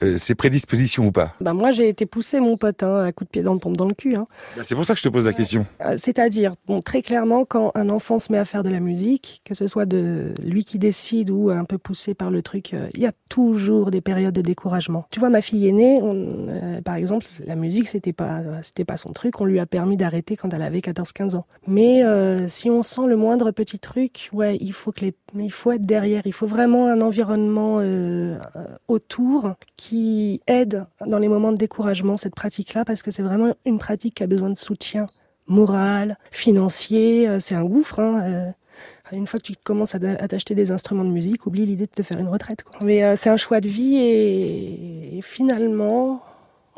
euh, 0.03 0.18
ses 0.18 0.36
prédispositions 0.36 1.07
ou 1.07 1.11
pas 1.11 1.34
bah 1.41 1.53
Moi, 1.53 1.72
j'ai 1.72 1.88
été 1.88 2.05
poussé, 2.05 2.39
mon 2.39 2.57
pote, 2.57 2.84
hein, 2.84 3.05
à 3.05 3.11
coup 3.11 3.24
de 3.24 3.30
pied 3.30 3.43
dans 3.43 3.53
le 3.53 3.59
pompe 3.59 3.78
dans 3.78 3.88
le 3.88 3.93
cul. 3.93 4.16
Hein. 4.16 4.28
Bah, 4.55 4.63
c'est 4.63 4.76
pour 4.76 4.86
ça 4.86 4.93
que 4.93 4.99
je 4.99 5.03
te 5.03 5.09
pose 5.09 5.26
la 5.26 5.34
question. 5.34 5.66
Euh, 5.82 5.95
c'est-à-dire, 5.97 6.55
bon, 6.68 6.78
très 6.78 7.01
clairement, 7.01 7.45
quand 7.45 7.72
un 7.76 7.89
enfant 7.89 8.20
se 8.20 8.32
met 8.32 8.38
à 8.38 8.45
faire 8.45 8.63
de 8.63 8.70
la 8.70 8.80
musique, 8.80 9.41
que 9.45 9.53
ce 9.53 9.68
soit 9.68 9.86
de 9.86 10.34
lui 10.43 10.63
qui 10.63 10.80
décide 10.80 11.30
ou 11.30 11.49
un 11.49 11.66
peu 11.66 11.78
poussé 11.78 12.13
par 12.13 12.32
le 12.32 12.41
truc, 12.41 12.74
euh, 12.74 12.88
il 12.93 13.01
y 13.01 13.05
a 13.05 13.11
toujours 13.30 13.91
des 13.91 14.01
périodes 14.01 14.34
de 14.36 14.41
découragement. 14.41 15.05
Tu 15.11 15.20
vois, 15.20 15.30
ma 15.30 15.41
fille 15.41 15.68
aînée, 15.68 15.99
on, 16.01 16.82
par 16.84 16.95
exemple, 16.95 17.26
la 17.45 17.55
musique, 17.55 17.88
c'était 17.88 18.13
pas, 18.13 18.41
c'était 18.61 18.86
pas 18.86 18.97
son 18.97 19.13
truc. 19.13 19.39
On 19.41 19.45
lui 19.45 19.59
a 19.59 19.66
permis 19.66 19.97
d'arrêter 19.97 20.36
quand 20.36 20.53
elle 20.53 20.61
avait 20.61 20.80
14-15 20.80 21.36
ans. 21.36 21.45
Mais 21.68 22.03
si 22.47 22.70
on 22.70 22.84
sent 22.84 23.07
le 23.07 23.16
moindre 23.16 23.51
petit 23.51 23.80
truc, 23.80 24.30
ouais, 24.34 24.57
il 24.59 24.74
faut 24.74 24.91
que 24.91 25.01
les, 25.01 25.16
il 25.43 25.51
faut 25.51 25.72
être 25.72 25.86
derrière. 25.86 26.22
Il 26.26 26.34
faut 26.34 26.47
vraiment 26.47 26.88
un 26.88 27.01
environnement 27.01 27.80
euh, 27.80 28.38
autour 28.88 29.53
qui 29.78 30.41
aide 30.47 30.86
dans 31.08 31.20
les 31.20 31.28
moments 31.28 31.51
de 31.51 31.58
découragement 31.58 32.18
cette 32.18 32.36
pratique-là, 32.36 32.86
parce 32.86 33.01
que 33.01 33.12
c'est 33.12 33.24
vraiment 33.24 33.53
une 33.66 33.78
pratique 33.78 34.16
qui 34.16 34.24
a 34.24 34.28
besoin 34.28 34.49
de 34.49 34.58
soutien 34.58 35.08
moral, 35.47 36.18
financier. 36.32 37.28
Euh, 37.28 37.39
c'est 37.39 37.56
un 37.56 37.64
gouffre. 37.64 37.99
Hein, 37.99 38.22
euh. 38.24 38.51
Une 39.12 39.28
fois 39.28 39.39
que 39.39 39.45
tu 39.45 39.53
commences 39.64 39.93
à 39.93 39.99
t'acheter 39.99 40.56
des 40.56 40.72
instruments 40.72 41.06
de 41.06 41.12
musique, 41.12 41.45
oublie 41.45 41.66
l'idée 41.66 41.86
de 41.86 41.91
te 41.91 42.01
faire 42.01 42.18
une 42.20 42.28
retraite. 42.28 42.64
Mais 42.82 43.16
c'est 43.16 43.30
un 43.30 43.38
choix 43.38 43.62
de 43.62 43.70
vie 43.70 43.97
et 43.97 45.20
finalement, 45.22 46.24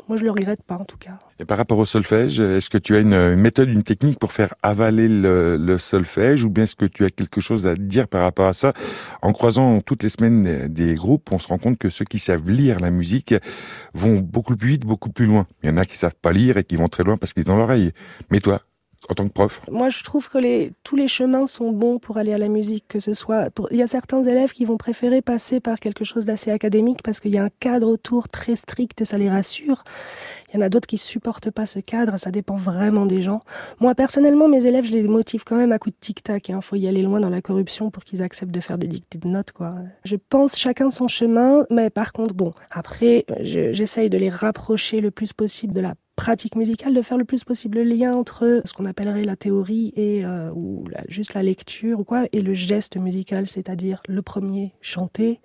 moi, 0.08 0.16
je 0.16 0.24
le 0.24 0.30
regrette 0.30 0.62
pas, 0.62 0.76
en 0.76 0.84
tout 0.84 0.96
cas. 0.96 1.18
Et 1.38 1.44
par 1.44 1.58
rapport 1.58 1.78
au 1.78 1.84
solfège, 1.84 2.40
est-ce 2.40 2.70
que 2.70 2.78
tu 2.78 2.96
as 2.96 3.00
une, 3.00 3.36
méthode, 3.36 3.68
une 3.68 3.82
technique 3.82 4.18
pour 4.18 4.32
faire 4.32 4.54
avaler 4.62 5.06
le, 5.08 5.76
solfège, 5.78 6.44
ou 6.44 6.50
bien 6.50 6.64
est-ce 6.64 6.76
que 6.76 6.86
tu 6.86 7.04
as 7.04 7.10
quelque 7.10 7.40
chose 7.40 7.66
à 7.66 7.74
dire 7.74 8.08
par 8.08 8.22
rapport 8.22 8.46
à 8.46 8.54
ça? 8.54 8.72
En 9.22 9.32
croisant 9.32 9.80
toutes 9.80 10.02
les 10.02 10.08
semaines 10.08 10.68
des 10.68 10.94
groupes, 10.94 11.30
on 11.30 11.38
se 11.38 11.48
rend 11.48 11.58
compte 11.58 11.78
que 11.78 11.90
ceux 11.90 12.04
qui 12.04 12.18
savent 12.18 12.48
lire 12.48 12.80
la 12.80 12.90
musique 12.90 13.34
vont 13.92 14.18
beaucoup 14.18 14.56
plus 14.56 14.68
vite, 14.70 14.84
beaucoup 14.84 15.10
plus 15.10 15.26
loin. 15.26 15.46
Il 15.62 15.68
y 15.68 15.72
en 15.72 15.76
a 15.76 15.84
qui 15.84 15.96
savent 15.96 16.16
pas 16.20 16.32
lire 16.32 16.56
et 16.56 16.64
qui 16.64 16.76
vont 16.76 16.88
très 16.88 17.04
loin 17.04 17.16
parce 17.16 17.34
qu'ils 17.34 17.50
ont 17.50 17.56
l'oreille. 17.56 17.92
Mais 18.30 18.40
toi, 18.40 18.62
en 19.08 19.14
tant 19.14 19.26
que 19.26 19.32
prof 19.32 19.60
Moi, 19.70 19.88
je 19.88 20.02
trouve 20.02 20.28
que 20.28 20.70
tous 20.84 20.96
les 20.96 21.08
chemins 21.08 21.46
sont 21.46 21.72
bons 21.72 21.98
pour 21.98 22.18
aller 22.18 22.32
à 22.32 22.38
la 22.38 22.48
musique, 22.48 22.84
que 22.88 23.00
ce 23.00 23.12
soit... 23.12 23.50
Il 23.70 23.76
y 23.76 23.82
a 23.82 23.86
certains 23.86 24.22
élèves 24.22 24.52
qui 24.52 24.64
vont 24.64 24.76
préférer 24.76 25.22
passer 25.22 25.60
par 25.60 25.80
quelque 25.80 26.04
chose 26.04 26.24
d'assez 26.24 26.50
académique 26.50 27.02
parce 27.02 27.20
qu'il 27.20 27.32
y 27.32 27.38
a 27.38 27.44
un 27.44 27.50
cadre 27.60 27.88
autour 27.88 28.28
très 28.28 28.56
strict 28.56 29.00
et 29.00 29.04
ça 29.04 29.18
les 29.18 29.30
rassure. 29.30 29.84
Il 30.48 30.56
y 30.56 30.62
en 30.62 30.66
a 30.66 30.68
d'autres 30.68 30.86
qui 30.86 30.98
supportent 30.98 31.50
pas 31.50 31.66
ce 31.66 31.78
cadre, 31.78 32.18
ça 32.18 32.30
dépend 32.30 32.56
vraiment 32.56 33.04
des 33.04 33.20
gens. 33.20 33.40
Moi, 33.80 33.94
personnellement, 33.94 34.48
mes 34.48 34.64
élèves, 34.64 34.84
je 34.84 34.92
les 34.92 35.02
motive 35.02 35.44
quand 35.44 35.56
même 35.56 35.72
à 35.72 35.78
coup 35.78 35.90
de 35.90 35.96
tic-tac. 35.98 36.48
Il 36.48 36.54
hein. 36.54 36.60
faut 36.60 36.76
y 36.76 36.88
aller 36.88 37.02
loin 37.02 37.20
dans 37.20 37.30
la 37.30 37.42
corruption 37.42 37.90
pour 37.90 38.04
qu'ils 38.04 38.22
acceptent 38.22 38.52
de 38.52 38.60
faire 38.60 38.78
des 38.78 38.88
dictées 38.88 39.18
de 39.18 39.28
notes, 39.28 39.52
quoi. 39.52 39.74
Je 40.04 40.16
pense 40.16 40.56
chacun 40.58 40.90
son 40.90 41.08
chemin, 41.08 41.66
mais 41.70 41.90
par 41.90 42.12
contre, 42.12 42.34
bon, 42.34 42.54
après, 42.70 43.26
j'essaye 43.40 44.08
de 44.08 44.18
les 44.18 44.30
rapprocher 44.30 45.00
le 45.00 45.10
plus 45.10 45.32
possible 45.32 45.74
de 45.74 45.80
la 45.80 45.94
pratique 46.18 46.56
musicale 46.56 46.94
de 46.94 47.00
faire 47.00 47.16
le 47.16 47.24
plus 47.24 47.44
possible 47.44 47.78
le 47.78 47.84
lien 47.84 48.12
entre 48.12 48.60
ce 48.64 48.72
qu'on 48.72 48.86
appellerait 48.86 49.22
la 49.22 49.36
théorie 49.36 49.92
et 49.94 50.24
euh, 50.24 50.50
ou 50.52 50.82
juste 51.06 51.34
la 51.34 51.44
lecture 51.44 52.00
ou 52.00 52.04
quoi 52.04 52.24
et 52.32 52.40
le 52.40 52.54
geste 52.54 52.96
musical, 52.96 53.46
c'est-à-dire 53.46 54.02
le 54.08 54.20
premier 54.20 54.74
chanter 54.80 55.40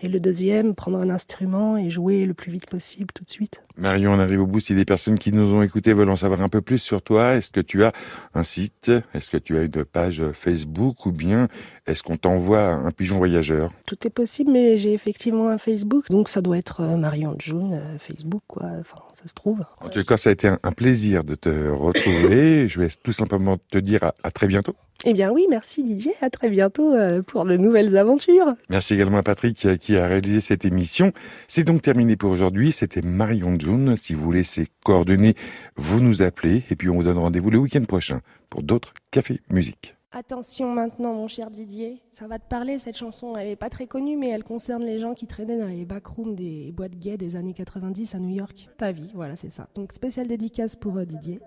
et 0.00 0.08
le 0.08 0.20
deuxième 0.20 0.74
prendre 0.74 0.98
un 0.98 1.10
instrument 1.10 1.76
et 1.76 1.90
jouer 1.90 2.26
le 2.26 2.34
plus 2.34 2.52
vite 2.52 2.66
possible 2.66 3.08
tout 3.14 3.24
de 3.24 3.30
suite. 3.30 3.60
Marion, 3.76 4.12
on 4.12 4.18
arrive 4.18 4.42
au 4.42 4.46
bout. 4.46 4.60
Si 4.60 4.74
des 4.74 4.84
personnes 4.84 5.18
qui 5.18 5.32
nous 5.32 5.52
ont 5.52 5.62
écoutés 5.62 5.92
veulent 5.92 6.10
en 6.10 6.16
savoir 6.16 6.40
un 6.40 6.48
peu 6.48 6.62
plus 6.62 6.78
sur 6.78 7.02
toi, 7.02 7.34
est-ce 7.34 7.50
que 7.50 7.60
tu 7.60 7.84
as 7.84 7.92
un 8.34 8.42
site? 8.42 8.90
Est-ce 9.14 9.30
que 9.30 9.36
tu 9.36 9.56
as 9.58 9.62
une 9.62 9.84
page 9.84 10.22
Facebook 10.32 11.04
ou 11.06 11.12
bien 11.12 11.48
est-ce 11.86 12.02
qu'on 12.02 12.16
t'envoie 12.16 12.68
un 12.68 12.90
pigeon 12.90 13.18
voyageur? 13.18 13.70
Tout 13.84 14.06
est 14.06 14.10
possible, 14.10 14.50
mais 14.50 14.76
j'ai 14.76 14.92
effectivement 14.92 15.48
un 15.48 15.58
Facebook, 15.58 16.08
donc 16.10 16.28
ça 16.28 16.40
doit 16.40 16.58
être 16.58 16.80
euh, 16.80 16.96
Marion 16.96 17.36
June, 17.38 17.74
euh, 17.74 17.98
Facebook, 17.98 18.42
quoi. 18.46 18.64
Enfin, 18.80 18.98
ça 19.14 19.28
se 19.28 19.34
trouve. 19.34 19.64
En 19.80 19.88
tout 19.88 20.02
cas, 20.02 20.16
ça 20.16 20.30
a 20.30 20.32
été 20.32 20.48
un 20.48 20.72
plaisir 20.72 21.22
de 21.22 21.34
te 21.34 21.68
retrouver. 21.68 22.68
Je 22.68 22.80
vais 22.80 22.88
tout 23.02 23.12
simplement 23.12 23.58
te 23.70 23.78
dire 23.78 24.00
à, 24.22 24.30
très 24.30 24.46
bientôt. 24.46 24.74
Eh 25.04 25.12
bien 25.12 25.30
oui, 25.30 25.46
merci 25.48 25.82
Didier, 25.82 26.12
à 26.20 26.30
très 26.30 26.48
bientôt 26.48 26.94
euh, 26.94 27.22
pour 27.22 27.44
de 27.44 27.56
nouvelles 27.56 27.96
aventures. 27.96 28.54
Merci 28.70 28.94
également 28.94 29.18
à 29.18 29.22
Patrick 29.22 29.78
qui 29.78 29.96
a 29.96 30.06
réalisé 30.06 30.40
cette 30.40 30.64
émission. 30.64 31.12
C'est 31.48 31.64
donc 31.64 31.82
terminé 31.82 32.16
pour 32.16 32.30
aujourd'hui. 32.30 32.72
C'était 32.72 33.02
Marion 33.02 33.58
June 33.58 33.96
si 33.96 34.14
vous 34.14 34.24
voulez 34.24 34.44
ces 34.44 34.68
coordonnées, 34.84 35.34
vous 35.76 36.00
nous 36.00 36.22
appelez 36.22 36.62
et 36.70 36.76
puis 36.76 36.88
on 36.88 36.96
vous 36.96 37.02
donne 37.02 37.18
rendez-vous 37.18 37.50
le 37.50 37.58
week-end 37.58 37.84
prochain 37.84 38.20
pour 38.48 38.62
d'autres 38.62 38.94
cafés 39.10 39.40
musique. 39.50 39.96
Attention 40.18 40.72
maintenant, 40.72 41.12
mon 41.12 41.28
cher 41.28 41.50
Didier, 41.50 42.00
ça 42.10 42.26
va 42.26 42.38
te 42.38 42.48
parler 42.48 42.78
cette 42.78 42.96
chanson. 42.96 43.34
Elle 43.36 43.48
n'est 43.48 43.56
pas 43.56 43.68
très 43.68 43.86
connue, 43.86 44.16
mais 44.16 44.30
elle 44.30 44.44
concerne 44.44 44.82
les 44.82 44.98
gens 44.98 45.12
qui 45.12 45.26
traînaient 45.26 45.58
dans 45.58 45.66
les 45.66 45.84
backrooms 45.84 46.34
des 46.34 46.72
boîtes 46.72 46.96
gays 46.96 47.18
des 47.18 47.36
années 47.36 47.52
90 47.52 48.14
à 48.14 48.18
New 48.18 48.34
York. 48.34 48.70
Ta 48.78 48.92
vie, 48.92 49.10
voilà, 49.12 49.36
c'est 49.36 49.50
ça. 49.50 49.68
Donc, 49.74 49.92
spéciale 49.92 50.26
dédicace 50.26 50.74
pour 50.74 50.96
euh, 50.96 51.04
Didier. 51.04 51.40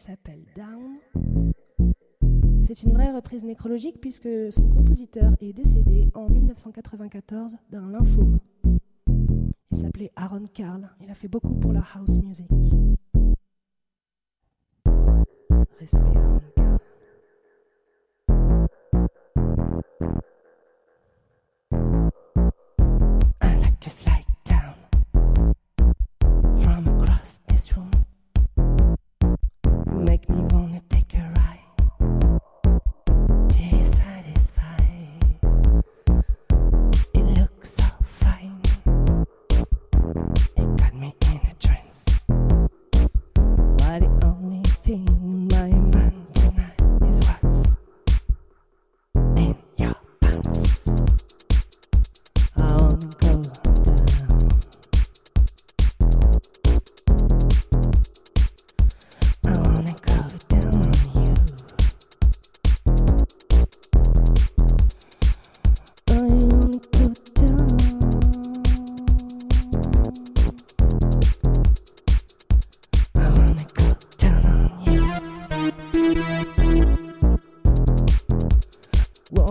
S'appelle 0.00 0.46
Down. 0.56 0.98
C'est 2.62 2.82
une 2.82 2.92
vraie 2.92 3.12
reprise 3.12 3.44
nécrologique 3.44 4.00
puisque 4.00 4.28
son 4.50 4.66
compositeur 4.68 5.34
est 5.40 5.52
décédé 5.52 6.08
en 6.14 6.26
1994 6.28 7.56
d'un 7.70 7.90
lymphome. 7.90 8.38
Il 9.70 9.76
s'appelait 9.76 10.10
Aaron 10.16 10.46
Carl. 10.54 10.88
Il 11.02 11.10
a 11.10 11.14
fait 11.14 11.28
beaucoup 11.28 11.54
pour 11.54 11.72
la 11.72 11.84
house 11.94 12.18
music. 12.22 12.48
Respect 15.78 16.16
Aaron 16.16 16.59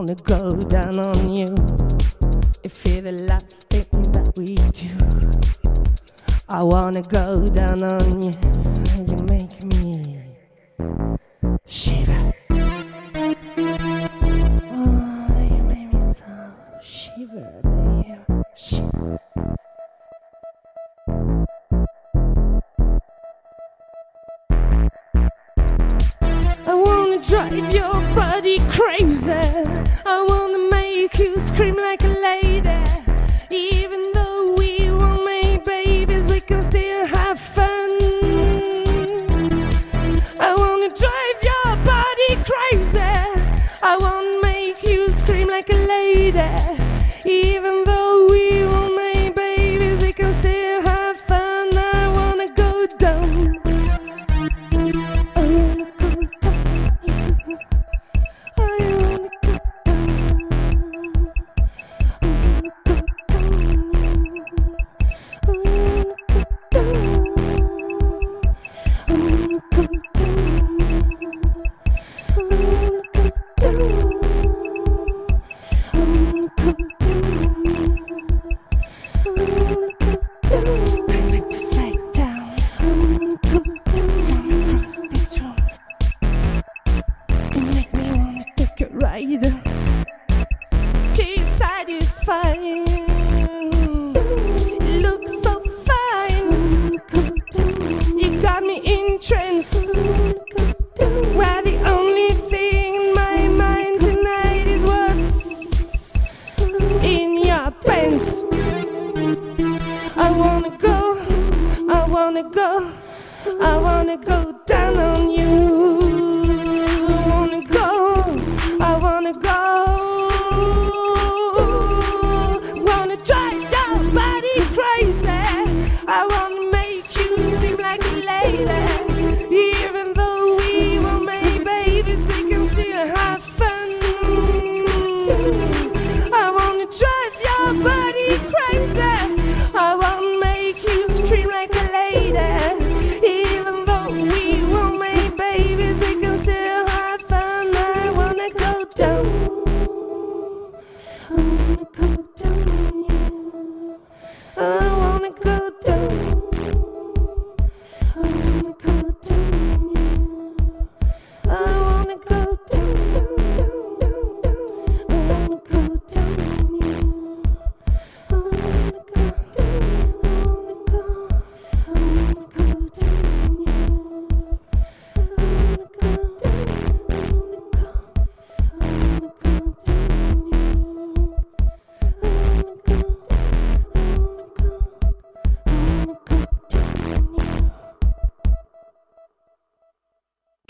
wanna 0.09 0.21
go 0.23 0.55
down 0.69 0.97
on 0.99 1.29
you 1.29 1.45
if 2.63 2.83
you're 2.83 3.01
the 3.01 3.11
last 3.11 3.69
thing 3.69 4.11
that 4.11 4.33
we 4.35 4.55
do. 4.73 4.89
I 6.47 6.63
wanna 6.63 7.03
go 7.03 7.47
down 7.47 7.83
on 7.83 8.23
you. 8.23 8.88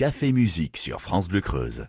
Café 0.10 0.32
Musique 0.32 0.78
sur 0.78 1.02
France 1.02 1.28
Bleu 1.28 1.40
Creuse. 1.40 1.86